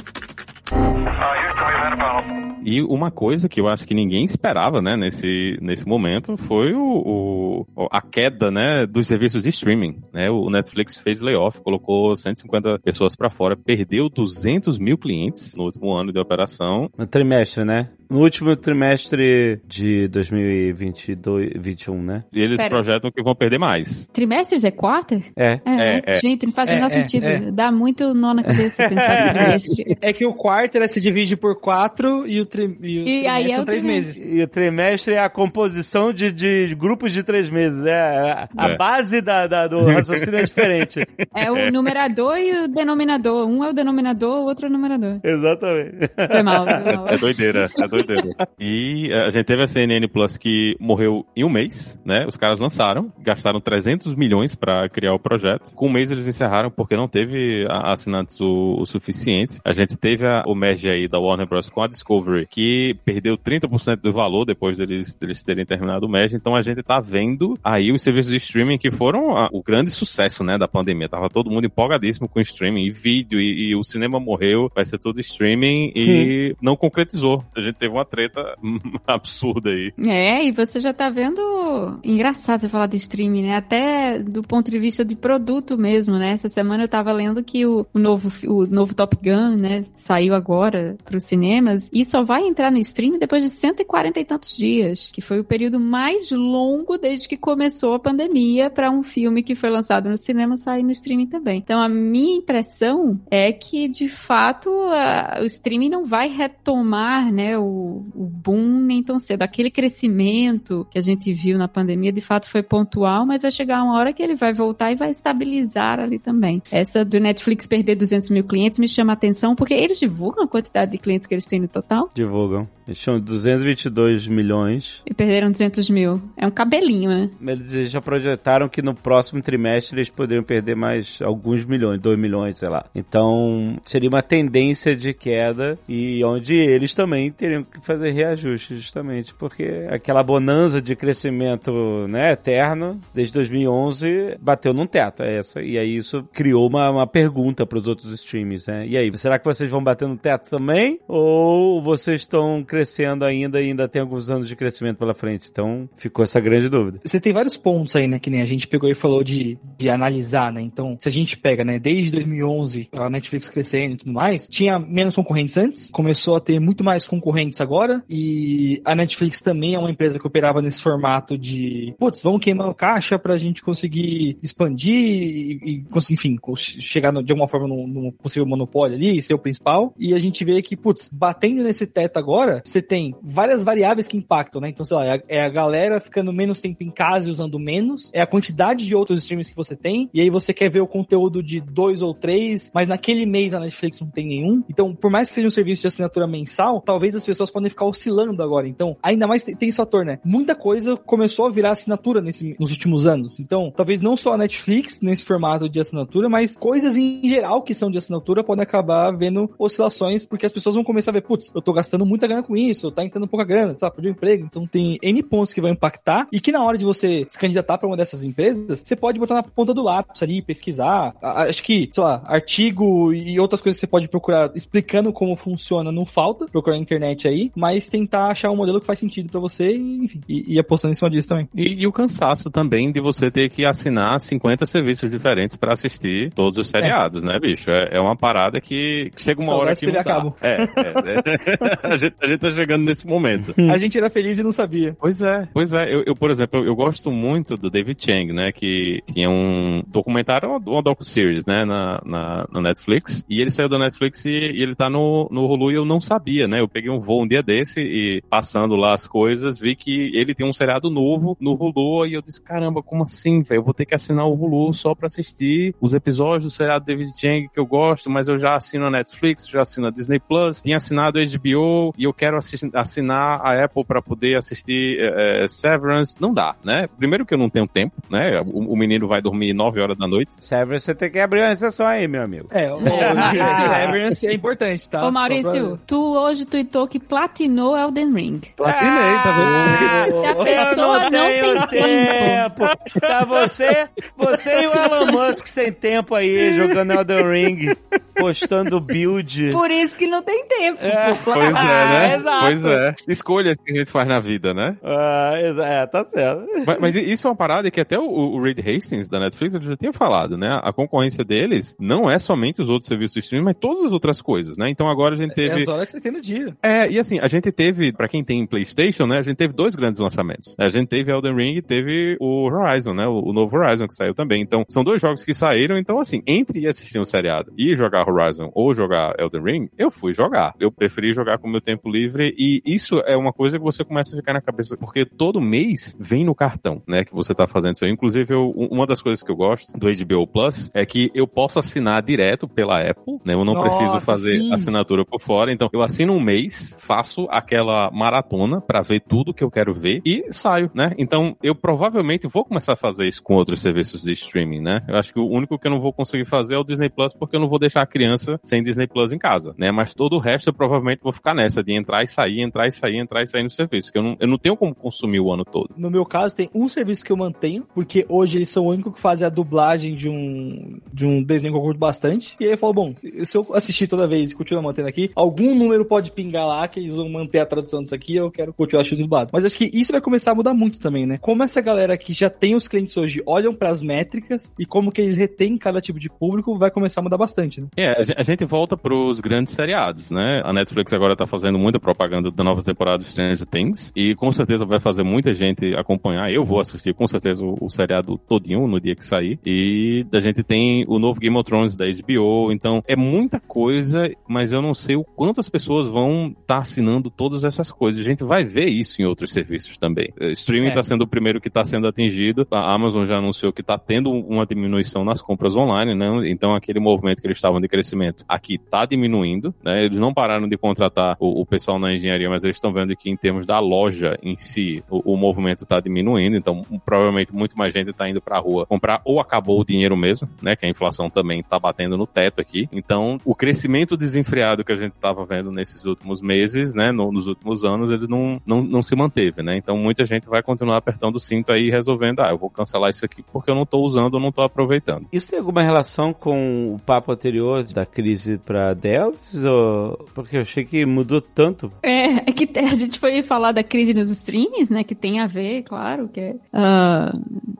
E 2.67 2.83
uma 2.83 3.13
coisa 3.13 3.49
que 3.49 3.61
eu 3.61 3.69
acho 3.69 3.87
que 3.87 3.95
ninguém 3.95 4.25
esperava, 4.25 4.83
né, 4.83 4.97
nesse, 4.97 5.57
nesse 5.63 5.87
momento 5.87 6.37
foi 6.37 6.75
o, 6.75 7.65
o, 7.77 7.89
a 7.93 8.03
queda, 8.03 8.51
né, 8.51 8.85
dos 8.87 9.07
serviços 9.07 9.45
de 9.45 9.51
streaming, 9.51 9.99
né? 10.13 10.29
O 10.29 10.51
Netflix 10.51 10.97
fez 10.97 11.21
layoff, 11.21 11.61
colocou 11.61 12.17
150 12.17 12.81
pessoas 12.81 13.15
para 13.15 13.31
fora, 13.31 13.57
perdeu 13.57 14.09
200 14.09 14.81
mil 14.81 14.99
clientes 14.99 15.55
no 15.55 15.63
último 15.63 15.93
ano 15.93 16.13
de 16.13 16.19
operação. 16.19 16.91
No 16.99 17.07
trimestre, 17.07 17.65
né? 17.65 17.89
No 18.11 18.21
último 18.21 18.55
trimestre 18.57 19.61
de 19.67 20.07
2021, 20.09 22.03
né? 22.03 22.25
E 22.33 22.41
eles 22.41 22.57
Pera. 22.57 22.71
projetam 22.71 23.11
que 23.11 23.23
vão 23.23 23.35
perder 23.35 23.59
mais. 23.59 24.07
Trimestres 24.13 24.65
é 24.65 24.71
quarter? 24.71 25.25
É. 25.37 25.61
É, 25.65 25.97
É, 25.97 26.03
é. 26.07 26.15
gente, 26.17 26.47
não 26.47 26.53
faz 26.53 26.69
o 26.69 26.73
É, 26.73 26.75
menor 26.77 26.87
é, 26.87 26.89
sentido. 26.91 27.25
é. 27.25 27.51
Dá 27.51 27.73
muito 27.73 28.15
nó 28.15 28.33
na 28.35 28.43
cabeça 28.45 28.89
pensar 28.89 29.29
em 29.29 29.33
trimestre. 29.35 29.99
É 30.01 30.13
que 30.13 30.25
o 30.25 30.33
quarto 30.35 30.77
ele 30.77 30.89
se 30.89 31.01
divide 31.01 31.37
por 31.37 31.61
quatro 31.61 32.27
e 32.27 32.41
o, 32.41 32.47
tri, 32.57 32.77
e 32.83 33.01
o 33.01 33.07
E 33.07 33.27
aí 33.27 33.45
trimestre 33.45 33.53
é 33.53 33.55
são 33.55 33.63
o 33.63 33.67
três 33.67 33.83
trimestre. 33.83 34.25
meses. 34.25 34.39
E 34.39 34.43
o 34.43 34.49
trimestre 34.49 35.15
é 35.15 35.19
a 35.19 35.29
composição 35.29 36.13
de, 36.13 36.33
de 36.33 36.75
grupos 36.75 37.13
de 37.13 37.23
três 37.23 37.51
meses. 37.51 37.85
É, 37.87 37.95
a, 38.01 38.49
a 38.57 38.69
É. 38.71 38.77
base 38.77 39.21
da, 39.21 39.47
da- 39.47 39.67
do 39.67 39.85
raciocínio 39.85 40.39
é 40.39 40.43
diferente. 40.45 41.07
É 41.35 41.51
o 41.51 41.71
numerador 41.71 42.37
e 42.39 42.65
o 42.65 42.69
denominador. 42.69 43.47
Um 43.49 43.63
é 43.65 43.71
o 43.71 43.73
denominador, 43.73 44.39
o 44.41 44.45
outro 44.45 44.67
é 44.67 44.69
o 44.69 44.73
numerador. 44.73 45.21
Exatamente. 45.23 46.11
Foi 46.31 46.43
mal, 46.43 46.65
foi 46.67 46.83
mal. 46.97 47.09
É 47.09 47.17
doideira, 47.17 47.69
é 47.79 47.89
doideira. 47.89 48.31
E 48.59 49.09
eh, 49.13 49.27
a 49.27 49.31
gente 49.31 49.45
teve 49.45 49.63
a 49.63 49.67
CNN 49.69 50.07
Plus 50.09 50.37
que 50.37 50.77
morreu 50.81 51.25
em 51.37 51.45
um 51.45 51.49
mês, 51.51 51.99
né? 52.05 52.25
Os 52.27 52.37
caras 52.37 52.59
lançaram, 52.59 53.13
gastaram 53.19 53.61
300 53.61 54.15
milhões 54.15 54.55
pra 54.55 54.89
criar 54.89 55.15
o 55.15 55.19
projeto. 55.19 55.75
Com 55.75 55.87
um 55.89 55.93
mês 55.93 56.11
eles 56.11 56.27
encerraram 56.29 56.71
porque 56.71 56.97
não 56.97 57.09
teve 57.09 57.67
assinantes 57.71 58.41
o, 58.41 58.77
o 58.79 58.87
suficiente. 58.87 59.59
A 59.65 59.73
gente 59.73 59.97
teve 59.97 60.27
a- 60.27 60.45
o 60.47 60.55
merge 60.55 60.89
aí 60.89 61.09
da 61.09 61.19
Warner 61.19 61.47
Bros. 61.49 61.69
com 61.69 61.83
a 61.83 61.89
Discovery, 61.89 62.36
que 62.45 62.97
perdeu 63.05 63.39
30% 63.39 63.97
do 64.03 64.13
valor 64.13 64.45
depois 64.45 64.77
deles, 64.77 65.15
deles 65.15 65.43
terem 65.43 65.65
terminado 65.65 66.05
o 66.07 66.09
merge. 66.09 66.37
Então 66.37 66.55
a 66.57 66.63
gente 66.63 66.83
tá 66.83 67.01
vendo 67.01 67.59
aí 67.63 67.93
os 67.93 68.03
serviços 68.03 68.31
de 68.31 68.37
streaming 68.39 68.79
que 68.79 68.91
foram 68.91 69.37
a- 69.37 69.49
o 69.53 69.63
grande 69.63 69.91
sucesso, 69.91 70.43
né, 70.45 70.59
da 70.59 70.67
pandemia. 70.69 71.09
Tava 71.09 71.29
todo 71.31 71.51
mundo 71.51 71.67
empolgadíssimo 71.67 72.29
com 72.29 72.41
streaming 72.41 72.85
e 72.87 72.91
vídeo 72.91 73.41
e, 73.41 73.71
e 73.71 73.77
o 73.77 73.83
cinema 73.85 74.19
morreu, 74.21 74.71
vai 74.75 74.85
ser 74.85 74.99
tudo 74.99 75.21
streaming 75.21 75.93
e 75.95 76.57
não 76.61 76.77
concretizou. 76.77 77.45
A 77.57 77.61
gente 77.61 77.77
teve 77.77 77.95
uma 77.95 78.05
treta 78.05 78.57
absurda 79.07 79.71
aí. 79.71 79.93
É, 80.07 80.45
e 80.45 80.51
você 80.53 80.81
já 80.81 80.93
tá 80.93 81.09
vendo. 81.09 82.01
Engraçado 82.05 82.61
você 82.61 82.69
falar 82.69 82.87
de 82.87 82.97
streaming, 82.97 83.43
né? 83.43 83.57
Até 83.57 84.19
do 84.19 84.43
ponto 84.43 84.71
de 84.71 84.79
vista 84.79 85.05
de 85.05 85.15
produto 85.15 85.77
mesmo, 85.79 86.15
né? 86.19 86.31
Essa 86.33 86.49
semana 86.49 86.85
eu 86.85 86.89
tava 86.89 87.13
lendo 87.13 87.43
que 87.43 87.65
o, 87.67 87.87
o 87.93 87.99
novo, 87.99 88.29
o 88.47 88.67
novo 88.67 88.95
Top 88.95 89.17
Gun, 89.23 89.57
né? 89.57 89.83
Saiu 89.95 90.35
agora 90.35 90.97
pros 91.05 91.23
cinemas 91.25 91.91
e 91.93 92.05
só 92.05 92.25
vai 92.27 92.47
entrar 92.47 92.71
no 92.71 92.79
streaming 92.79 93.19
depois 93.19 93.43
de 93.43 93.49
140 93.49 94.21
e 94.21 94.25
tantos 94.25 94.57
dias, 94.57 95.11
que 95.13 95.21
foi 95.21 95.41
o 95.41 95.45
período 95.45 95.81
mais 95.81 96.31
longo 96.31 96.99
desde 96.99 97.29
que 97.29 97.37
começou 97.37 97.95
a 97.95 97.99
pandemia 97.99 98.69
para 98.69 98.91
um 98.91 99.03
filme 99.03 99.43
que 99.43 99.55
foi 99.55 99.71
lançado 99.71 100.09
no 100.11 100.19
cinema 100.19 100.57
sair 100.57 100.83
no 100.83 100.91
streaming 100.91 101.27
também. 101.27 101.59
Então 101.59 101.81
a 101.81 101.89
minha 101.89 102.37
impressão 102.37 103.19
é 103.31 103.53
que 103.53 103.89
de 103.89 104.09
fato 104.09 104.71
a- 104.91 105.39
o 105.43 105.47
streaming 105.47 105.89
não 105.89 106.05
vai 106.05 106.29
retomar, 106.29 107.33
né, 107.33 107.57
o, 107.57 108.03
o 108.15 108.25
boom 108.27 108.81
nem 108.81 109.03
tão 109.03 109.19
cedo. 109.19 109.43
Aquele 109.43 109.71
crescimento 109.71 110.87
que 110.91 110.99
a 110.99 111.03
gente 111.03 111.33
viu 111.33 111.57
na 111.59 111.69
pandemia 111.69 112.13
de 112.13 112.21
fato 112.21 112.49
foi 112.49 112.63
pontual, 112.63 113.25
mas 113.27 113.43
vai 113.43 113.51
chegar 113.51 113.83
uma 113.83 113.97
hora 113.99 114.13
que 114.13 114.23
ele 114.23 114.35
vai 114.35 114.53
voltar 114.53 114.93
e 114.93 114.97
vai 114.97 115.11
estabilizar 115.11 116.01
ali 116.01 116.19
também. 116.19 116.63
Essa 116.71 117.05
do 117.05 117.19
Netflix 117.21 117.67
perder 117.67 117.95
200 117.97 118.31
mil 118.31 118.45
clientes 118.45 118.79
me 118.79 118.89
chama 118.89 119.13
a 119.13 119.15
atenção 119.15 119.55
porque 119.55 119.75
eles 119.75 119.99
divulgam 119.99 120.45
a 120.45 120.49
quantidade 120.49 120.93
de 120.93 120.99
clientes 120.99 121.27
que 121.27 121.35
eles 121.35 121.47
têm 121.47 121.61
no 121.61 121.69
total 121.69 122.09
Divulgam. 122.17 122.67
Eles 122.87 123.01
tinham 123.01 123.19
222 123.19 124.29
milhões. 124.29 125.03
e 125.05 125.13
perderam 125.13 125.51
200 125.51 125.91
mil. 125.91 126.21
É 126.37 126.47
um 126.47 126.51
cabelinho, 126.51 127.11
né? 127.11 127.31
Eles 127.41 127.91
já 127.91 128.01
projetaram 128.01 128.69
que 128.69 128.81
no 128.81 128.95
próximo 128.95 129.43
trimestre 129.43 129.99
eles 129.99 130.09
poderiam 130.09 130.45
perder 130.45 130.77
mais 130.77 131.19
alguns 131.21 131.65
milhões, 131.65 132.01
2 132.01 132.19
milhões, 132.19 132.59
sei 132.59 132.69
lá. 132.69 132.87
Então, 132.95 133.77
seria 133.85 134.09
uma 134.09 134.23
tendência 134.23 134.95
de 134.95 135.13
queda 135.13 135.77
e 135.89 136.23
onde 136.25 136.55
eles 136.55 136.95
também 136.95 137.31
teriam 137.33 137.65
que 137.65 137.81
fazer 137.81 138.11
reajuste, 138.11 138.77
justamente, 138.77 139.35
porque 139.35 139.87
aquela 139.91 140.23
bonança 140.23 140.81
de 140.81 140.95
crescimento 140.95 142.07
né, 142.09 142.33
eterno, 142.33 143.01
desde 143.13 143.35
2011, 143.35 144.37
bateu 144.41 144.73
num 144.73 144.87
teto, 144.87 145.23
é 145.25 145.39
essa. 145.39 145.61
E 145.61 145.77
aí 145.77 145.97
isso 145.97 146.23
criou 146.33 146.69
uma, 146.69 146.89
uma 146.91 147.07
pergunta 147.07 147.67
para 147.67 147.79
os 147.79 147.89
outros 147.89 148.13
streams, 148.13 148.69
né? 148.69 148.87
E 148.87 148.97
aí, 148.97 149.17
será 149.19 149.39
que 149.39 149.45
vocês 149.45 149.69
vão 149.69 149.83
bater 149.83 150.07
no 150.07 150.17
teto 150.17 150.49
também? 150.49 151.01
Ou 151.09 151.83
vocês 151.83 152.21
estão 152.21 152.63
crescendo 152.63 152.76
ainda 153.25 153.61
e 153.61 153.67
ainda 153.67 153.89
tem 153.89 154.01
alguns 154.01 154.29
anos 154.29 154.49
de 154.49 154.57
crescimento 154.57 154.99
pela 154.99 155.15
frente? 155.15 155.49
Então, 155.51 155.89
ficou 155.97 156.25
essa 156.25 156.41
grande 156.41 156.69
dúvida. 156.69 157.01
Você 157.05 157.21
tem 157.21 157.33
vários 157.33 157.57
pontos 157.57 157.95
aí, 157.97 158.07
né? 158.07 158.19
Que 158.19 158.31
nem 158.31 158.43
a 158.43 158.47
gente 158.47 158.67
pegou 158.67 158.91
e 158.91 158.95
falou 158.95 159.23
de, 159.23 159.59
de 159.79 159.89
analisar, 159.89 160.53
né? 160.53 160.61
Então, 160.61 160.97
se 160.99 161.09
a 161.09 161.13
gente 161.13 161.37
pega, 161.37 161.65
né? 161.65 161.79
Desde 161.79 162.11
2011, 162.13 162.89
a 162.93 163.11
Netflix 163.11 163.49
crescendo 163.49 163.95
e 163.95 163.99
tudo 163.99 164.13
mais, 164.13 164.49
tinha 164.49 164.79
menos 164.79 165.15
concorrentes 165.15 165.57
antes, 165.57 165.91
começou 165.91 166.37
a 166.37 166.41
ter 166.41 166.61
muito 166.61 166.85
mais 166.85 167.07
concorrentes 167.07 167.61
agora, 167.61 168.03
e 168.09 168.81
a 168.85 168.95
Netflix 168.95 169.41
também 169.41 169.75
é 169.75 169.79
uma 169.79 169.91
empresa 169.91 170.19
que 170.19 170.27
operava 170.27 170.61
nesse 170.63 170.83
formato 170.83 171.37
de, 171.39 171.95
putz, 171.99 172.23
vamos 172.23 172.41
queimar 172.41 172.69
o 172.69 172.75
caixa 172.75 173.19
pra 173.19 173.37
gente 173.37 173.63
conseguir 173.63 174.39
expandir 174.43 174.95
e, 174.95 175.61
e 175.63 175.85
enfim, 176.11 176.37
chegar 176.57 177.13
de 177.13 177.33
alguma 177.33 177.49
forma 177.49 177.67
num, 177.69 178.11
possível 178.11 178.47
monopólio 178.47 178.97
ali, 178.97 179.23
ser 179.23 179.35
o 179.35 179.39
principal, 179.39 179.95
e 179.99 180.15
a 180.15 180.19
gente 180.19 180.45
vê 180.45 180.63
que, 180.63 180.77
putz, 180.77 181.09
batendo 181.13 181.63
nesse 181.63 181.87
teto 181.87 182.19
agora, 182.19 182.63
você 182.67 182.83
tem 182.83 183.15
várias 183.23 183.63
variáveis 183.63 184.07
que 184.07 184.17
impactam, 184.17 184.61
né? 184.61 184.69
Então, 184.69 184.85
sei 184.85 184.97
lá, 184.97 185.05
é 185.05 185.13
a, 185.13 185.23
é 185.29 185.45
a 185.45 185.49
galera 185.49 186.01
ficando 186.01 186.33
menos 186.33 186.61
tempo 186.61 186.83
em 186.83 186.91
casa 186.91 187.29
e 187.29 187.31
usando 187.31 187.59
menos, 187.59 188.11
é 188.13 188.21
a 188.21 188.27
quantidade 188.27 188.87
de 188.87 188.95
outros 188.95 189.21
streams 189.21 189.51
que 189.51 189.57
você 189.57 189.77
tem, 189.77 190.11
e 190.13 190.21
aí 190.21 190.31
você 190.31 190.53
quer 190.53 190.69
ver 190.69 190.81
o 190.81 190.87
conteúdo 190.87 191.43
de 191.43 191.61
dois 191.61 192.03
ou 192.03 192.15
três, 192.15 192.71
mas 192.75 192.89
naquele 192.89 193.27
mês 193.27 193.55
a 193.55 193.61
Netflix 193.61 194.01
não 194.01 194.09
tem 194.09 194.27
nenhum. 194.27 194.63
Então, 194.69 194.95
por 194.95 195.11
mais 195.11 195.29
que 195.29 195.37
seja 195.37 195.47
um 195.47 195.51
serviço 195.51 195.83
de 195.83 195.89
assinatura 195.89 196.27
mensal, 196.27 196.81
talvez 196.81 197.15
as 197.15 197.25
pessoas 197.25 197.51
podem 197.51 197.71
ficar 197.71 197.87
oscilando 197.87 198.43
agora. 198.43 198.69
Então, 198.69 198.97
ainda 199.03 199.27
mais 199.27 199.45
tem, 199.45 199.69
esse 199.69 199.77
fator, 199.77 200.05
né? 200.05 200.19
Muita 200.25 200.55
coisa 200.55 200.97
começou 200.97 201.47
a 201.47 201.51
virar 201.51 201.73
assinatura 201.73 202.21
nesse, 202.21 202.57
nos 202.59 202.73
últimos 202.73 203.07
anos. 203.07 203.41
Então, 203.41 203.73
talvez 203.75 204.01
não 204.01 204.17
só 204.17 204.35
a 204.35 204.39
Netflix 204.39 205.01
nesse 205.01 205.25
formato 205.25 205.69
de 205.69 205.81
assinatura, 205.81 206.29
mas 206.29 206.57
coisas 206.57 206.97
em 206.97 207.29
geral 207.29 207.63
que 207.63 207.75
são 207.75 207.91
de 207.91 207.99
assinatura 207.99 208.43
podem 208.43 208.63
acabar 208.63 209.11
vendo 209.17 209.51
oscilações, 209.59 210.25
porque 210.25 210.47
as 210.47 210.53
pessoas 210.53 210.75
vão 210.75 210.85
começar 210.85 211.11
a 211.11 211.15
ver, 211.15 211.23
putz, 211.23 211.51
eu 211.55 211.63
tô 211.63 211.73
gastando 211.73 212.07
muita 212.07 212.27
grana 212.27 212.43
com 212.43 212.56
isso, 212.57 212.91
tá 212.91 213.05
entrando 213.05 213.27
pouca 213.27 213.45
grana, 213.45 213.75
sabe, 213.75 213.97
perdi 213.97 214.09
o 214.09 214.13
emprego. 214.13 214.45
Então 214.45 214.67
tem 214.67 214.99
N 215.03 215.23
pontos 215.23 215.53
que 215.53 215.61
vão 215.61 215.71
impactar 215.71 216.27
e 216.33 216.41
que 216.41 216.53
na 216.53 216.63
hora 216.63 216.79
de 216.79 216.85
você 216.85 217.25
se 217.29 217.39
candidatar 217.39 217.79
para 217.79 217.87
uma 217.87 217.97
dessas 217.97 218.25
empresas, 218.25 218.83
você 218.85 218.97
pode 218.97 219.19
botar 219.19 219.35
na 219.35 219.43
ponta 219.43 219.73
do 219.73 219.83
lápis 219.83 220.23
ali, 220.23 220.43
pesquisar. 220.43 221.15
Acho 221.23 221.63
que, 221.63 221.91
sei 221.93 222.03
lá, 222.03 222.23
artigo 222.27 223.13
e 223.13 223.39
outras 223.39 223.61
coisas 223.61 223.79
que 223.79 223.81
você 223.81 223.91
pode 223.91 224.09
procurar 224.09 224.51
explicando 224.55 225.13
como 225.13 225.37
funciona, 225.37 225.93
não 225.93 226.07
falta, 226.07 226.47
procurar 226.47 226.77
na 226.77 226.83
internet 226.83 227.29
aí, 227.29 227.51
mas 227.55 227.87
tentar 227.87 228.29
achar 228.29 228.51
um 228.51 228.57
modelo 228.57 228.81
que 228.81 228.87
faz 228.87 228.99
sentido 228.99 229.31
para 229.31 229.41
você 229.41 229.71
e, 229.71 230.05
enfim, 230.05 230.21
e, 230.29 230.55
e 230.55 230.59
apostando 230.59 230.93
em 230.93 230.95
cima 230.95 231.11
disso 231.11 231.29
também. 231.29 231.49
E, 231.55 231.83
e 231.83 231.87
o 231.87 231.93
cansaço 231.93 232.51
também 232.51 232.91
de 232.91 233.01
você 233.01 233.31
ter 233.31 233.51
que 233.51 233.65
assinar 233.65 234.21
50 234.21 234.67
serviços 234.67 235.11
diferentes 235.11 235.57
pra 235.57 235.73
assistir 235.73 236.33
todos 236.33 236.59
os 236.59 236.67
seriados, 236.67 237.23
né, 237.23 237.39
bicho? 237.39 237.71
É, 237.71 237.97
é 237.97 238.01
uma 238.01 238.17
parada 238.17 238.61
que 238.61 239.11
chega 239.17 239.43
uma 239.43 239.55
hora 239.55 239.75
que 239.75 239.81
TV 239.81 239.93
não 239.93 240.01
a 240.01 240.03
dá. 240.03 240.15
cabo. 240.15 240.37
É, 240.41 240.63
é, 240.63 240.67
é. 240.67 241.79
a, 241.83 241.97
gente, 241.97 242.17
a 242.21 242.27
gente 242.27 242.46
tá 242.49 242.55
chegando 242.55 242.85
nesse 242.85 243.07
momento. 243.07 243.55
A 243.71 243.79
gente 243.79 243.97
era 243.97 244.11
feliz 244.11 244.39
e 244.39 244.43
não 244.43 244.53
sabia. 244.53 244.97
Pois 244.99 245.21
é, 245.23 245.49
pois 245.53 245.73
é. 245.73 245.93
Eu, 245.93 246.03
eu, 246.07 246.15
por 246.15 246.31
exemplo, 246.31 246.61
eu, 246.61 246.67
eu 246.67 246.77
gosto 246.77 247.11
muito 247.11 247.57
do 247.57 247.71
David 247.71 248.03
Chang, 248.03 248.33
né? 248.33 248.53
Que 248.53 249.03
tinha 249.13 249.29
um 249.31 249.83
documentário, 249.87 250.49
uma, 250.49 250.59
uma 250.59 250.83
docu-series, 250.83 251.45
né? 251.47 251.65
Na, 251.65 252.01
na, 252.05 252.47
no 252.53 252.61
Netflix. 252.61 253.25
E 253.29 253.41
ele 253.41 253.51
saiu 253.51 253.69
da 253.69 253.79
Netflix 253.79 254.25
e, 254.25 254.31
e 254.31 254.63
ele 254.63 254.75
tá 254.75 254.89
no, 254.89 255.29
no 255.31 255.47
Hulu 255.47 255.71
e 255.71 255.75
eu 255.75 255.85
não 255.85 256.01
sabia, 256.01 256.47
né? 256.47 256.61
Eu 256.61 256.69
peguei 256.69 256.91
um 256.91 257.01
voo 257.01 257.23
um 257.23 257.27
dia 257.27 257.43
desse 257.43 257.81
e 257.81 258.23
passando 258.29 258.77
lá 258.77 258.95
as 258.95 259.07
coisas, 259.07 259.59
vi 259.59 259.75
que 259.75 260.11
ele 260.15 260.35
tem 260.35 260.47
um 260.47 260.53
seriado 260.53 260.91
novo 260.91 261.37
no 261.41 261.53
Hulu 261.53 262.07
e 262.07 262.15
eu 262.15 262.23
disse, 262.23 262.43
caramba, 262.43 262.83
como 262.83 263.05
assim, 263.05 263.43
velho? 263.43 263.61
Eu 263.61 263.65
vou 263.65 263.75
ter 263.75 263.87
que 263.87 263.95
assinar 263.95 264.27
o 264.27 264.35
Hulu 264.35 264.73
só 264.75 264.95
pra 264.95 265.07
assistir 265.07 265.75
os 265.81 265.95
episódios 265.95 266.45
do 266.45 266.51
seriado 266.51 266.85
David 266.85 267.11
Chang 267.19 267.49
que 267.49 267.59
eu 267.59 267.67
gosto, 267.67 268.11
mas 268.11 268.29
eu 268.29 268.39
já 268.39 268.55
assino 268.55 268.87
a 268.87 268.91
Netflix, 268.91 269.49
já 269.49 269.63
assino 269.63 269.87
a 269.87 269.91
Disney 269.91 270.21
Plus, 270.21 270.63
tinha 270.63 270.77
assinado 270.77 271.19
a 271.19 271.23
HBO 271.23 271.95
e 271.97 272.05
eu 272.05 272.13
quero 272.13 272.36
quero 272.41 272.79
assinar 272.79 273.41
a 273.45 273.65
Apple 273.65 273.85
para 273.85 274.03
poder 274.03 274.37
assistir 274.37 274.99
é, 275.01 275.47
Severance. 275.49 276.17
Não 276.21 276.33
dá, 276.33 276.55
né? 276.65 276.87
Primeiro 276.97 277.25
que 277.25 277.35
eu 277.35 277.39
não 277.39 277.49
tenho 277.49 277.67
tempo, 277.67 277.95
né? 278.11 278.41
O, 278.41 278.73
o 278.73 278.77
menino 278.77 279.07
vai 279.07 279.21
dormir 279.21 279.55
9 279.55 279.81
horas 279.81 279.97
da 279.97 280.07
noite. 280.07 280.33
Severance, 280.41 280.87
você 280.87 280.95
tem 280.95 281.11
que 281.11 281.19
abrir 281.19 281.41
uma 281.41 281.53
exceção 281.53 281.87
aí, 281.87 282.07
meu 282.07 282.23
amigo. 282.23 282.49
É, 282.51 282.73
o, 282.73 282.81
Severance 283.67 284.27
é 284.27 284.35
importante, 284.35 284.89
tá? 284.89 285.07
Ô, 285.07 285.11
Maurício, 285.11 285.79
tu 285.87 286.17
hoje 286.19 286.45
tweetou 286.45 286.87
que 286.87 286.99
platinou 286.99 287.77
Elden 287.77 288.13
Ring. 288.13 288.41
Platinei, 288.57 289.17
tá 289.23 289.33
vendo? 289.37 290.21
Se 290.21 290.27
a 290.27 290.35
pessoa 290.35 291.11
não, 291.11 291.27
tem 291.27 291.67
tempo. 291.67 291.69
tempo. 291.69 293.01
Tá 293.01 293.25
você, 293.25 293.89
você 294.17 294.63
e 294.63 294.67
o 294.67 294.73
Elon 294.73 295.13
Musk 295.13 295.47
sem 295.47 295.73
tempo 295.73 296.15
aí, 296.15 296.55
jogando 296.55 296.93
Elden 296.93 297.31
Ring, 297.31 297.77
postando 298.15 298.81
build. 298.81 299.53
Por 299.53 299.71
isso 299.71 299.97
que 299.97 300.07
não 300.07 300.23
tem 300.23 300.47
tempo. 300.47 300.85
É. 300.85 301.17
Pois 301.25 301.47
é, 301.47 301.53
né? 301.53 302.15
Exato. 302.27 302.45
Pois 302.47 302.65
é. 302.67 302.95
Escolhas 303.09 303.57
que 303.59 303.73
a 303.73 303.79
gente 303.79 303.91
faz 303.91 304.07
na 304.09 304.19
vida, 304.21 304.53
né? 304.53 304.77
Ah, 304.83 305.33
exa- 305.41 305.67
é, 305.67 305.87
tá 305.87 306.05
certo. 306.05 306.45
Mas, 306.67 306.79
mas 306.81 306.97
isso 306.97 307.27
é 307.27 307.31
uma 307.31 307.37
parada 307.37 307.71
que 307.71 307.81
até 307.81 307.99
o, 307.99 308.05
o 308.05 308.43
Reed 308.43 308.59
Hastings 308.61 309.09
da 309.09 309.19
Netflix 309.21 309.55
ele 309.55 309.65
já 309.65 309.77
tinha 309.77 309.93
falado, 309.93 310.37
né? 310.37 310.61
A 310.63 310.73
concorrência 310.73 311.25
deles 311.25 311.77
não 311.79 312.11
é 312.11 312.19
somente 312.19 312.61
os 312.61 312.69
outros 312.69 312.89
serviços 312.89 313.15
de 313.15 313.21
streaming, 313.21 313.45
mas 313.47 313.57
todas 313.59 313.85
as 313.85 313.93
outras 313.93 314.21
coisas, 314.21 314.57
né? 314.57 314.69
Então 314.71 314.89
agora 314.89 315.15
a 315.15 315.17
gente 315.17 315.33
É 315.33 315.35
teve. 315.35 315.63
as 315.63 315.69
horas 315.69 315.85
que 315.87 315.93
você 315.93 316.01
tem 316.01 316.13
no 316.13 316.21
dia. 316.21 316.57
É, 316.63 316.91
e 316.91 316.99
assim, 316.99 317.19
a 317.19 317.29
gente 317.29 317.51
teve, 317.53 317.93
pra 317.93 318.09
quem 318.09 318.23
tem 318.25 318.47
PlayStation, 318.47 319.07
né, 319.07 319.19
a 319.19 319.23
gente 319.23 319.37
teve 319.37 319.55
dois 319.55 319.75
grandes 319.75 319.99
lançamentos. 320.01 320.55
A 320.59 320.69
gente 320.69 320.89
teve 320.89 321.11
Elden 321.13 321.35
Ring 321.37 321.57
e 321.57 321.63
teve 321.63 322.17
o 322.21 322.45
Horizon, 322.47 322.95
né, 322.95 323.07
o, 323.07 323.21
o 323.29 323.33
novo 323.33 323.57
Horizon 323.57 323.87
que 323.87 323.95
saiu 323.95 324.15
também. 324.15 324.43
Então, 324.43 324.65
são 324.69 324.83
dois 324.85 325.01
jogos 325.01 325.25
que 325.25 325.35
saíram, 325.35 325.77
então 325.79 325.99
assim, 325.99 326.23
entre 326.27 326.61
ir 326.61 326.67
assistir 326.69 326.99
um 326.99 327.05
seriado 327.05 327.53
e 327.57 327.75
jogar 327.75 328.09
Horizon 328.09 328.51
ou 328.55 328.75
jogar 328.75 329.15
Elden 329.19 329.43
Ring, 329.43 329.69
eu 329.79 329.91
fui 329.91 330.13
jogar. 330.13 330.55
Eu 330.61 330.71
preferi 330.71 331.13
jogar 331.13 331.39
com 331.39 331.49
o 331.49 331.51
meu 331.51 331.61
tempo 331.61 331.91
livre 331.91 332.06
e 332.15 332.63
isso 332.65 332.99
é 333.07 333.17
uma 333.17 333.33
coisa 333.33 333.59
que 333.59 333.65
você 333.65 333.85
começa 333.85 334.15
a 334.15 334.19
ficar 334.19 334.33
na 334.33 334.41
cabeça, 334.41 334.77
porque 334.77 335.05
todo 335.05 335.41
mês 335.41 335.97
vem 335.99 336.25
no 336.25 336.35
cartão, 336.35 336.83
né, 336.87 337.05
que 337.05 337.15
você 337.15 337.35
tá 337.35 337.47
fazendo 337.47 337.75
isso 337.75 337.85
aí. 337.85 337.91
Inclusive, 337.91 338.35
eu- 338.35 338.51
uma 338.51 338.87
das 338.87 339.03
coisas 339.03 339.23
que 339.23 339.31
eu 339.31 339.37
gosto 339.37 339.77
do 339.79 339.89
HBO 339.89 340.27
Plus 340.27 340.71
é 340.75 340.85
que 340.87 341.11
eu 341.15 341.27
posso 341.27 341.59
assinar 341.59 342.03
direto 342.03 342.47
pela 342.49 342.81
Apple, 342.81 343.19
né, 343.25 343.35
eu 343.35 343.45
não 343.45 343.55
Nossa, 343.55 343.63
preciso 343.63 344.01
fazer 344.01 344.41
sim. 344.41 344.53
assinatura 344.53 345.05
por 345.05 345.21
fora. 345.21 345.53
Então, 345.53 345.69
eu 345.73 345.83
assino 345.83 346.13
um 346.13 346.21
mês, 346.21 346.77
faço 346.81 347.27
aquela 347.31 347.91
maratona 347.91 348.61
pra 348.61 348.81
ver 348.83 349.01
tudo 349.01 349.35
que 349.35 349.43
eu 349.45 349.51
quero 349.51 349.73
ver 349.73 350.01
e 350.05 350.25
saio, 350.33 350.71
né? 350.75 350.93
Então, 350.99 351.37
eu 351.43 351.55
provavelmente 351.55 352.27
vou 352.27 352.45
começar 352.45 352.73
a 352.73 352.77
fazer 352.77 353.07
isso 353.07 353.23
com 353.23 353.35
outros 353.35 353.61
serviços 353.61 354.03
de 354.03 354.13
streaming, 354.13 354.61
né? 354.61 354.83
Eu 354.89 354.97
acho 354.97 355.13
que 355.13 355.19
o 355.21 355.27
único 355.29 355.59
que 355.59 355.67
eu 355.67 355.71
não 355.71 355.81
vou 355.81 355.93
conseguir 355.93 356.25
fazer 356.25 356.55
é 356.55 356.59
o 356.59 356.65
Disney 356.65 356.89
Plus, 356.89 357.13
porque 357.15 357.37
eu 357.37 357.41
não 357.41 357.49
vou 357.49 357.59
deixar 357.59 357.83
a 357.83 357.87
criança 357.87 358.39
sem 358.43 358.63
Disney 358.63 358.87
Plus 358.87 359.13
em 359.13 359.19
casa, 359.19 359.55
né? 359.59 359.71
Mas 359.71 359.95
todo 359.95 360.15
o 360.15 360.19
resto 360.19 360.49
eu 360.49 360.55
provavelmente 360.55 361.01
vou 361.03 361.13
ficar 361.13 361.35
nessa 361.35 361.63
de 361.63 361.73
entrar 361.73 361.96
e 362.03 362.07
sair, 362.07 362.41
entrar 362.41 362.67
e 362.67 362.71
sair, 362.71 362.97
entrar 362.99 363.23
e 363.23 363.27
sair 363.27 363.43
no 363.43 363.51
serviço, 363.51 363.93
que 363.93 363.99
eu 363.99 364.03
não, 364.03 364.17
eu 364.21 364.29
não 364.29 364.39
tenho 364.39 364.57
como 364.57 364.75
consumir 364.75 365.21
o 365.21 365.33
ano 365.33 365.45
todo. 365.45 365.71
No 365.77 365.91
meu 365.91 366.05
caso, 366.05 366.35
tem 366.37 366.51
um 366.55 366.69
serviço 366.69 367.05
que 367.05 367.13
eu 367.13 367.17
mantenho, 367.17 367.65
porque 367.75 368.07
hoje 368.09 368.39
eles 368.39 368.49
são 368.49 368.65
o 368.67 368.71
único 368.71 368.93
que 368.93 369.01
fazem 369.01 369.27
a 369.27 369.31
dublagem 369.31 369.95
de 369.95 370.09
um, 370.09 370.79
de 370.93 371.07
um 371.07 371.23
desenho 371.23 371.53
que 371.53 371.59
eu 371.59 371.63
curto 371.63 371.79
bastante. 371.79 372.37
E 372.41 372.45
aí 372.45 372.51
eu 372.53 372.59
falo, 372.59 372.73
bom, 372.73 372.95
se 373.25 373.37
eu 373.37 373.47
assistir 373.55 373.87
toda 373.87 374.07
vez 374.07 374.31
e 374.31 374.37
continuar 374.37 374.63
mantendo 374.63 374.89
aqui, 374.89 375.11
algum 375.15 375.55
número 375.55 375.85
pode 375.85 376.11
pingar 376.13 376.47
lá 376.47 376.67
que 376.69 376.81
eles 376.81 376.97
vão 376.97 377.09
manter 377.09 377.41
a 377.41 377.47
tradução 377.47 377.83
disso 377.83 377.95
aqui 377.95 378.17
eu 378.17 378.31
quero 378.31 378.53
continuar 378.53 378.81
assistindo 378.83 379.05
dublado. 379.05 379.31
Mas 379.33 379.45
acho 379.45 379.57
que 379.57 379.71
isso 379.73 379.93
vai 379.93 380.01
começar 380.01 380.33
a 380.33 380.35
mudar 380.35 380.55
muito 380.55 380.79
também, 380.81 381.07
né? 381.07 381.19
Como 381.19 381.43
essa 381.43 381.61
galera 381.61 381.97
que 381.97 382.13
já 382.13 382.31
tem 382.31 382.55
os 382.55 382.67
clientes 382.69 382.97
hoje 382.97 383.23
olham 383.27 383.55
pras 383.55 383.83
métricas 383.83 384.53
e 384.59 384.65
como 384.65 384.91
que 384.91 385.01
eles 385.01 385.17
retêm 385.17 385.57
cada 385.59 385.81
tipo 385.81 385.99
de 385.99 386.09
público, 386.09 386.57
vai 386.59 386.71
começar 386.71 387.01
a 387.01 387.05
mudar 387.05 387.17
bastante, 387.19 387.61
né? 387.61 387.67
É, 387.77 387.91
a 387.99 388.03
gen- 388.03 388.15
a 388.19 388.23
gente 388.23 388.45
volta 388.45 388.77
pros 388.77 389.21
grandes 389.21 389.53
seriados, 389.53 390.11
né? 390.11 390.41
A 390.45 390.53
Netflix 390.53 390.93
agora 390.93 391.17
tá 391.17 391.27
fazendo 391.27 391.59
muita 391.59 391.79
propaganda 391.87 392.33
da 392.33 392.43
nova 392.43 392.61
temporada 392.63 392.99
de 393.05 393.09
Stranger 393.09 393.47
Things 393.47 393.93
e 393.95 394.15
com 394.17 394.33
certeza 394.33 394.65
vai 394.65 394.81
fazer 394.81 395.05
muita 395.05 395.33
gente 395.33 395.73
acompanhar. 395.77 396.33
Eu 396.33 396.45
vou 396.45 396.59
assistir 396.59 396.93
com 396.93 397.07
certeza 397.07 397.45
o, 397.45 397.55
o 397.61 397.71
seriado 397.71 398.19
todinho 398.19 398.67
no 398.67 398.81
dia 398.81 398.97
que 398.97 399.05
sair. 399.05 399.39
E 399.47 400.05
a 400.13 400.19
gente 400.19 400.43
tem 400.43 400.85
o 400.89 400.99
novo 400.99 401.21
Game 401.21 401.37
of 401.37 401.45
Thrones 401.45 401.77
da 401.77 401.85
HBO, 401.87 402.51
então 402.51 402.83
é 402.89 402.97
muita 402.97 403.39
coisa, 403.39 404.11
mas 404.27 404.53
eu 404.53 404.61
não 404.61 404.75
sei 404.75 404.97
o 404.97 405.05
quanto 405.05 405.39
as 405.39 405.49
pessoas 405.49 405.87
vão 405.87 406.35
estar 406.41 406.59
assinando 406.59 407.09
todas 407.09 407.45
essas 407.45 407.71
coisas. 407.71 408.01
A 408.01 408.05
gente 408.05 408.25
vai 408.25 408.45
ver 408.45 408.69
isso 408.69 409.01
em 409.01 409.05
outros 409.05 409.33
serviços 409.33 409.79
também. 409.79 410.09
Eh, 410.19 410.33
Streaming 410.33 410.67
É. 410.67 410.71
está 410.71 410.83
sendo 410.83 411.03
o 411.03 411.07
primeiro 411.07 411.41
que 411.41 411.49
está 411.49 411.65
sendo 411.65 411.87
atingido. 411.87 412.47
A 412.51 412.73
Amazon 412.75 413.05
já 413.07 413.19
anunciou 413.19 413.53
que 413.53 413.61
está 413.61 413.79
tendo 413.79 414.11
uma 414.11 414.45
diminuição 414.45 415.05
nas 415.05 415.23
compras 415.23 415.55
online, 415.55 415.95
né? 415.95 416.09
Então 416.29 416.53
aquele 416.55 416.81
movimento 416.81 417.21
que 417.21 417.27
eles 417.29 417.37
estavam 417.37 417.61
de 417.61 417.69
crescimento 417.69 418.25
aqui 418.29 418.55
está 418.57 418.85
diminuindo, 418.85 419.55
né? 419.63 419.85
Eles 419.85 419.99
não 419.99 420.13
pararam 420.13 420.49
de 420.49 420.57
contratar 420.57 421.17
o, 421.21 421.41
o 421.43 421.47
pessoal 421.47 421.76
na 421.79 421.95
engenharia, 421.95 422.29
mas 422.29 422.43
eles 422.45 422.57
estão 422.57 422.73
vendo 422.73 422.95
que 422.97 423.11
em 423.11 423.17
termos 423.17 423.47
da 423.47 423.59
loja 423.59 424.17
em 424.23 424.37
si, 424.37 424.83
o, 424.91 425.13
o 425.15 425.17
movimento 425.17 425.65
está 425.65 425.81
diminuindo. 425.81 426.37
Então 426.37 426.63
provavelmente 426.85 427.35
muito 427.35 427.57
mais 427.57 427.73
gente 427.73 427.91
está 427.91 428.09
indo 428.09 428.21
para 428.21 428.37
a 428.37 428.41
rua 428.41 428.67
comprar 428.67 429.01
ou 429.05 429.21
acabou 429.21 429.61
o 429.61 429.65
dinheiro 429.65 429.97
mesmo, 429.97 430.29
né? 430.43 430.57
Que 430.57 430.67
a 430.67 430.69
inflação 430.69 431.09
também 431.11 431.41
está 431.41 431.59
batendo 431.59 431.97
no 431.97 432.07
teto 432.07 432.41
aqui. 432.41 432.69
Então 432.73 433.19
o 433.25 433.35
crescimento 433.35 433.97
desenfreado 433.97 434.65
que 434.65 434.73
a 434.73 434.77
gente 434.77 434.95
estava 434.95 435.25
vendo 435.25 435.51
nesses 435.51 435.85
últimos 435.85 436.21
meses, 436.21 436.75
né? 436.75 436.93
no- 436.93 437.13
nos 437.13 437.27
últimos 437.27 437.65
anos, 437.65 437.91
ele 437.91 438.07
não, 438.07 438.41
não, 438.47 438.63
não 438.63 438.83
se 438.83 438.95
manteve, 438.97 439.43
né? 439.43 439.57
Então 439.57 439.77
muita 439.77 440.05
gente 440.05 440.29
vai 440.29 440.43
continuar 440.43 440.77
apertando 440.77 441.17
o 441.17 441.21
cinto 441.21 441.53
aí 441.53 441.71
resolvendo, 441.71 442.21
ah, 442.21 442.31
eu 442.31 442.39
vou 442.39 442.51
cancelar 442.51 442.91
isso 442.91 443.05
aqui 443.05 443.23
porque 443.33 443.51
eu 443.51 443.55
não 443.55 443.67
tô 443.67 443.81
usando, 443.81 444.17
eu 444.17 444.21
não 444.21 444.33
tô 444.33 444.43
aproveitando. 444.43 445.07
Isso 445.13 445.31
tem 445.31 445.39
alguma 445.39 445.63
relação 445.63 446.13
com 446.13 446.75
o 446.75 446.79
papo 446.79 447.13
anterior 447.13 447.63
da 447.65 447.85
crise 447.85 448.39
pra 448.39 448.73
devs? 448.75 449.45
Ou... 449.45 450.07
Porque 450.15 450.37
eu 450.37 450.41
achei 450.43 450.65
que 450.65 450.85
mudou 450.87 451.21
tanto. 451.21 451.66
É, 451.83 452.05
é 452.29 452.33
que 452.33 452.49
a 452.59 452.75
gente 452.75 452.99
foi 452.99 453.23
falar 453.23 453.53
da 453.53 453.63
crise 453.63 453.93
nos 453.95 454.11
streams, 454.11 454.71
né? 454.73 454.85
Que 454.85 454.95
tem 454.95 455.21
a 455.21 455.27
ver, 455.27 455.63
claro, 455.63 456.09
que 456.09 456.21
é 456.21 456.37
ah, 456.53 457.13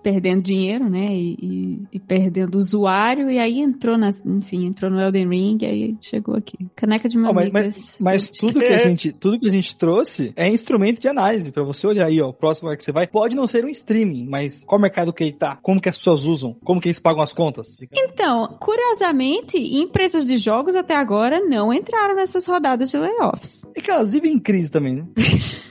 perdendo 0.03 0.43
dinheiro, 0.43 0.89
né? 0.89 1.15
E, 1.15 1.37
e- 1.43 1.87
e 1.93 2.01
perdendo 2.01 2.57
usuário, 2.59 3.31
e 3.31 3.39
aí 3.39 3.61
entrou 3.61 3.97
na, 3.99 4.11
enfim, 4.25 4.67
entrou 4.67 4.91
no 4.91 5.01
Elden 5.01 5.29
Ring, 5.29 5.59
e 5.63 5.67
aí 5.67 5.97
chegou 6.01 6.35
aqui. 6.37 6.57
Caneca 6.75 7.09
de 7.09 7.19
Ó, 7.19 7.21
mas, 7.33 7.35
mamigas. 7.35 7.53
mas, 7.53 7.97
mas 8.01 8.29
tudo 8.29 8.59
que 8.61 8.67
a 8.67 8.79
gente, 8.79 9.13
tudo 9.13 9.39
que 9.39 9.49
a 9.49 9.51
gente 9.53 9.77
trouxe 9.77 10.33
é 10.37 10.49
instrumento 10.49 11.01
de 11.01 11.09
análise 11.09 11.51
pra 11.53 11.63
você 11.63 11.87
olhar 11.87 12.07
aí, 12.07 12.21
ó, 12.21 12.29
o 12.29 12.33
próximo 12.33 12.69
lugar 12.69 12.77
que 12.77 12.85
você 12.85 12.93
vai. 12.93 13.07
Pode 13.07 13.35
não 13.37 13.47
ser 13.47 13.65
um 13.65 13.69
streaming, 13.69 14.27
mas 14.29 14.63
qual 14.65 14.81
mercado 14.81 15.13
que 15.13 15.25
ele 15.25 15.33
tá? 15.33 15.57
Como 15.63 15.81
que 15.81 15.89
as 15.89 15.97
pessoas 15.97 16.25
usam? 16.25 16.57
Como 16.65 16.81
que 16.81 16.89
eles 16.89 17.01
pagam 17.01 17.23
as 17.23 17.33
contas? 17.33 17.77
Então, 17.93 18.57
curiosamente, 18.61 19.57
empresas 19.59 20.25
de 20.27 20.37
jogos 20.39 20.75
até 20.75 20.95
agora 20.97 21.41
não 21.41 21.73
entraram 21.73 22.15
nessas 22.15 22.47
rodadas 22.47 22.91
de 22.91 22.97
layoffs. 22.99 23.67
É 23.75 23.81
que 23.81 23.91
elas 23.97 24.13
vivem 24.13 24.35
em 24.35 24.39
crise 24.39 24.71
também, 24.71 24.97
né? 24.97 25.05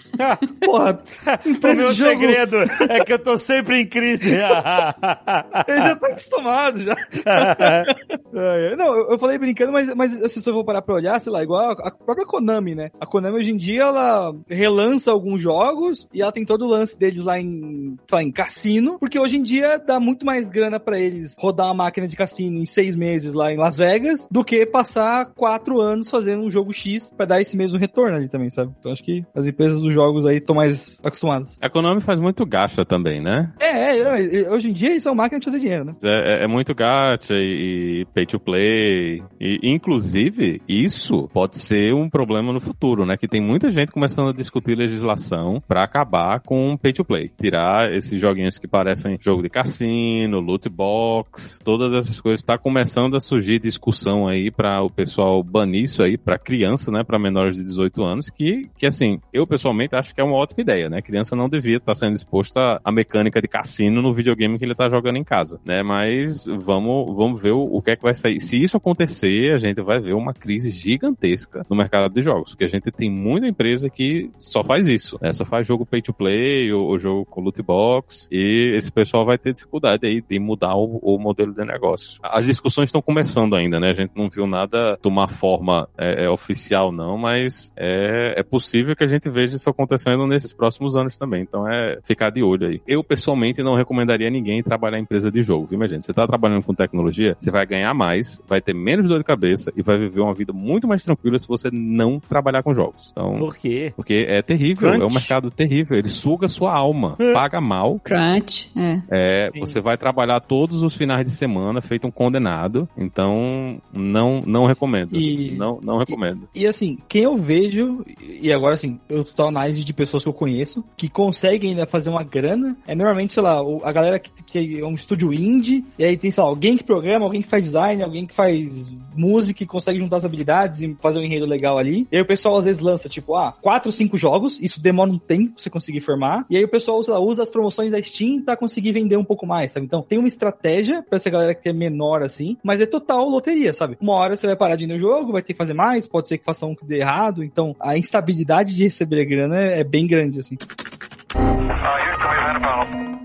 Porra, 0.63 1.03
O 1.45 1.75
meu 1.75 1.93
jogo, 1.93 2.21
segredo 2.21 2.57
é 2.89 3.03
que 3.03 3.13
eu 3.13 3.19
tô 3.19 3.37
sempre 3.37 3.81
em 3.81 3.85
crise. 3.85 4.29
ele 4.31 4.39
já 4.39 5.95
tá 5.95 6.07
acostumado 6.07 6.83
já. 6.83 6.95
É, 8.35 8.73
é. 8.73 8.75
Não, 8.75 8.87
eu, 8.95 9.11
eu 9.11 9.19
falei 9.19 9.37
brincando, 9.37 9.71
mas, 9.71 9.93
mas 9.95 10.21
assim, 10.23 10.41
se 10.41 10.49
eu 10.49 10.53
vou 10.53 10.63
parar 10.65 10.81
pra 10.81 10.95
olhar, 10.95 11.19
sei 11.19 11.31
lá, 11.31 11.41
igual 11.43 11.71
a, 11.71 11.87
a 11.87 11.91
própria 11.91 12.25
Konami, 12.25 12.75
né? 12.75 12.89
A 12.99 13.05
Konami 13.05 13.37
hoje 13.37 13.51
em 13.51 13.57
dia, 13.57 13.83
ela 13.83 14.33
relança 14.49 15.11
alguns 15.11 15.41
jogos 15.41 16.07
e 16.13 16.21
ela 16.21 16.31
tem 16.31 16.45
todo 16.45 16.65
o 16.65 16.69
lance 16.69 16.97
deles 16.97 17.23
lá 17.23 17.39
em, 17.39 17.95
sei 18.07 18.15
lá, 18.17 18.23
em 18.23 18.31
cassino, 18.31 18.97
porque 18.99 19.19
hoje 19.19 19.37
em 19.37 19.43
dia 19.43 19.77
dá 19.77 19.99
muito 19.99 20.25
mais 20.25 20.49
grana 20.49 20.79
pra 20.79 20.99
eles 20.99 21.35
rodar 21.39 21.67
uma 21.67 21.85
máquina 21.85 22.07
de 22.07 22.15
cassino 22.15 22.57
em 22.59 22.65
seis 22.65 22.95
meses 22.95 23.33
lá 23.33 23.51
em 23.51 23.57
Las 23.57 23.77
Vegas 23.77 24.27
do 24.29 24.43
que 24.43 24.65
passar 24.65 25.27
quatro 25.33 25.79
anos 25.79 26.09
fazendo 26.09 26.43
um 26.43 26.49
jogo 26.51 26.73
X 26.73 27.11
pra 27.15 27.25
dar 27.25 27.41
esse 27.41 27.55
mesmo 27.55 27.77
retorno 27.77 28.17
ali 28.17 28.27
também, 28.27 28.49
sabe? 28.49 28.71
Então 28.79 28.91
acho 28.91 29.03
que 29.03 29.23
as 29.33 29.45
empresas 29.45 29.79
dos 29.81 29.93
jogos 29.93 30.25
aí 30.25 30.37
estão 30.37 30.55
mais 30.55 30.99
acostumadas. 31.03 31.57
A 31.61 31.69
Konami 31.69 32.01
faz 32.01 32.19
muito 32.19 32.45
gacha 32.45 32.85
também, 32.85 33.21
né? 33.21 33.51
É, 33.59 33.97
é, 33.97 34.41
é, 34.43 34.49
hoje 34.51 34.69
em 34.69 34.73
dia 34.73 34.89
eles 34.91 35.03
são 35.03 35.15
máquinas 35.15 35.39
de 35.41 35.45
fazer 35.45 35.59
dinheiro, 35.59 35.85
né? 35.85 35.95
É, 36.03 36.41
é- 36.41 36.43
é 36.43 36.47
muito 36.47 36.73
gacha 36.75 37.33
e, 37.33 38.01
e 38.01 38.05
pay 38.25 38.27
to 38.27 38.39
play. 38.39 39.23
E, 39.39 39.59
inclusive, 39.63 40.61
isso 40.67 41.29
pode 41.31 41.57
ser 41.57 41.93
um 41.93 42.09
problema 42.09 42.51
no 42.51 42.59
futuro, 42.59 43.05
né? 43.05 43.15
Que 43.15 43.27
tem 43.27 43.41
muita 43.41 43.69
gente 43.69 43.91
começando 43.91 44.29
a 44.29 44.33
discutir 44.33 44.75
legislação 44.75 45.61
pra 45.67 45.83
acabar 45.83 46.39
com 46.39 46.75
pay 46.75 46.91
to 46.91 47.05
play. 47.05 47.31
Tirar 47.39 47.93
esses 47.93 48.19
joguinhos 48.19 48.57
que 48.57 48.67
parecem 48.67 49.17
jogo 49.21 49.43
de 49.43 49.49
cassino, 49.49 50.39
loot 50.39 50.67
box, 50.67 51.59
todas 51.63 51.93
essas 51.93 52.19
coisas. 52.19 52.43
Tá 52.43 52.57
começando 52.57 53.15
a 53.15 53.19
surgir 53.19 53.59
discussão 53.59 54.27
aí 54.27 54.49
pra 54.49 54.81
o 54.81 54.89
pessoal 54.89 55.41
banir 55.43 55.83
isso 55.83 56.01
aí 56.01 56.17
pra 56.17 56.39
criança, 56.39 56.91
né? 56.91 57.03
Pra 57.03 57.19
menores 57.19 57.55
de 57.55 57.63
18 57.63 58.03
anos. 58.03 58.29
Que, 58.29 58.69
que 58.77 58.85
assim, 58.85 59.19
eu 59.31 59.45
pessoalmente 59.45 59.95
acho 59.95 60.13
que 60.13 60.21
é 60.21 60.23
uma 60.23 60.35
ótima 60.35 60.61
ideia, 60.61 60.89
né? 60.89 61.01
criança 61.01 61.35
não 61.35 61.47
devia 61.47 61.77
estar 61.77 61.93
sendo 61.93 62.15
exposta 62.15 62.81
à 62.83 62.91
mecânica 62.91 63.39
de 63.39 63.47
cassino 63.47 64.01
no 64.01 64.13
videogame 64.13 64.57
que 64.57 64.65
ele 64.65 64.73
tá 64.73 64.89
jogando 64.89 65.17
em 65.17 65.23
casa, 65.23 65.59
né? 65.63 65.83
Mas 65.83 66.45
vamos, 66.45 67.15
vamos 67.15 67.39
ver 67.39 67.51
o, 67.51 67.61
o 67.61 67.81
que 67.81 67.91
é 67.91 67.95
que 67.95 68.01
vai 68.01 68.14
sair. 68.15 68.39
Se 68.39 68.61
isso 68.61 68.77
acontecer, 68.77 69.53
a 69.53 69.57
gente 69.57 69.81
vai 69.81 69.99
ver 69.99 70.13
uma 70.13 70.33
crise 70.33 70.69
gigantesca 70.69 71.63
no 71.69 71.75
mercado 71.75 72.13
de 72.13 72.21
jogos, 72.21 72.51
porque 72.51 72.63
a 72.63 72.67
gente 72.67 72.91
tem 72.91 73.09
muita 73.09 73.47
empresa 73.47 73.89
que 73.89 74.29
só 74.37 74.63
faz 74.63 74.87
isso, 74.87 75.17
né? 75.21 75.33
Só 75.33 75.45
faz 75.45 75.65
jogo 75.65 75.85
pay 75.85 76.01
to 76.01 76.13
play 76.13 76.71
ou, 76.71 76.87
ou 76.87 76.97
jogo 76.97 77.25
com 77.25 77.41
loot 77.41 77.61
box 77.61 78.29
e 78.31 78.73
esse 78.75 78.91
pessoal 78.91 79.25
vai 79.25 79.37
ter 79.37 79.53
dificuldade 79.53 80.05
aí 80.05 80.21
de 80.21 80.39
mudar 80.39 80.75
o, 80.75 80.99
o 81.01 81.17
modelo 81.17 81.53
de 81.53 81.63
negócio. 81.65 82.19
As 82.23 82.45
discussões 82.45 82.89
estão 82.89 83.01
começando 83.01 83.55
ainda, 83.55 83.79
né? 83.79 83.89
A 83.89 83.93
gente 83.93 84.11
não 84.15 84.29
viu 84.29 84.47
nada 84.47 84.97
tomar 85.01 85.29
forma 85.29 85.87
é, 85.97 86.25
é, 86.25 86.29
oficial 86.29 86.91
não, 86.91 87.17
mas 87.17 87.73
é, 87.75 88.35
é 88.37 88.43
possível 88.43 88.95
que 88.95 89.03
a 89.03 89.07
gente 89.07 89.29
veja 89.29 89.55
isso 89.55 89.69
acontecendo 89.69 90.25
nesses 90.27 90.53
próximos 90.53 90.95
anos 90.95 91.17
também. 91.17 91.41
Então 91.41 91.69
é 91.69 91.99
ficar 92.03 92.29
de 92.29 92.43
olho 92.43 92.67
aí. 92.67 92.81
Eu 92.87 93.03
pessoalmente 93.03 93.61
não 93.61 93.75
recomendaria 93.75 94.29
ninguém 94.29 94.61
trabalhar 94.63 94.99
em 94.99 95.03
empresa 95.03 95.31
de 95.31 95.41
jogo, 95.41 95.65
viu, 95.65 95.77
minha 95.77 95.87
gente? 95.87 96.05
Você 96.05 96.13
tá 96.13 96.25
trabalhando 96.27 96.63
com 96.63 96.73
tecnologia, 96.73 97.35
você 97.39 97.51
vai 97.51 97.65
ganhar 97.65 97.93
mais, 97.93 98.04
vai 98.47 98.61
ter 98.61 98.73
menos 98.73 99.07
dor 99.07 99.17
de 99.19 99.23
cabeça 99.23 99.71
e 99.75 99.81
vai 99.81 99.97
viver 99.97 100.21
uma 100.21 100.33
vida 100.33 100.51
muito 100.53 100.87
mais 100.87 101.03
tranquila 101.03 101.37
se 101.39 101.47
você 101.47 101.69
não 101.71 102.19
trabalhar 102.19 102.63
com 102.63 102.73
jogos. 102.73 103.09
Então, 103.11 103.37
Por 103.37 103.55
quê? 103.55 103.93
porque 103.95 104.25
é 104.27 104.41
terrível, 104.41 104.89
Crunch. 104.89 105.01
é 105.03 105.05
um 105.05 105.13
mercado 105.13 105.49
terrível. 105.51 105.97
Ele 105.97 106.09
suga 106.09 106.47
sua 106.47 106.73
alma, 106.73 107.15
paga 107.33 107.59
mal. 107.61 107.99
Crunch, 108.03 108.71
é. 108.75 109.01
É, 109.09 109.49
Sim. 109.53 109.59
você 109.59 109.79
vai 109.81 109.97
trabalhar 109.97 110.39
todos 110.41 110.83
os 110.83 110.95
finais 110.95 111.25
de 111.25 111.31
semana 111.31 111.81
feito 111.81 112.07
um 112.07 112.11
condenado. 112.11 112.87
Então, 112.97 113.79
não 113.93 114.41
não 114.45 114.65
recomendo. 114.65 115.15
E- 115.15 115.51
Não, 115.55 115.79
não 115.81 115.97
recomendo. 115.97 116.47
E 116.53 116.65
assim, 116.67 116.97
quem 117.07 117.23
eu 117.23 117.37
vejo, 117.37 118.05
e 118.19 118.51
agora 118.51 118.73
assim, 118.75 118.99
eu 119.09 119.23
tô 119.23 119.43
análise 119.47 119.83
de 119.83 119.93
pessoas 119.93 120.23
que 120.23 120.29
eu 120.29 120.33
conheço, 120.33 120.83
que 120.97 121.07
conseguem 121.09 121.71
ainda 121.71 121.85
fazer 121.85 122.09
uma 122.09 122.23
grana, 122.23 122.75
é 122.87 122.93
normalmente, 122.95 123.33
sei 123.33 123.43
lá, 123.43 123.59
a 123.83 123.91
galera 123.91 124.19
que, 124.19 124.31
que 124.43 124.79
é 124.79 124.85
um 124.85 124.93
estúdio 124.93 125.33
indie, 125.33 125.83
e 125.97 126.03
aí 126.03 126.17
tem, 126.17 126.31
sei 126.31 126.43
lá, 126.43 126.49
alguém 126.49 126.77
que 126.77 126.83
programa, 126.83 127.25
alguém 127.25 127.41
que 127.41 127.47
faz 127.47 127.63
design, 127.63 127.84
alguém 128.03 128.25
que 128.25 128.33
faz 128.33 128.93
música 129.15 129.63
e 129.63 129.65
consegue 129.65 129.99
juntar 129.99 130.17
as 130.17 130.25
habilidades 130.25 130.81
e 130.81 130.95
fazer 131.01 131.19
um 131.19 131.23
enredo 131.23 131.45
legal 131.45 131.77
ali. 131.77 132.07
E 132.11 132.17
aí 132.17 132.21
o 132.21 132.25
pessoal 132.25 132.57
às 132.57 132.65
vezes 132.65 132.81
lança, 132.81 133.07
tipo, 133.07 133.35
ah, 133.35 133.53
quatro, 133.61 133.91
cinco 133.91 134.17
jogos, 134.17 134.59
isso 134.59 134.81
demora 134.81 135.09
um 135.09 135.17
tempo 135.17 135.53
pra 135.53 135.61
você 135.61 135.69
conseguir 135.69 136.01
formar, 136.01 136.45
e 136.49 136.57
aí 136.57 136.63
o 136.63 136.67
pessoal, 136.67 137.01
lá, 137.07 137.19
usa 137.19 137.43
as 137.43 137.49
promoções 137.49 137.91
da 137.91 138.01
Steam 138.01 138.41
pra 138.41 138.57
conseguir 138.57 138.91
vender 138.91 139.17
um 139.17 139.23
pouco 139.23 139.45
mais, 139.45 139.71
sabe? 139.71 139.85
Então 139.85 140.01
tem 140.01 140.17
uma 140.17 140.27
estratégia 140.27 141.03
pra 141.03 141.17
essa 141.17 141.29
galera 141.29 141.53
que 141.53 141.69
é 141.69 141.73
menor 141.73 142.23
assim, 142.23 142.57
mas 142.63 142.81
é 142.81 142.85
total 142.85 143.29
loteria, 143.29 143.73
sabe? 143.73 143.97
Uma 144.01 144.13
hora 144.13 144.35
você 144.35 144.47
vai 144.47 144.55
parar 144.55 144.75
de 144.75 144.85
ir 144.85 144.87
no 144.87 144.99
jogo, 144.99 145.31
vai 145.31 145.41
ter 145.41 145.53
que 145.53 145.57
fazer 145.57 145.73
mais, 145.73 146.07
pode 146.07 146.27
ser 146.27 146.37
que 146.37 146.45
faça 146.45 146.65
um 146.65 146.75
que 146.75 146.85
dê 146.85 146.99
errado, 146.99 147.43
então 147.43 147.75
a 147.79 147.97
instabilidade 147.97 148.73
de 148.73 148.83
receber 148.83 149.25
grana 149.25 149.59
é 149.59 149.75
é 149.75 149.83
bem 149.83 150.07
grande, 150.07 150.39
assim. 150.39 150.57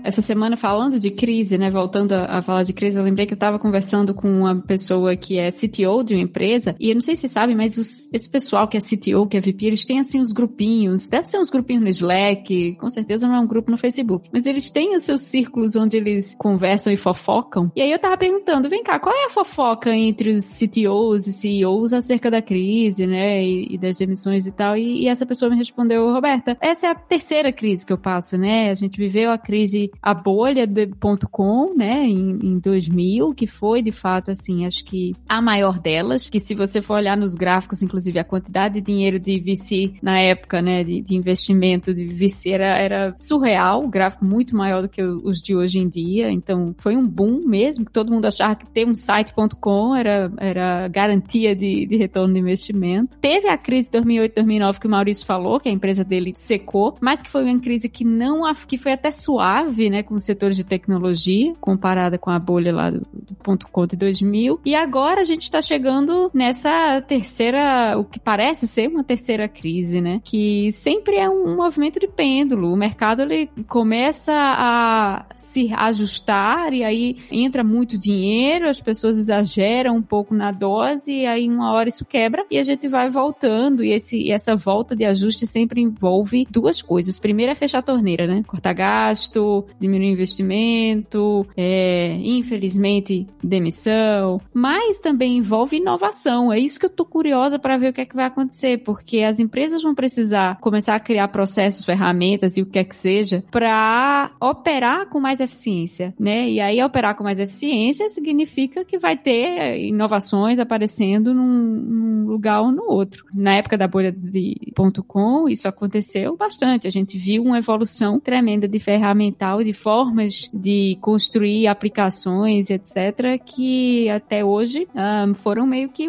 Essa 0.03 0.21
semana, 0.21 0.57
falando 0.57 0.99
de 0.99 1.11
crise, 1.11 1.57
né? 1.57 1.69
Voltando 1.69 2.13
a, 2.13 2.37
a 2.37 2.41
falar 2.41 2.63
de 2.63 2.73
crise, 2.73 2.97
eu 2.97 3.03
lembrei 3.03 3.25
que 3.25 3.33
eu 3.33 3.37
tava 3.37 3.59
conversando 3.59 4.13
com 4.13 4.27
uma 4.27 4.55
pessoa 4.55 5.15
que 5.15 5.37
é 5.37 5.51
CTO 5.51 6.03
de 6.03 6.13
uma 6.15 6.21
empresa, 6.23 6.75
e 6.79 6.89
eu 6.89 6.93
não 6.95 7.01
sei 7.01 7.15
se 7.15 7.27
sabem, 7.27 7.55
mas 7.55 7.77
os- 7.77 8.11
esse 8.13 8.29
pessoal 8.29 8.67
que 8.67 8.77
é 8.77 8.79
CTO, 8.79 9.27
que 9.27 9.37
é 9.37 9.39
VP, 9.41 9.65
eles 9.65 9.85
têm 9.85 9.99
assim 9.99 10.19
uns 10.19 10.31
grupinhos, 10.31 11.09
deve 11.09 11.27
ser 11.27 11.39
uns 11.39 11.49
grupinhos 11.49 11.83
no 11.83 11.89
Slack, 11.89 12.75
com 12.75 12.89
certeza 12.89 13.27
não 13.27 13.35
é 13.35 13.39
um 13.39 13.47
grupo 13.47 13.69
no 13.71 13.77
Facebook, 13.77 14.29
mas 14.33 14.45
eles 14.45 14.69
têm 14.69 14.95
os 14.95 15.03
seus 15.03 15.21
círculos 15.21 15.75
onde 15.75 15.97
eles 15.97 16.35
conversam 16.37 16.91
e 16.91 16.97
fofocam. 16.97 17.71
E 17.75 17.81
aí 17.81 17.91
eu 17.91 17.99
tava 17.99 18.17
perguntando, 18.17 18.69
vem 18.69 18.83
cá, 18.83 18.99
qual 18.99 19.15
é 19.15 19.25
a 19.25 19.29
fofoca 19.29 19.93
entre 19.95 20.31
os 20.31 20.45
CTOs 20.45 21.27
e 21.27 21.33
CEOs 21.33 21.93
acerca 21.93 22.29
da 22.31 22.41
crise, 22.41 23.05
né? 23.05 23.43
E, 23.43 23.75
e 23.75 23.77
das 23.77 23.97
demissões 23.97 24.47
e 24.47 24.51
tal. 24.51 24.75
E, 24.77 25.03
e 25.03 25.07
essa 25.07 25.25
pessoa 25.25 25.49
me 25.51 25.57
respondeu, 25.57 26.11
Roberta, 26.11 26.57
essa 26.59 26.87
é 26.87 26.89
a 26.89 26.95
terceira 26.95 27.51
crise 27.51 27.85
que 27.85 27.93
eu 27.93 27.97
passo, 27.97 28.37
né? 28.37 28.69
A 28.69 28.73
gente 28.73 28.97
viveu 28.97 29.31
a 29.31 29.37
crise, 29.37 29.90
a 30.01 30.13
bolha 30.13 30.67
do 30.67 30.95
ponto 30.97 31.27
.com, 31.29 31.73
né? 31.75 32.05
Em, 32.05 32.39
em 32.41 32.59
2000, 32.59 33.33
que 33.33 33.47
foi, 33.47 33.81
de 33.81 33.91
fato, 33.91 34.31
assim, 34.31 34.65
acho 34.65 34.83
que 34.83 35.13
a 35.27 35.41
maior 35.41 35.79
delas, 35.79 36.29
que 36.29 36.39
se 36.39 36.53
você 36.53 36.81
for 36.81 36.95
olhar 36.95 37.17
nos 37.17 37.35
gráficos, 37.35 37.81
inclusive 37.81 38.19
a 38.19 38.23
quantidade 38.23 38.75
de 38.75 38.81
dinheiro 38.81 39.19
de 39.19 39.39
VC 39.39 39.93
na 40.01 40.19
época, 40.19 40.61
né? 40.61 40.83
De, 40.83 41.01
de 41.01 41.15
investimento 41.15 41.93
de 41.93 42.05
VC 42.05 42.51
era, 42.51 42.77
era 42.77 43.15
surreal, 43.17 43.83
o 43.83 43.87
gráfico 43.87 44.25
muito 44.25 44.55
maior 44.55 44.81
do 44.81 44.89
que 44.89 45.01
os 45.01 45.39
de 45.41 45.55
hoje 45.55 45.79
em 45.79 45.87
dia. 45.87 46.31
Então, 46.31 46.75
foi 46.77 46.95
um 46.95 47.05
boom 47.05 47.47
mesmo, 47.47 47.85
que 47.85 47.91
todo 47.91 48.11
mundo 48.11 48.25
achava 48.25 48.55
que 48.55 48.65
ter 48.65 48.87
um 48.87 48.95
site.com 48.95 49.95
era, 49.95 50.31
era 50.37 50.87
garantia 50.87 51.55
de, 51.55 51.85
de 51.85 51.95
retorno 51.97 52.33
de 52.33 52.39
investimento. 52.39 53.17
Teve 53.19 53.47
a 53.47 53.57
crise 53.57 53.87
de 53.87 53.93
2008, 53.93 54.35
2009 54.35 54.79
que 54.79 54.87
o 54.87 54.89
Maurício 54.89 55.25
falou, 55.25 55.59
que 55.59 55.69
a 55.69 55.71
empresa 55.71 56.03
dele 56.03 56.33
secou, 56.37 56.95
mas 57.01 57.21
que 57.21 57.29
foi 57.29 57.43
uma 57.43 57.59
crise 57.59 57.87
que 57.87 58.03
não, 58.03 58.41
que 58.67 58.77
foi 58.77 58.93
até 58.93 59.11
suave, 59.11 59.80
né, 59.89 60.03
com 60.03 60.15
os 60.15 60.23
setores 60.23 60.55
de 60.55 60.63
tecnologia, 60.63 61.53
comparada 61.59 62.17
com 62.17 62.29
a 62.29 62.39
bolha 62.39 62.73
lá 62.73 62.89
do, 62.89 63.05
ponto 63.43 63.67
.com 63.67 63.85
de 63.85 63.95
2000. 63.95 64.59
E 64.65 64.75
agora 64.75 65.21
a 65.21 65.23
gente 65.23 65.43
está 65.43 65.61
chegando 65.61 66.29
nessa 66.33 67.01
terceira, 67.01 67.97
o 67.97 68.05
que 68.05 68.19
parece 68.19 68.67
ser 68.67 68.87
uma 68.87 69.03
terceira 69.03 69.47
crise, 69.47 70.01
né, 70.01 70.21
que 70.23 70.71
sempre 70.73 71.17
é 71.17 71.29
um 71.29 71.55
movimento 71.55 71.99
de 71.99 72.07
pêndulo. 72.07 72.71
O 72.71 72.77
mercado 72.77 73.21
ele 73.21 73.49
começa 73.67 74.33
a 74.33 75.25
se 75.35 75.71
ajustar 75.73 76.73
e 76.73 76.83
aí 76.83 77.17
entra 77.31 77.63
muito 77.63 77.97
dinheiro, 77.97 78.69
as 78.69 78.79
pessoas 78.79 79.17
exageram 79.17 79.95
um 79.97 80.01
pouco 80.01 80.33
na 80.33 80.51
dose 80.51 81.11
e 81.11 81.25
aí 81.25 81.47
uma 81.49 81.73
hora 81.73 81.89
isso 81.89 82.05
quebra 82.05 82.45
e 82.49 82.57
a 82.57 82.63
gente 82.63 82.87
vai 82.87 83.09
voltando 83.09 83.83
e 83.83 83.91
esse 83.91 84.17
e 84.17 84.31
essa 84.31 84.55
volta 84.55 84.95
de 84.95 85.05
ajuste 85.05 85.45
sempre 85.45 85.81
envolve 85.81 86.47
duas 86.49 86.81
coisas. 86.81 87.19
Primeiro 87.19 87.51
é 87.51 87.55
fechar 87.55 87.79
a 87.79 87.83
torneira, 87.83 88.27
né? 88.27 88.43
Cortar 88.45 88.73
gasto, 88.73 89.65
diminuir 89.79 90.09
investimento, 90.09 91.45
é, 91.55 92.17
infelizmente 92.23 93.27
demissão, 93.43 94.39
mas 94.53 94.99
também 94.99 95.37
envolve 95.37 95.77
inovação. 95.77 96.51
É 96.51 96.59
isso 96.59 96.79
que 96.79 96.85
eu 96.85 96.89
tô 96.89 97.05
curiosa 97.05 97.59
para 97.59 97.77
ver 97.77 97.89
o 97.89 97.93
que 97.93 98.01
é 98.01 98.05
que 98.05 98.15
vai 98.15 98.25
acontecer, 98.25 98.79
porque 98.79 99.19
as 99.19 99.39
empresas 99.39 99.81
vão 99.81 99.93
precisar 99.93 100.59
começar 100.59 100.95
a 100.95 100.99
criar 100.99 101.27
processos, 101.27 101.85
ferramentas 101.85 102.57
e 102.57 102.61
o 102.61 102.65
que 102.65 102.79
é 102.79 102.83
que 102.83 102.95
seja 102.95 103.43
para 103.51 104.31
operar 104.39 105.07
com 105.07 105.19
mais 105.19 105.39
eficiência, 105.39 106.13
né? 106.19 106.49
E 106.49 106.59
aí 106.59 106.81
operar 106.83 107.15
com 107.15 107.23
mais 107.23 107.39
eficiência 107.39 108.09
significa 108.09 108.85
que 108.85 108.97
vai 108.97 109.17
ter 109.17 109.57
eh, 109.57 109.79
inovações 109.87 110.59
aparecendo 110.59 111.33
num, 111.33 111.47
num 111.47 112.25
lugar 112.25 112.61
ou 112.61 112.71
no 112.71 112.83
outro. 112.83 113.25
Na 113.33 113.55
época 113.55 113.77
da 113.77 113.87
bolha 113.87 114.11
de 114.11 114.55
ponto 114.75 115.03
.com, 115.03 115.47
isso 115.49 115.67
aconteceu 115.67 116.35
bastante. 116.35 116.87
A 116.87 116.91
gente 116.91 117.17
viu 117.17 117.43
uma 117.43 117.57
evolução 117.57 118.19
tremenda 118.19 118.67
de 118.67 118.79
ferramental, 118.79 119.60
de 119.63 119.73
formas 119.73 120.49
de 120.53 120.97
construir 121.01 121.67
aplicações, 121.67 122.69
etc., 122.69 123.39
que 123.45 124.09
até 124.09 124.43
hoje 124.43 124.87
ahn, 124.95 125.33
foram 125.33 125.65
meio 125.65 125.89
que 125.89 126.07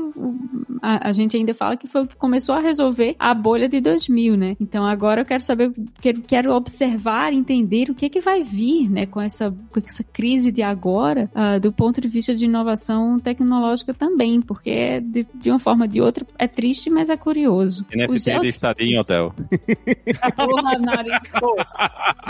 a, 0.80 1.08
a 1.08 1.12
gente 1.12 1.36
ainda 1.36 1.54
fala 1.54 1.76
que 1.76 1.86
foi 1.86 2.02
o 2.02 2.06
que 2.06 2.16
começou 2.16 2.54
a 2.54 2.60
resolver 2.60 3.14
a 3.18 3.34
bolha 3.34 3.68
de 3.68 3.80
2000, 3.80 4.36
né? 4.36 4.56
Então 4.60 4.84
agora 4.86 5.20
eu 5.22 5.24
quero 5.24 5.42
saber, 5.42 5.72
quero, 6.00 6.20
quero 6.22 6.52
observar, 6.54 7.32
entender 7.32 7.90
o 7.90 7.94
que 7.94 8.08
que 8.08 8.20
vai 8.20 8.42
vir, 8.42 8.90
né, 8.90 9.06
com 9.06 9.20
essa, 9.20 9.50
com 9.50 9.80
essa 9.80 10.04
crise 10.04 10.50
de 10.50 10.62
agora, 10.62 11.30
ah, 11.34 11.58
do 11.58 11.72
ponto 11.72 12.00
de 12.00 12.08
vista 12.08 12.34
de 12.34 12.44
inovação 12.44 13.18
tecnológica 13.18 13.94
também, 13.94 14.40
porque 14.40 15.00
de, 15.00 15.26
de 15.34 15.50
uma 15.50 15.58
forma 15.58 15.84
ou 15.84 15.88
de 15.90 16.00
outra 16.00 16.26
é 16.38 16.46
triste, 16.46 16.90
mas 16.90 17.08
é 17.10 17.16
curioso. 17.16 17.86
NFT 17.94 18.30
Gel- 18.30 18.40
de 18.40 18.48
estadia 18.48 18.86
em 18.86 18.98
hotel. 18.98 19.34
Porra, 20.36 20.78
nariz. 20.78 21.22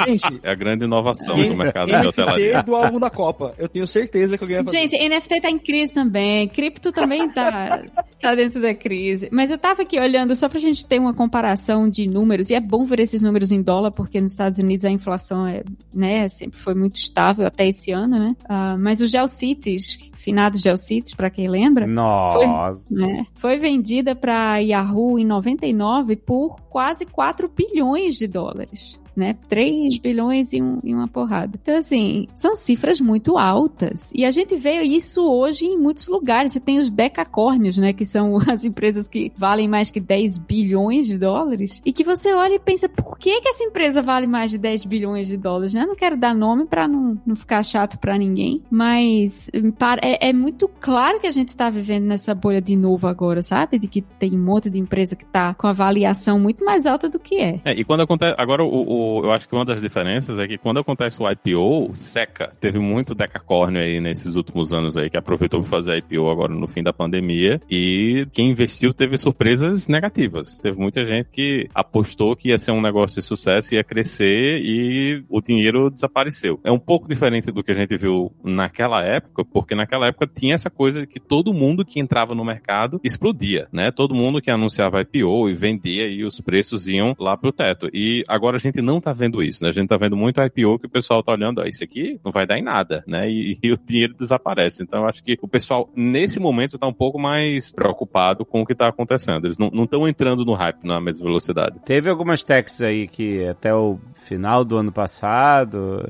Gente, 0.07 0.41
É 0.43 0.51
a 0.51 0.55
grande 0.55 0.85
inovação 0.85 1.12
do 1.13 1.57
mercado 1.57 1.89
de 1.89 2.07
hotelaria. 2.07 2.53
NFT 2.53 2.67
do 2.67 2.77
álbum 2.77 2.99
da 2.99 3.11
Copa. 3.11 3.55
Eu 3.59 3.69
tenho 3.69 3.87
certeza 3.87 4.37
que 4.37 4.45
alguém 4.45 4.57
vai 4.59 4.67
fazer. 4.67 4.79
Gente, 4.79 5.09
NFT 5.09 5.41
tá 5.41 5.51
em 5.51 5.59
crise 5.59 5.95
também. 5.95 6.49
Cripto 6.49 6.93
também 6.93 7.29
tá, 7.31 7.83
tá 8.21 8.35
dentro 8.35 8.61
da 8.61 8.75
crise. 8.75 9.29
Mas 9.33 9.51
eu 9.51 9.59
tava 9.59 9.83
aqui 9.83 9.99
olhando 9.99 10.35
só 10.35 10.49
pra 10.49 10.59
gente 10.59 10.87
ter 10.87 10.99
uma 10.99 11.15
comparação 11.15 11.89
de 11.89 12.07
números. 12.07 12.51
E 12.51 12.55
é 12.55 12.61
bom 12.61 12.85
ver 12.85 13.01
esses 13.01 13.23
números 13.23 13.53
em 13.53 13.63
dólar, 13.63 13.91
porque 13.93 14.21
nos 14.21 14.33
Estados 14.33 14.59
Unidos 14.59 14.85
a 14.85 14.91
inflação 14.91 15.47
é, 15.47 15.63
né, 15.95 16.29
sempre 16.29 16.59
foi 16.59 16.75
muito 16.75 16.97
estável 16.97 17.47
até 17.47 17.67
esse 17.67 17.91
ano, 17.91 18.19
né? 18.19 18.37
Ah, 18.49 18.77
mas 18.79 19.01
o 19.01 19.07
GeoCities, 19.07 19.99
finados 20.15 20.61
GeoCities, 20.61 21.15
pra 21.15 21.31
quem 21.31 21.49
lembra, 21.49 21.87
Nossa. 21.87 22.81
né, 22.91 23.25
foi 23.35 23.59
vendida 23.59 24.15
pra 24.15 24.59
Yahoo 24.59 25.19
em 25.19 25.25
99 25.25 26.17
por 26.17 26.61
quase 26.69 27.05
4 27.05 27.49
bilhões 27.49 28.17
de 28.17 28.27
dólares. 28.27 29.01
Né? 29.15 29.37
3 29.49 29.99
bilhões 29.99 30.53
e, 30.55 30.63
um- 30.63 30.79
e 30.83 30.95
uma 30.95 31.07
porrada. 31.07 31.59
Então, 31.61 31.77
assim, 31.77 32.27
são 32.35 32.55
cifras 32.57 33.01
muito 33.01 33.37
altas. 33.37 34.11
E 34.15 34.25
a 34.25 34.31
gente 34.31 34.57
vê 34.57 34.81
isso 34.83 35.23
hoje 35.31 35.67
em 35.67 35.79
muitos 35.79 36.09
lugares. 36.09 36.53
Você 36.53 36.61
tem 36.61 36.79
os 36.79 36.91
decacórnios, 36.91 37.77
né? 37.77 37.93
Que 37.93 38.05
são 38.07 38.37
as 38.51 38.65
empresas 38.65 39.07
que 39.07 39.31
valem 39.37 39.69
mais 39.69 39.91
que 39.91 40.01
10 40.01 40.39
bilhões 40.39 41.07
de 41.07 41.19
dólares. 41.19 41.83
E 41.85 41.93
que 41.93 42.03
você 42.05 42.33
olha 42.33 42.55
e 42.55 42.59
pensa, 42.59 42.89
por 42.89 43.19
que, 43.19 43.41
que 43.41 43.49
essa 43.49 43.65
empresa 43.65 44.01
vale 44.01 44.27
mais 44.27 44.51
de 44.51 44.59
10 44.59 44.85
bilhões 44.87 45.29
de 45.29 45.37
dólares? 45.37 45.75
Né? 45.75 45.83
Eu 45.83 45.89
não 45.89 45.97
quero 45.97 46.17
dar 46.17 46.35
nome 46.35 46.65
pra 46.65 46.89
não, 46.89 47.19
não 47.27 47.37
ficar 47.37 47.63
chato 47.63 47.99
pra 47.99 48.17
ninguém. 48.17 48.63
Mas 48.71 49.51
hum, 49.55 49.71
para- 49.71 50.01
é, 50.03 50.29
é 50.31 50.33
muito 50.33 50.69
claro 50.81 51.21
que 51.21 51.27
a 51.27 51.31
gente 51.33 51.57
tá 51.57 51.69
vivendo 51.69 52.05
nessa 52.05 52.35
bolha 52.35 52.61
de 52.63 52.75
novo 52.77 53.07
agora, 53.07 53.43
sabe? 53.43 53.79
De 53.79 53.87
que 53.89 54.01
tem 54.01 54.33
um 54.35 54.43
monte 54.43 54.71
de 54.71 54.79
empresa 54.79 55.15
que 55.15 55.25
tá 55.27 55.53
com 55.55 55.67
avaliação 55.67 56.39
muito 56.41 56.65
mais 56.65 56.87
alta 56.87 57.09
do 57.09 57.19
que 57.19 57.37
é. 57.37 57.61
É, 57.65 57.73
e 57.79 57.85
quando 57.85 58.01
acontece. 58.03 58.35
Agora, 58.39 58.65
o, 58.65 58.69
o 58.69 59.02
eu 59.25 59.33
acho 59.33 59.49
que 59.49 59.55
uma 59.55 59.65
das 59.65 59.81
diferenças 59.81 60.39
é 60.39 60.47
que 60.47 60.59
quando 60.59 60.81
acontece 60.81 61.23
o 61.23 61.31
IPO, 61.31 61.91
seca. 61.95 62.53
Teve 62.61 62.79
muito 62.79 63.15
decacórnio 63.15 63.81
aí 63.81 64.01
nesses 64.01 64.35
últimos 64.35 64.73
anos 64.73 64.97
aí, 64.97 65.11
que 65.11 65.17
aproveitou 65.17 65.61
para 65.61 65.69
fazer 65.69 65.99
IPO 65.99 66.31
agora 66.31 66.55
no 66.55 66.67
fim 66.67 66.83
da 66.83 66.93
pandemia. 66.93 67.61
E 67.71 68.27
quem 68.33 68.51
investiu 68.51 68.93
teve 68.93 69.17
surpresas 69.17 69.89
negativas. 69.89 70.59
Teve 70.59 70.79
muita 70.79 71.03
gente 71.05 71.29
que 71.31 71.69
apostou 71.75 72.37
que 72.37 72.49
ia 72.49 72.59
ser 72.59 72.73
um 72.73 72.81
negócio 72.81 73.21
de 73.21 73.27
sucesso, 73.27 73.75
ia 73.75 73.85
crescer 73.85 74.61
e 74.63 75.25
o 75.29 75.41
dinheiro 75.41 75.91
desapareceu. 75.91 76.61
É 76.65 76.71
um 76.71 76.79
pouco 76.79 77.09
diferente 77.09 77.51
do 77.51 77.63
que 77.63 77.73
a 77.73 77.75
gente 77.75 77.97
viu 77.97 78.33
naquela 78.45 79.03
época, 79.03 79.45
porque 79.45 79.75
naquela 79.75 80.09
época 80.09 80.27
tinha 80.27 80.55
essa 80.55 80.71
coisa 80.71 81.01
de 81.01 81.07
que 81.07 81.21
todo 81.21 81.55
mundo 81.55 81.85
que 81.85 82.01
entrava 82.01 82.35
no 82.35 82.45
mercado 82.45 83.01
explodia, 83.03 83.69
né? 83.73 83.91
Todo 83.91 84.15
mundo 84.15 84.41
que 84.41 84.51
anunciava 84.51 85.01
IPO 85.01 85.49
e 85.49 85.55
vendia 85.55 86.07
e 86.07 86.25
os 86.25 86.41
preços 86.41 86.87
iam 86.87 87.15
lá 87.19 87.37
pro 87.37 87.53
teto. 87.53 87.89
E 87.93 88.23
agora 88.29 88.57
a 88.57 88.61
gente 88.61 88.81
não 88.81 88.92
tá 89.01 89.13
vendo 89.13 89.43
isso, 89.43 89.63
né? 89.63 89.71
A 89.71 89.73
gente 89.73 89.89
tá 89.89 89.97
vendo 89.97 90.17
muito 90.17 90.41
IPO 90.41 90.79
que 90.79 90.87
o 90.87 90.91
pessoal 90.91 91.23
tá 91.23 91.33
olhando, 91.33 91.61
ó, 91.61 91.65
isso 91.65 91.85
aqui 91.85 92.21
não 92.25 92.33
vai 92.33 92.47
dar 92.47 92.59
em 92.59 92.63
nada, 92.63 93.03
né? 93.07 93.31
E, 93.31 93.59
e 93.63 93.73
o 93.73 93.79
dinheiro 93.79 94.15
desaparece. 94.15 94.83
Então 94.83 95.07
acho 95.07 95.23
que 95.23 95.39
o 95.41 95.49
pessoal, 95.49 95.89
nesse 95.95 96.41
momento, 96.41 96.79
tá 96.79 96.87
um 96.87 96.93
pouco 96.93 97.19
mais 97.19 97.73
preocupado 97.73 98.45
com 98.45 98.63
o 98.63 98.67
que 98.67 98.75
tá 98.75 98.89
acontecendo. 98.89 99.47
Eles 99.47 99.59
não 99.59 99.85
estão 99.85 100.09
entrando 100.09 100.45
no 100.45 100.55
hype 100.55 100.85
na 100.85 101.01
mesma 101.01 101.25
velocidade. 101.25 101.79
Teve 101.85 102.09
algumas 102.09 102.43
techs 102.43 102.81
aí 102.81 103.07
que 103.07 103.45
até 103.47 103.75
o 103.75 103.99
final 104.23 104.65
do 104.65 104.77
ano 104.77 104.93
passado, 104.93 106.03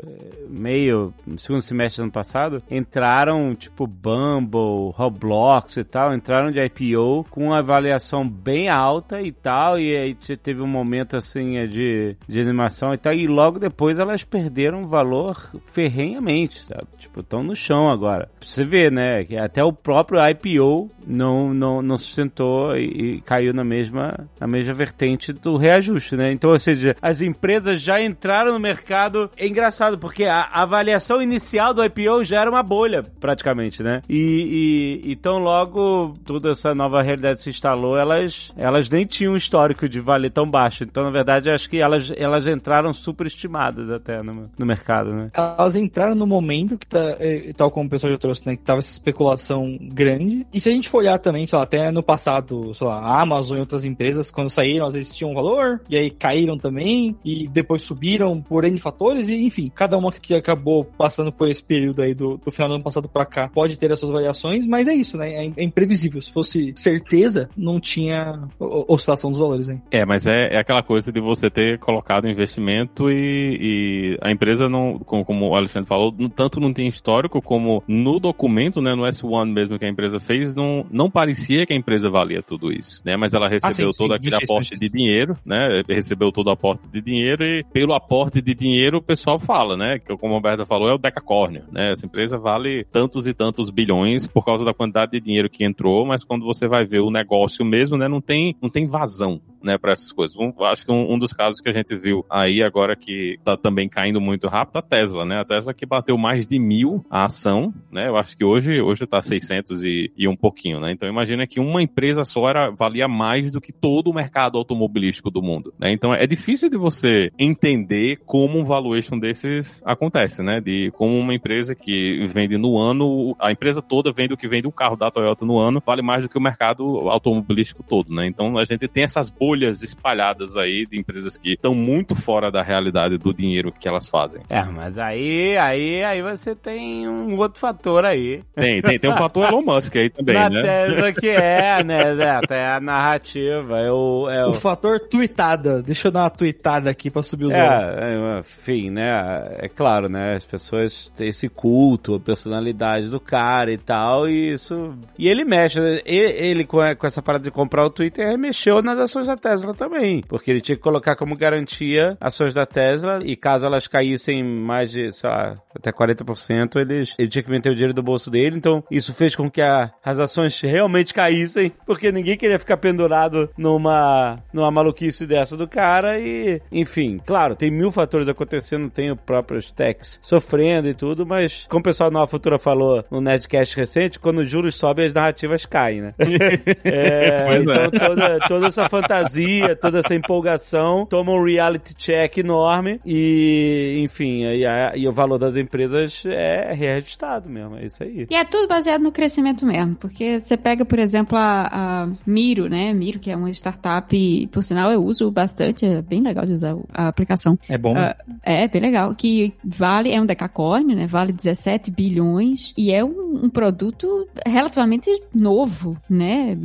meio, 0.48 1.12
segundo 1.36 1.62
semestre 1.62 2.00
do 2.00 2.04
ano 2.04 2.12
passado, 2.12 2.62
entraram, 2.70 3.54
tipo, 3.54 3.86
Bumble, 3.86 4.92
Roblox 4.94 5.76
e 5.76 5.84
tal, 5.84 6.14
entraram 6.14 6.50
de 6.50 6.60
IPO 6.62 7.26
com 7.30 7.48
uma 7.48 7.58
avaliação 7.58 8.28
bem 8.28 8.68
alta 8.68 9.20
e 9.20 9.32
tal, 9.32 9.78
e 9.78 9.96
aí 9.96 10.14
teve 10.14 10.62
um 10.62 10.66
momento, 10.66 11.16
assim, 11.16 11.56
é, 11.56 11.66
de, 11.66 12.16
de 12.28 12.40
animação 12.40 12.71
e 12.94 12.98
tal, 12.98 13.12
e 13.12 13.26
logo 13.26 13.58
depois 13.58 13.98
elas 13.98 14.24
perderam 14.24 14.86
valor 14.86 15.36
ferrenhamente, 15.66 16.62
sabe? 16.64 16.86
Tipo, 16.98 17.20
estão 17.20 17.42
no 17.42 17.54
chão 17.54 17.90
agora. 17.90 18.28
Você 18.40 18.64
ver, 18.64 18.90
né, 18.90 19.24
que 19.24 19.36
até 19.36 19.62
o 19.62 19.72
próprio 19.72 20.20
IPO 20.28 20.88
não, 21.06 21.52
não, 21.52 21.82
não 21.82 21.96
sustentou 21.96 22.76
e, 22.76 23.16
e 23.16 23.20
caiu 23.20 23.52
na 23.52 23.64
mesma, 23.64 24.28
na 24.40 24.46
mesma 24.46 24.72
vertente 24.72 25.32
do 25.32 25.56
reajuste, 25.56 26.16
né? 26.16 26.32
Então, 26.32 26.50
ou 26.50 26.58
seja, 26.58 26.96
as 27.00 27.20
empresas 27.20 27.80
já 27.80 28.02
entraram 28.02 28.52
no 28.52 28.60
mercado. 28.60 29.30
É 29.36 29.46
engraçado, 29.46 29.98
porque 29.98 30.24
a 30.24 30.42
avaliação 30.52 31.20
inicial 31.20 31.74
do 31.74 31.84
IPO 31.84 32.24
já 32.24 32.40
era 32.40 32.50
uma 32.50 32.62
bolha, 32.62 33.02
praticamente, 33.20 33.82
né? 33.82 34.02
E, 34.08 35.00
e 35.04 35.12
então 35.12 35.38
logo 35.38 36.14
toda 36.24 36.50
essa 36.50 36.74
nova 36.74 37.02
realidade 37.02 37.42
se 37.42 37.50
instalou, 37.50 37.96
elas, 37.96 38.52
elas 38.56 38.88
nem 38.88 39.04
tinham 39.04 39.34
um 39.34 39.36
histórico 39.36 39.88
de 39.88 40.00
valer 40.00 40.30
tão 40.30 40.46
baixo. 40.46 40.84
Então, 40.84 41.04
na 41.04 41.10
verdade, 41.10 41.50
acho 41.50 41.68
que 41.68 41.78
elas, 41.78 42.12
elas 42.16 42.46
entraram 42.46 42.61
superestimadas 42.92 43.90
até 43.90 44.22
no, 44.22 44.44
no 44.58 44.66
mercado, 44.66 45.12
né? 45.12 45.30
Elas 45.34 45.76
entraram 45.76 46.14
no 46.14 46.26
momento 46.26 46.78
que 46.78 46.86
tá, 46.86 47.16
é, 47.18 47.52
tal 47.54 47.70
como 47.70 47.86
o 47.86 47.90
pessoal 47.90 48.12
já 48.12 48.18
trouxe, 48.18 48.46
né? 48.46 48.56
Que 48.56 48.62
tava 48.62 48.78
essa 48.78 48.92
especulação 48.92 49.78
grande. 49.80 50.46
E 50.52 50.60
se 50.60 50.68
a 50.68 50.72
gente 50.72 50.88
for 50.88 50.98
olhar 50.98 51.18
também, 51.18 51.46
sei 51.46 51.56
lá, 51.56 51.64
até 51.64 51.90
no 51.90 52.02
passado, 52.02 52.72
sei 52.74 52.86
lá, 52.86 52.98
a 52.98 53.20
Amazon 53.20 53.58
e 53.58 53.60
outras 53.60 53.84
empresas, 53.84 54.30
quando 54.30 54.50
saíram, 54.50 54.86
às 54.86 54.94
vezes 54.94 55.14
tinham 55.14 55.30
um 55.30 55.34
valor, 55.34 55.80
e 55.88 55.96
aí 55.96 56.10
caíram 56.10 56.56
também, 56.56 57.16
e 57.24 57.48
depois 57.48 57.82
subiram 57.82 58.40
por 58.40 58.64
N 58.64 58.78
fatores, 58.78 59.28
e 59.28 59.44
enfim, 59.44 59.70
cada 59.74 59.96
uma 59.96 60.12
que 60.12 60.34
acabou 60.34 60.84
passando 60.84 61.32
por 61.32 61.48
esse 61.48 61.62
período 61.62 62.02
aí 62.02 62.14
do, 62.14 62.36
do 62.36 62.50
final 62.50 62.68
do 62.68 62.74
ano 62.74 62.84
passado 62.84 63.08
para 63.08 63.26
cá 63.26 63.48
pode 63.48 63.78
ter 63.78 63.90
as 63.92 64.00
suas 64.00 64.12
variações, 64.12 64.66
mas 64.66 64.88
é 64.88 64.94
isso, 64.94 65.16
né? 65.16 65.32
É, 65.32 65.52
é 65.56 65.64
imprevisível. 65.64 66.20
Se 66.20 66.32
fosse 66.32 66.72
certeza, 66.76 67.48
não 67.56 67.80
tinha 67.80 68.48
oscilação 68.58 69.30
dos 69.30 69.38
valores, 69.38 69.68
hein? 69.68 69.82
É, 69.90 70.04
mas 70.04 70.26
é, 70.26 70.54
é 70.54 70.58
aquela 70.58 70.82
coisa 70.82 71.12
de 71.12 71.20
você 71.20 71.50
ter 71.50 71.78
colocado 71.78 72.28
investimento 72.28 72.51
e, 72.60 73.58
e 73.60 74.18
a 74.20 74.30
empresa 74.30 74.68
não, 74.68 74.98
como, 74.98 75.24
como, 75.24 75.48
o 75.48 75.54
Alexandre 75.54 75.88
falou, 75.88 76.12
tanto 76.34 76.60
não 76.60 76.72
tem 76.72 76.86
histórico 76.88 77.40
como 77.40 77.82
no 77.86 78.18
documento, 78.18 78.80
né, 78.80 78.94
no 78.94 79.02
S1 79.02 79.50
mesmo 79.50 79.78
que 79.78 79.84
a 79.84 79.88
empresa 79.88 80.20
fez, 80.20 80.54
não, 80.54 80.86
não 80.90 81.10
parecia 81.10 81.66
que 81.66 81.72
a 81.72 81.76
empresa 81.76 82.10
valia 82.10 82.42
tudo 82.42 82.72
isso, 82.72 83.02
né? 83.04 83.16
Mas 83.16 83.34
ela 83.34 83.48
recebeu 83.48 83.88
ah, 83.88 83.92
sim, 83.92 83.98
todo 83.98 84.10
sim, 84.10 84.16
aquele 84.16 84.36
aporte 84.36 84.74
de 84.76 84.88
dinheiro, 84.88 85.36
né? 85.44 85.82
Recebeu 85.88 86.32
todo 86.32 86.48
o 86.48 86.50
aporte 86.50 86.88
de 86.88 87.00
dinheiro 87.00 87.44
e 87.44 87.64
pelo 87.64 87.94
aporte 87.94 88.40
de 88.40 88.54
dinheiro 88.54 88.98
o 88.98 89.02
pessoal 89.02 89.38
fala, 89.38 89.76
né? 89.76 89.98
Que 89.98 90.16
como 90.16 90.34
a 90.34 90.36
Roberta 90.36 90.64
falou, 90.64 90.88
é 90.88 90.94
o 90.94 90.98
decacórnio, 90.98 91.64
né? 91.70 91.92
Essa 91.92 92.06
empresa 92.06 92.38
vale 92.38 92.84
tantos 92.84 93.26
e 93.26 93.34
tantos 93.34 93.70
bilhões 93.70 94.26
por 94.26 94.44
causa 94.44 94.64
da 94.64 94.74
quantidade 94.74 95.12
de 95.12 95.20
dinheiro 95.20 95.50
que 95.50 95.64
entrou, 95.64 96.06
mas 96.06 96.24
quando 96.24 96.44
você 96.44 96.66
vai 96.66 96.84
ver 96.84 97.00
o 97.00 97.10
negócio 97.10 97.64
mesmo, 97.64 97.96
né? 97.96 98.08
Não 98.08 98.20
tem, 98.20 98.56
não 98.60 98.68
tem 98.68 98.86
vazão, 98.86 99.40
né, 99.62 99.78
para 99.78 99.92
essas 99.92 100.12
coisas. 100.12 100.36
Um, 100.36 100.52
acho 100.64 100.84
que 100.84 100.92
um, 100.92 101.14
um, 101.14 101.18
dos 101.18 101.32
casos 101.32 101.60
que 101.60 101.68
a 101.68 101.72
gente 101.72 101.96
viu 101.96 102.24
aí 102.42 102.62
agora 102.62 102.96
que 102.96 103.38
tá 103.44 103.56
também 103.56 103.88
caindo 103.88 104.20
muito 104.20 104.48
rápido, 104.48 104.76
a 104.76 104.82
Tesla, 104.82 105.24
né? 105.24 105.40
A 105.40 105.44
Tesla 105.44 105.74
que 105.74 105.86
bateu 105.86 106.16
mais 106.18 106.46
de 106.46 106.58
mil 106.58 107.04
a 107.10 107.24
ação, 107.24 107.72
né? 107.90 108.08
Eu 108.08 108.16
acho 108.16 108.36
que 108.36 108.44
hoje, 108.44 108.80
hoje 108.80 109.06
tá 109.06 109.20
600 109.20 109.84
e, 109.84 110.12
e 110.16 110.28
um 110.28 110.36
pouquinho, 110.36 110.80
né? 110.80 110.92
Então 110.92 111.08
imagina 111.08 111.46
que 111.46 111.60
uma 111.60 111.82
empresa 111.82 112.24
só 112.24 112.48
era, 112.48 112.70
valia 112.70 113.08
mais 113.08 113.50
do 113.50 113.60
que 113.60 113.72
todo 113.72 114.08
o 114.08 114.14
mercado 114.14 114.58
automobilístico 114.58 115.30
do 115.30 115.42
mundo, 115.42 115.72
né? 115.78 115.92
Então 115.92 116.14
é 116.14 116.26
difícil 116.26 116.68
de 116.68 116.76
você 116.76 117.30
entender 117.38 118.18
como 118.26 118.58
um 118.58 118.64
valuation 118.64 119.18
desses 119.18 119.82
acontece, 119.84 120.42
né? 120.42 120.60
De 120.60 120.90
como 120.92 121.16
uma 121.18 121.34
empresa 121.34 121.74
que 121.74 122.26
vende 122.26 122.56
no 122.56 122.78
ano, 122.78 123.36
a 123.38 123.52
empresa 123.52 123.80
toda 123.80 124.12
vende 124.12 124.34
o 124.34 124.36
que 124.36 124.48
vende 124.48 124.66
o 124.66 124.72
carro 124.72 124.96
da 124.96 125.10
Toyota 125.10 125.44
no 125.44 125.58
ano, 125.58 125.82
vale 125.84 126.02
mais 126.02 126.24
do 126.24 126.28
que 126.28 126.38
o 126.38 126.40
mercado 126.40 126.84
automobilístico 127.08 127.82
todo, 127.82 128.12
né? 128.12 128.26
Então 128.26 128.58
a 128.58 128.64
gente 128.64 128.88
tem 128.88 129.04
essas 129.04 129.30
bolhas 129.30 129.82
espalhadas 129.82 130.56
aí 130.56 130.86
de 130.86 130.98
empresas 130.98 131.36
que 131.36 131.52
estão 131.52 131.74
muito 131.74 132.14
fora 132.32 132.50
da 132.50 132.62
realidade 132.62 133.18
do 133.18 133.34
dinheiro 133.34 133.70
que 133.70 133.86
elas 133.86 134.08
fazem. 134.08 134.40
É, 134.48 134.62
mas 134.64 134.96
aí, 134.96 135.54
aí, 135.58 136.02
aí 136.02 136.22
você 136.22 136.54
tem 136.54 137.06
um 137.06 137.36
outro 137.36 137.60
fator 137.60 138.06
aí. 138.06 138.42
Tem, 138.54 138.80
tem, 138.80 138.98
tem 138.98 139.10
um 139.10 139.16
fator 139.18 139.48
Elon 139.48 139.60
Musk 139.60 139.94
aí 139.96 140.08
também, 140.08 140.34
Na 140.34 140.48
né? 140.48 140.62
Tesla 140.62 141.12
que 141.12 141.28
é, 141.28 141.84
né? 141.84 142.16
É, 142.18 142.30
até 142.30 142.66
a 142.66 142.80
narrativa, 142.80 143.78
é 143.78 143.92
o, 143.92 144.30
é 144.30 144.46
o... 144.46 144.50
o 144.50 144.54
fator 144.54 144.98
tweetada. 144.98 145.82
Deixa 145.82 146.08
eu 146.08 146.12
dar 146.12 146.20
uma 146.22 146.30
tweetada 146.30 146.88
aqui 146.88 147.10
pra 147.10 147.22
subir 147.22 147.44
os 147.44 147.54
é, 147.54 147.58
é, 147.58 148.38
enfim, 148.38 148.88
né? 148.88 149.56
É 149.58 149.68
claro, 149.68 150.08
né? 150.08 150.36
As 150.36 150.46
pessoas 150.46 151.12
têm 151.14 151.28
esse 151.28 151.50
culto, 151.50 152.14
a 152.14 152.20
personalidade 152.20 153.10
do 153.10 153.20
cara 153.20 153.70
e 153.70 153.76
tal, 153.76 154.26
e 154.26 154.52
isso... 154.52 154.94
E 155.18 155.28
ele 155.28 155.44
mexe, 155.44 155.78
ele, 156.06 156.32
ele 156.32 156.64
com, 156.64 156.82
essa 156.82 157.20
parada 157.20 157.44
de 157.44 157.50
comprar 157.50 157.84
o 157.84 157.90
Twitter, 157.90 158.38
mexeu 158.38 158.80
nas 158.80 158.98
ações 158.98 159.26
da 159.26 159.36
Tesla 159.36 159.74
também, 159.74 160.22
porque 160.26 160.50
ele 160.50 160.62
tinha 160.62 160.76
que 160.76 160.82
colocar 160.82 161.14
como 161.14 161.36
garantia 161.36 162.16
ações 162.22 162.54
da 162.54 162.66
Tesla 162.66 163.20
e 163.24 163.36
caso 163.36 163.66
elas 163.66 163.86
caíssem 163.86 164.42
mais 164.42 164.90
de, 164.90 165.12
sei 165.12 165.28
lá, 165.28 165.56
até 165.74 165.90
40%, 165.90 166.76
eles, 166.76 167.14
ele 167.18 167.28
tinha 167.28 167.42
que 167.42 167.50
meter 167.50 167.70
o 167.70 167.74
dinheiro 167.74 167.94
do 167.94 168.02
bolso 168.02 168.30
dele, 168.30 168.56
então 168.56 168.84
isso 168.90 169.12
fez 169.14 169.34
com 169.34 169.50
que 169.50 169.60
a, 169.60 169.90
as 170.04 170.18
ações 170.18 170.60
realmente 170.60 171.14
caíssem, 171.14 171.72
porque 171.86 172.12
ninguém 172.12 172.36
queria 172.36 172.58
ficar 172.58 172.76
pendurado 172.76 173.50
numa, 173.56 174.36
numa 174.52 174.70
maluquice 174.70 175.26
dessa 175.26 175.56
do 175.56 175.68
cara 175.68 176.18
e, 176.18 176.60
enfim, 176.70 177.20
claro, 177.24 177.56
tem 177.56 177.70
mil 177.70 177.90
fatores 177.90 178.28
acontecendo, 178.28 178.90
tem 178.90 179.10
o 179.10 179.16
próprio 179.16 179.62
techs 179.72 180.18
sofrendo 180.22 180.88
e 180.88 180.94
tudo, 180.94 181.26
mas 181.26 181.66
como 181.68 181.80
o 181.80 181.84
pessoal 181.84 182.10
da 182.10 182.18
Nova 182.18 182.30
Futura 182.30 182.58
falou 182.58 183.04
no 183.10 183.20
Nerdcast 183.20 183.76
recente, 183.76 184.18
quando 184.18 184.38
os 184.38 184.50
juros 184.50 184.74
sobem, 184.74 185.06
as 185.06 185.14
narrativas 185.14 185.66
caem, 185.66 186.00
né? 186.02 186.14
é, 186.84 187.58
então 187.58 187.74
é. 187.74 187.90
Toda, 187.90 188.38
toda 188.48 188.66
essa 188.66 188.88
fantasia 188.88 189.12
fantasia, 189.32 189.76
toda 189.76 189.98
essa 189.98 190.14
empolgação, 190.14 191.06
toma 191.06 191.32
um 191.32 191.42
reality 191.44 191.94
check 192.02 192.38
enorme 192.38 193.00
e, 193.04 194.00
enfim, 194.02 194.42
e, 194.42 194.66
a, 194.66 194.92
e 194.96 195.06
o 195.06 195.12
valor 195.12 195.38
das 195.38 195.56
empresas 195.56 196.24
é 196.26 196.72
reajustado 196.72 197.48
mesmo, 197.48 197.76
é 197.76 197.84
isso 197.84 198.02
aí. 198.02 198.26
E 198.28 198.34
é 198.34 198.44
tudo 198.44 198.66
baseado 198.66 199.02
no 199.02 199.12
crescimento 199.12 199.64
mesmo, 199.64 199.94
porque 199.94 200.40
você 200.40 200.56
pega, 200.56 200.84
por 200.84 200.98
exemplo, 200.98 201.38
a, 201.38 201.68
a 202.02 202.08
Miro, 202.26 202.68
né? 202.68 202.92
Miro, 202.92 203.20
que 203.20 203.30
é 203.30 203.36
uma 203.36 203.50
startup, 203.50 204.48
por 204.48 204.62
sinal 204.62 204.90
eu 204.90 205.04
uso 205.04 205.30
bastante, 205.30 205.86
é 205.86 206.02
bem 206.02 206.22
legal 206.22 206.44
de 206.44 206.52
usar 206.52 206.76
a 206.92 207.08
aplicação. 207.08 207.56
É 207.68 207.78
bom. 207.78 207.94
Uh, 207.94 208.14
é, 208.42 208.66
bem 208.66 208.82
legal, 208.82 209.14
que 209.14 209.54
vale, 209.64 210.12
é 210.12 210.20
um 210.20 210.26
decacórnio, 210.26 210.96
né? 210.96 211.06
Vale 211.06 211.32
17 211.32 211.90
bilhões 211.90 212.72
e 212.76 212.92
é 212.92 213.04
um, 213.04 213.44
um 213.44 213.48
produto 213.48 214.28
relativamente 214.46 215.10
novo, 215.34 215.96
né? 216.10 216.56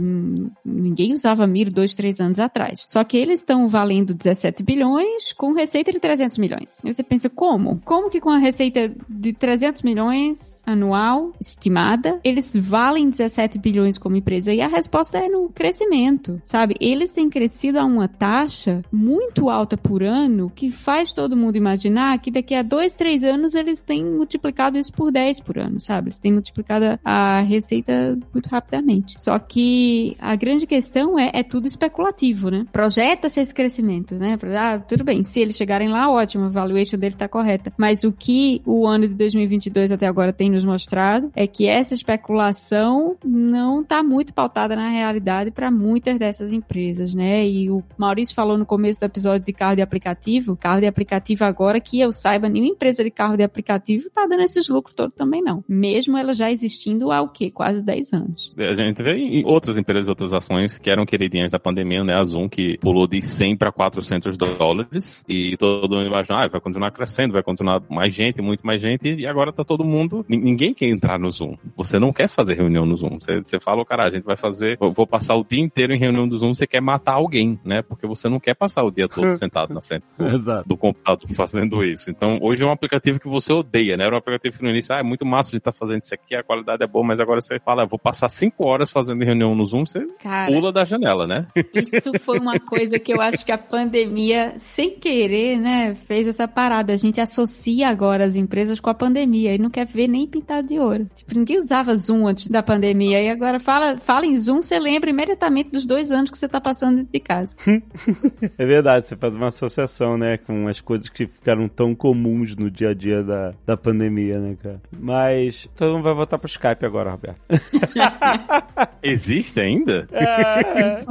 Ninguém 0.66 1.14
usava 1.14 1.46
Miro 1.46 1.72
dois, 1.72 1.94
três 1.94 2.20
anos 2.20 2.40
atrás. 2.40 2.84
Só 2.88 3.04
que 3.04 3.18
eles 3.18 3.40
estão 3.40 3.68
valendo 3.68 4.14
17 4.14 4.64
bilhões 4.64 5.27
com 5.36 5.54
receita 5.54 5.92
de 5.92 6.00
300 6.00 6.38
milhões. 6.38 6.82
E 6.84 6.94
você 6.94 7.04
pensa, 7.04 7.30
como? 7.30 7.82
Como 7.84 8.10
que 8.10 8.20
com 8.20 8.30
a 8.30 8.38
receita 8.38 8.92
de 9.08 9.34
300 9.34 9.82
milhões 9.82 10.62
anual 10.66 11.32
estimada, 11.40 12.20
eles 12.24 12.56
valem 12.56 13.10
17 13.10 13.60
bilhões 13.60 13.98
como 13.98 14.16
empresa? 14.16 14.54
E 14.54 14.62
a 14.62 14.68
resposta 14.68 15.18
é 15.18 15.28
no 15.28 15.50
crescimento, 15.50 16.42
sabe? 16.44 16.76
Eles 16.80 17.12
têm 17.12 17.30
crescido 17.30 17.80
a 17.80 17.86
uma 17.86 18.08
taxa 18.08 18.82
muito 18.92 19.50
alta 19.50 19.78
por 19.78 20.04
ano 20.04 20.52
que 20.54 20.70
faz 20.72 21.12
todo 21.12 21.38
mundo 21.38 21.56
imaginar 21.56 22.18
que 22.20 22.32
daqui 22.32 22.56
a 22.56 22.62
dois, 22.62 22.96
três 22.96 23.24
anos 23.24 23.56
eles 23.56 23.82
têm 23.82 24.04
multiplicado 24.06 24.78
isso 24.78 24.94
por 24.94 25.12
10 25.12 25.42
por 25.42 25.58
ano, 25.58 25.80
sabe? 25.80 26.08
Eles 26.08 26.20
têm 26.20 26.32
multiplicado 26.32 27.00
a 27.04 27.42
receita 27.42 28.18
muito 28.34 28.48
rapidamente. 28.48 29.16
Só 29.18 29.38
que 29.40 30.16
a 30.20 30.36
grande 30.36 30.66
questão 30.66 31.20
é, 31.20 31.32
é 31.34 31.44
tudo 31.44 31.68
especulativo 31.68 32.48
né? 32.50 32.66
Projeta-se 32.72 33.40
esse 33.40 33.54
crescimento, 33.54 34.16
né? 34.16 34.38
Ah, 34.58 34.80
tudo 34.80 35.04
bem, 35.04 35.17
bem. 35.18 35.24
Se 35.24 35.42
eles 35.42 35.56
chegarem 35.56 35.90
lá, 35.90 36.10
ótimo, 36.10 36.46
a 36.46 36.50
valuation 36.50 36.98
dele 36.98 37.16
tá 37.16 37.28
correta. 37.28 37.74
Mas 37.78 38.04
o 38.04 38.12
que 38.12 38.62
o 38.66 38.86
ano 38.88 39.08
de 39.08 39.14
2022 39.14 39.92
até 39.92 40.08
agora 40.08 40.32
tem 40.32 40.50
nos 40.50 40.64
mostrado 40.64 41.32
é 41.36 41.48
que 41.48 41.68
essa 41.68 41.94
especulação 41.94 43.18
não 43.24 43.84
tá 43.84 44.04
muito 44.04 44.34
pautada 44.34 44.76
na 44.76 44.90
realidade 44.90 45.52
para 45.52 45.72
muitas 45.72 46.18
dessas 46.18 46.54
empresas, 46.54 47.14
né? 47.14 47.48
E 47.48 47.70
o 47.70 47.84
Maurício 47.98 48.36
falou 48.36 48.58
no 48.58 48.66
começo 48.66 49.00
do 49.00 49.06
episódio 49.06 49.46
de 49.46 49.54
carro 49.54 49.76
de 49.76 49.82
aplicativo, 49.82 50.56
carro 50.56 50.80
de 50.80 50.88
aplicativo 50.88 51.44
agora 51.44 51.80
que 51.80 52.00
eu 52.00 52.12
saiba, 52.12 52.50
nenhuma 52.50 52.72
empresa 52.72 53.04
de 53.04 53.12
carro 53.12 53.36
de 53.36 53.44
aplicativo 53.44 54.10
tá 54.14 54.26
dando 54.26 54.44
esses 54.44 54.68
lucros 54.68 54.96
todos 54.96 55.16
também 55.16 55.42
não. 55.42 55.64
Mesmo 55.68 56.18
ela 56.18 56.34
já 56.34 56.52
existindo 56.52 57.12
há 57.12 57.22
o 57.22 57.30
quê? 57.30 57.52
Quase 57.52 57.84
10 57.84 58.14
anos. 58.14 58.54
A 58.58 58.74
gente 58.74 59.02
vê 59.02 59.14
em 59.14 59.46
outras 59.46 59.78
empresas, 59.78 60.08
outras 60.08 60.34
ações 60.34 60.78
que 60.78 60.90
eram 60.90 61.06
queridinhas 61.06 61.52
da 61.52 61.60
pandemia, 61.60 62.04
né? 62.04 62.16
A 62.16 62.24
Zoom 62.24 62.50
que 62.50 62.78
pulou 62.80 63.08
de 63.08 63.22
100 63.22 63.58
para 63.58 63.72
400 63.72 64.38
dólares 64.38 65.07
e 65.28 65.56
todo 65.58 65.96
mundo 65.96 66.08
imagina, 66.08 66.44
ah, 66.44 66.48
vai 66.48 66.62
continuar 66.62 66.92
crescendo, 66.92 67.34
vai 67.34 67.44
continuar 67.44 67.82
mais 67.90 68.14
gente, 68.14 68.42
muito 68.42 68.66
mais 68.66 68.82
gente 68.82 69.14
e 69.14 69.26
agora 69.26 69.52
tá 69.52 69.64
todo 69.64 69.84
mundo, 69.84 70.26
ninguém 70.28 70.74
quer 70.74 70.88
entrar 70.88 71.20
no 71.20 71.30
Zoom. 71.30 71.56
Você 71.76 72.00
não 72.00 72.12
quer 72.14 72.30
fazer 72.30 72.56
reunião 72.56 72.86
no 72.86 72.96
Zoom. 72.96 73.20
Você, 73.20 73.40
você 73.40 73.60
fala, 73.60 73.86
cara, 73.86 74.06
a 74.06 74.10
gente 74.10 74.24
vai 74.24 74.36
fazer, 74.36 74.78
vou 74.78 75.08
passar 75.08 75.36
o 75.36 75.44
dia 75.44 75.62
inteiro 75.62 75.94
em 75.94 76.00
reunião 76.00 76.28
do 76.28 76.38
Zoom, 76.38 76.54
você 76.54 76.68
quer 76.68 76.82
matar 76.82 77.14
alguém, 77.14 77.60
né? 77.64 77.82
Porque 77.82 78.08
você 78.08 78.30
não 78.30 78.40
quer 78.40 78.56
passar 78.56 78.84
o 78.84 78.92
dia 78.92 79.08
todo 79.08 79.32
sentado 79.36 79.74
na 79.74 79.82
frente 79.82 80.04
do, 80.18 80.64
do 80.66 80.78
computador 80.78 81.28
fazendo 81.34 81.84
isso. 81.84 82.10
Então, 82.10 82.40
hoje 82.42 82.64
é 82.64 82.66
um 82.66 82.72
aplicativo 82.72 83.20
que 83.20 83.28
você 83.28 83.54
odeia, 83.54 83.98
né? 83.98 84.06
Era 84.06 84.16
um 84.16 84.18
aplicativo 84.18 84.58
que 84.58 84.64
no 84.64 84.70
início, 84.70 84.94
ah, 84.94 85.00
é 85.00 85.04
muito 85.04 85.26
massa 85.26 85.52
de 85.52 85.58
estar 85.58 85.72
tá 85.72 85.78
fazendo 85.78 86.02
isso 86.02 86.14
aqui, 86.14 86.36
a 86.36 86.44
qualidade 86.44 86.84
é 86.84 86.88
boa, 86.88 87.06
mas 87.06 87.20
agora 87.20 87.42
você 87.42 87.60
fala, 87.60 87.86
vou 87.86 88.00
passar 88.00 88.30
cinco 88.30 88.66
horas 88.66 88.92
fazendo 88.92 89.24
reunião 89.24 89.56
no 89.56 89.66
Zoom, 89.66 89.86
você 89.86 90.06
Cara, 90.20 90.52
pula 90.52 90.72
da 90.72 90.84
janela, 90.84 91.28
né? 91.28 91.48
Isso 91.74 92.12
foi 92.20 92.40
uma 92.40 92.60
coisa 92.60 93.00
que 93.00 93.14
eu 93.14 93.22
acho 93.22 93.46
que 93.46 93.52
a 93.52 93.58
pandemia, 93.58 94.56
sem 94.60 94.92
querer, 94.98 95.58
né, 95.58 95.96
fez 95.96 96.28
essa 96.28 96.48
parada. 96.48 96.94
A 96.94 96.98
gente 96.98 97.22
associa 97.22 97.88
agora 97.88 98.26
as 98.26 98.36
empresas 98.36 98.80
com 98.80 98.90
a 98.90 98.94
pandemia 98.94 99.56
e 99.56 99.58
não 99.58 99.70
quer 99.70 99.86
ver 99.86 100.08
nem 100.08 100.28
pintado 100.28 100.68
de 100.68 100.80
ouro. 100.80 101.08
Tipo, 101.16 101.38
ninguém 101.38 101.58
usava 101.58 101.96
Zoom 101.96 102.28
antes 102.28 102.48
da 102.48 102.62
pandemia 102.62 103.22
e 103.22 103.30
agora 103.30 103.60
fala, 103.60 103.98
fala 103.98 104.26
em 104.26 104.38
Zoom, 104.38 104.62
você 104.62 104.78
lembra 104.80 105.10
imediatamente 105.10 105.72
dos 105.72 105.86
dois 105.86 106.12
anos 106.12 106.30
que 106.30 106.38
você 106.38 106.48
tá 106.48 106.60
passando 106.60 106.98
dentro 106.98 107.14
de 107.14 107.20
casa. 107.20 107.56
é 108.58 108.66
verdade, 108.66 109.08
você 109.08 109.16
faz 109.16 109.36
uma 109.36 109.48
associação, 109.48 110.18
né, 110.18 110.38
com 110.38 110.68
as 110.68 110.82
coisas 110.82 111.08
que 111.10 111.28
ficaram 111.28 111.68
tão 111.68 111.96
comuns 111.96 112.56
no 112.56 112.70
dia 112.70 112.90
a 112.90 112.94
dia 112.94 113.24
da, 113.24 113.54
da 113.66 113.78
pandemia, 113.78 114.40
né, 114.40 114.58
cara? 114.62 114.82
Mas 114.98 115.70
todo 115.76 115.94
mundo 115.94 116.04
vai 116.04 116.14
voltar 116.14 116.38
pro 116.38 116.48
Skype 116.48 116.86
agora, 116.86 117.12
Roberto. 117.12 117.42
Existe 119.02 119.62
ainda? 119.62 120.08
É. 120.12 121.06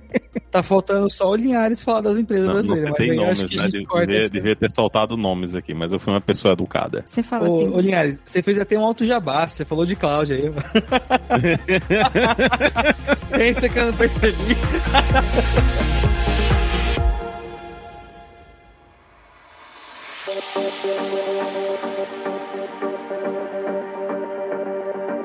Tá 0.50 0.64
faltando 0.64 1.08
só 1.08 1.30
o 1.30 1.36
Linhares 1.36 1.84
falar 1.84 2.00
das 2.00 2.18
empresas 2.18 2.48
não, 2.48 2.54
brasileiras. 2.54 2.90
Tem 3.00 3.16
nomes, 3.16 3.50
né? 3.50 3.68
Devia, 3.68 4.28
devia, 4.28 4.56
ter 4.56 4.70
soltado 4.70 5.16
nomes 5.16 5.54
aqui, 5.54 5.72
mas 5.74 5.92
eu 5.92 5.98
fui 5.98 6.12
uma 6.12 6.20
pessoa 6.20 6.52
educada. 6.52 7.04
Você 7.06 7.22
fala 7.22 7.48
ô, 7.48 7.54
assim. 7.54 7.68
Ô, 7.68 7.80
Linhares, 7.80 8.20
você 8.24 8.42
fez 8.42 8.58
até 8.58 8.78
um 8.78 8.84
alto 8.84 9.04
jabá, 9.04 9.46
você 9.46 9.64
falou 9.64 9.86
de 9.86 9.96
Cláudia 9.96 10.36
aí. 10.36 10.50
Pensa 13.30 13.68
que 13.68 13.78
eu 13.78 13.86
não 13.86 13.92
percebi. 13.92 14.56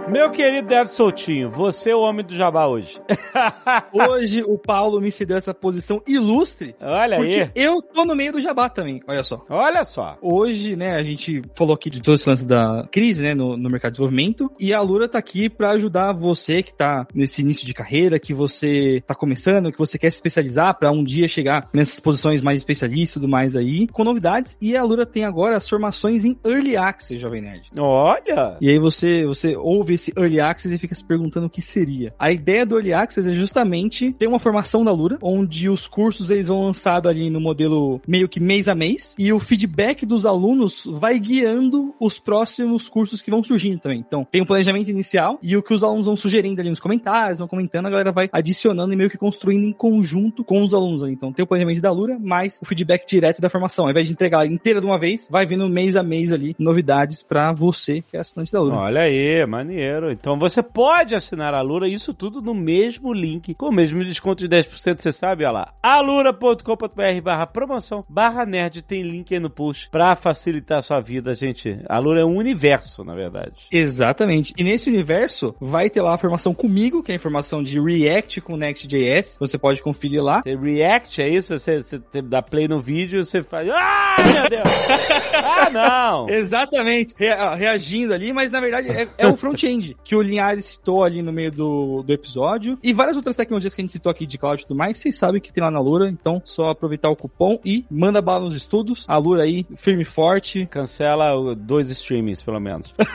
Meu 0.07 0.29
querido 0.29 0.67
Dev 0.67 0.87
Soltinho, 0.87 1.49
você 1.49 1.89
é 1.89 1.95
o 1.95 2.01
homem 2.01 2.23
do 2.23 2.35
jabá 2.35 2.67
hoje. 2.67 3.01
hoje 3.91 4.43
o 4.43 4.55
Paulo 4.55 5.01
me 5.01 5.11
cedeu 5.11 5.35
essa 5.35 5.51
posição 5.51 5.99
ilustre. 6.07 6.75
Olha 6.79 7.17
aí. 7.17 7.49
eu 7.55 7.81
tô 7.81 8.05
no 8.05 8.15
meio 8.15 8.33
do 8.33 8.39
jabá 8.39 8.69
também, 8.69 9.01
olha 9.07 9.23
só. 9.23 9.43
Olha 9.49 9.83
só. 9.83 10.15
Hoje, 10.21 10.75
né, 10.75 10.95
a 10.95 11.03
gente 11.03 11.41
falou 11.55 11.73
aqui 11.73 11.89
de 11.89 12.01
todos 12.01 12.21
os 12.21 12.25
lances 12.27 12.45
da 12.45 12.83
crise, 12.91 13.23
né, 13.23 13.33
no, 13.33 13.57
no 13.57 13.67
mercado 13.67 13.93
de 13.93 13.97
desenvolvimento, 13.97 14.51
e 14.59 14.73
a 14.73 14.79
Lura 14.79 15.09
tá 15.09 15.17
aqui 15.17 15.49
para 15.49 15.71
ajudar 15.71 16.13
você 16.13 16.61
que 16.61 16.73
tá 16.73 17.07
nesse 17.13 17.41
início 17.41 17.65
de 17.65 17.73
carreira, 17.73 18.19
que 18.19 18.33
você 18.33 19.01
tá 19.07 19.15
começando, 19.15 19.71
que 19.71 19.77
você 19.77 19.97
quer 19.97 20.11
se 20.11 20.17
especializar 20.17 20.77
para 20.77 20.91
um 20.91 21.03
dia 21.03 21.27
chegar 21.27 21.67
nessas 21.73 21.99
posições 21.99 22.41
mais 22.41 22.59
especialistas 22.59 23.15
e 23.15 23.19
tudo 23.19 23.27
mais 23.27 23.55
aí, 23.55 23.87
com 23.87 24.03
novidades. 24.03 24.55
E 24.61 24.77
a 24.77 24.83
Lura 24.83 25.05
tem 25.05 25.25
agora 25.25 25.57
as 25.57 25.67
formações 25.67 26.23
em 26.25 26.37
Early 26.45 26.77
Access, 26.77 27.17
Jovem 27.17 27.41
Nerd. 27.41 27.71
Olha! 27.75 28.55
E 28.61 28.69
aí 28.69 28.77
você, 28.77 29.25
você 29.25 29.55
ouve 29.55 29.94
esse 29.95 30.13
Early 30.15 30.39
Access 30.39 30.73
e 30.73 30.77
fica 30.77 30.95
se 30.95 31.03
perguntando 31.03 31.47
o 31.47 31.49
que 31.49 31.61
seria. 31.61 32.13
A 32.19 32.31
ideia 32.31 32.65
do 32.65 32.75
Early 32.75 32.93
Access 32.93 33.29
é 33.29 33.33
justamente 33.33 34.13
ter 34.13 34.27
uma 34.27 34.39
formação 34.39 34.83
da 34.83 34.91
Lura, 34.91 35.17
onde 35.21 35.69
os 35.69 35.87
cursos 35.87 36.29
eles 36.29 36.47
vão 36.47 36.61
lançados 36.61 37.09
ali 37.09 37.29
no 37.29 37.39
modelo 37.39 38.01
meio 38.07 38.29
que 38.29 38.39
mês 38.39 38.67
a 38.67 38.75
mês, 38.75 39.15
e 39.17 39.31
o 39.33 39.39
feedback 39.39 40.05
dos 40.05 40.25
alunos 40.25 40.83
vai 40.85 41.19
guiando 41.19 41.93
os 41.99 42.19
próximos 42.19 42.87
cursos 42.89 43.21
que 43.21 43.31
vão 43.31 43.43
surgindo 43.43 43.79
também. 43.79 44.03
Então, 44.05 44.25
tem 44.29 44.41
um 44.41 44.45
planejamento 44.45 44.89
inicial 44.89 45.39
e 45.41 45.55
o 45.57 45.63
que 45.63 45.73
os 45.73 45.83
alunos 45.83 46.05
vão 46.05 46.17
sugerindo 46.17 46.59
ali 46.61 46.69
nos 46.69 46.79
comentários, 46.79 47.39
vão 47.39 47.47
comentando, 47.47 47.87
a 47.87 47.89
galera 47.89 48.11
vai 48.11 48.29
adicionando 48.31 48.93
e 48.93 48.95
meio 48.95 49.09
que 49.09 49.17
construindo 49.17 49.65
em 49.65 49.73
conjunto 49.73 50.43
com 50.43 50.61
os 50.61 50.73
alunos 50.73 51.03
ali. 51.03 51.13
Então, 51.13 51.31
tem 51.31 51.43
o 51.43 51.47
planejamento 51.47 51.81
da 51.81 51.91
Lura, 51.91 52.19
mais 52.19 52.59
o 52.61 52.65
feedback 52.65 53.07
direto 53.07 53.41
da 53.41 53.49
formação. 53.49 53.85
Ao 53.85 53.91
invés 53.91 54.07
de 54.07 54.13
entregar 54.13 54.45
inteira 54.45 54.79
de 54.79 54.85
uma 54.85 54.99
vez, 54.99 55.27
vai 55.29 55.45
vindo 55.45 55.67
mês 55.69 55.95
a 55.95 56.03
mês 56.03 56.31
ali 56.31 56.55
novidades 56.59 57.23
para 57.23 57.51
você 57.51 58.01
que 58.01 58.17
é 58.17 58.19
assinante 58.19 58.51
da 58.51 58.61
Lura. 58.61 58.75
Olha 58.75 59.01
aí, 59.01 59.45
maneiro. 59.45 59.84
Então 60.11 60.37
você 60.37 60.61
pode 60.61 61.15
assinar 61.15 61.53
a 61.53 61.61
Lura, 61.61 61.87
isso 61.87 62.13
tudo 62.13 62.41
no 62.41 62.53
mesmo 62.53 63.13
link, 63.13 63.53
com 63.53 63.67
o 63.67 63.71
mesmo 63.71 64.03
desconto 64.03 64.47
de 64.47 64.55
10%, 64.55 64.99
você 64.99 65.11
sabe, 65.11 65.43
olha 65.45 65.51
lá. 65.51 65.73
alura.com.br 65.81 67.21
barra 67.23 67.47
promoção 67.47 68.03
barra 68.09 68.45
nerd, 68.45 68.81
tem 68.81 69.01
link 69.01 69.33
aí 69.33 69.39
no 69.39 69.49
post 69.49 69.89
pra 69.89 70.15
facilitar 70.15 70.79
a 70.79 70.81
sua 70.81 70.99
vida, 70.99 71.35
gente. 71.35 71.79
A 71.87 71.99
Lura 71.99 72.21
é 72.21 72.25
um 72.25 72.35
universo, 72.35 73.03
na 73.03 73.13
verdade. 73.13 73.67
Exatamente. 73.71 74.53
E 74.57 74.63
nesse 74.63 74.89
universo 74.89 75.55
vai 75.59 75.89
ter 75.89 76.01
lá 76.01 76.13
a 76.13 76.17
formação 76.17 76.53
comigo, 76.53 77.03
que 77.03 77.11
é 77.11 77.15
a 77.15 77.17
informação 77.17 77.61
de 77.61 77.79
React 77.79 78.41
com 78.41 78.57
Next.js. 78.57 79.37
Você 79.39 79.57
pode 79.57 79.81
conferir 79.81 80.23
lá. 80.23 80.41
React, 80.45 81.21
é 81.21 81.29
isso? 81.29 81.57
Você, 81.57 81.83
você 81.83 82.21
dá 82.21 82.41
play 82.41 82.67
no 82.67 82.79
vídeo, 82.79 83.23
você 83.23 83.41
faz. 83.41 83.67
Ah, 83.69 84.15
meu 84.33 84.49
Deus! 84.49 84.63
ah, 85.33 85.69
não! 85.69 86.29
Exatamente. 86.33 87.13
reagindo 87.57 88.13
ali, 88.13 88.31
mas 88.31 88.51
na 88.51 88.59
verdade 88.59 88.89
é, 88.89 89.07
é 89.17 89.27
o 89.27 89.35
front-end 89.35 89.74
que 90.03 90.15
o 90.15 90.21
Linhares 90.21 90.65
citou 90.65 91.03
ali 91.03 91.21
no 91.21 91.31
meio 91.31 91.51
do, 91.51 92.03
do 92.03 92.13
episódio, 92.13 92.77
e 92.83 92.93
várias 92.93 93.15
outras 93.15 93.35
tecnologias 93.35 93.73
que 93.73 93.81
a 93.81 93.83
gente 93.83 93.91
citou 93.91 94.09
aqui 94.09 94.25
de 94.25 94.37
cloud 94.37 94.61
e 94.61 94.65
tudo 94.65 94.77
mais, 94.77 94.97
vocês 94.97 95.15
sabem 95.15 95.41
que 95.41 95.51
tem 95.51 95.63
lá 95.63 95.71
na 95.71 95.79
Lura, 95.79 96.07
então 96.09 96.41
só 96.43 96.69
aproveitar 96.69 97.09
o 97.09 97.15
cupom 97.15 97.59
e 97.63 97.85
manda 97.89 98.21
bala 98.21 98.45
nos 98.45 98.55
estudos. 98.55 99.05
A 99.07 99.17
Lura 99.17 99.43
aí, 99.43 99.65
firme 99.75 100.03
e 100.03 100.05
forte. 100.05 100.65
Cancela 100.67 101.55
dois 101.55 101.89
streamings, 101.89 102.43
pelo 102.43 102.59
menos. 102.59 102.93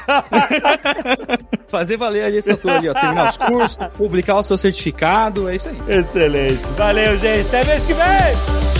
Fazer 1.68 1.96
valer 1.96 2.24
ali 2.24 2.38
essa 2.38 2.56
tour 2.56 2.72
ali, 2.72 2.88
ó. 2.88 2.94
Terminar 2.94 3.30
os 3.30 3.36
cursos, 3.36 3.78
publicar 3.96 4.36
o 4.38 4.42
seu 4.42 4.58
certificado, 4.58 5.48
é 5.48 5.56
isso 5.56 5.68
aí. 5.68 5.98
Excelente. 5.98 6.64
Valeu, 6.76 7.16
gente. 7.18 7.46
Até 7.48 7.64
mês 7.64 7.86
que 7.86 7.94
vem! 7.94 8.79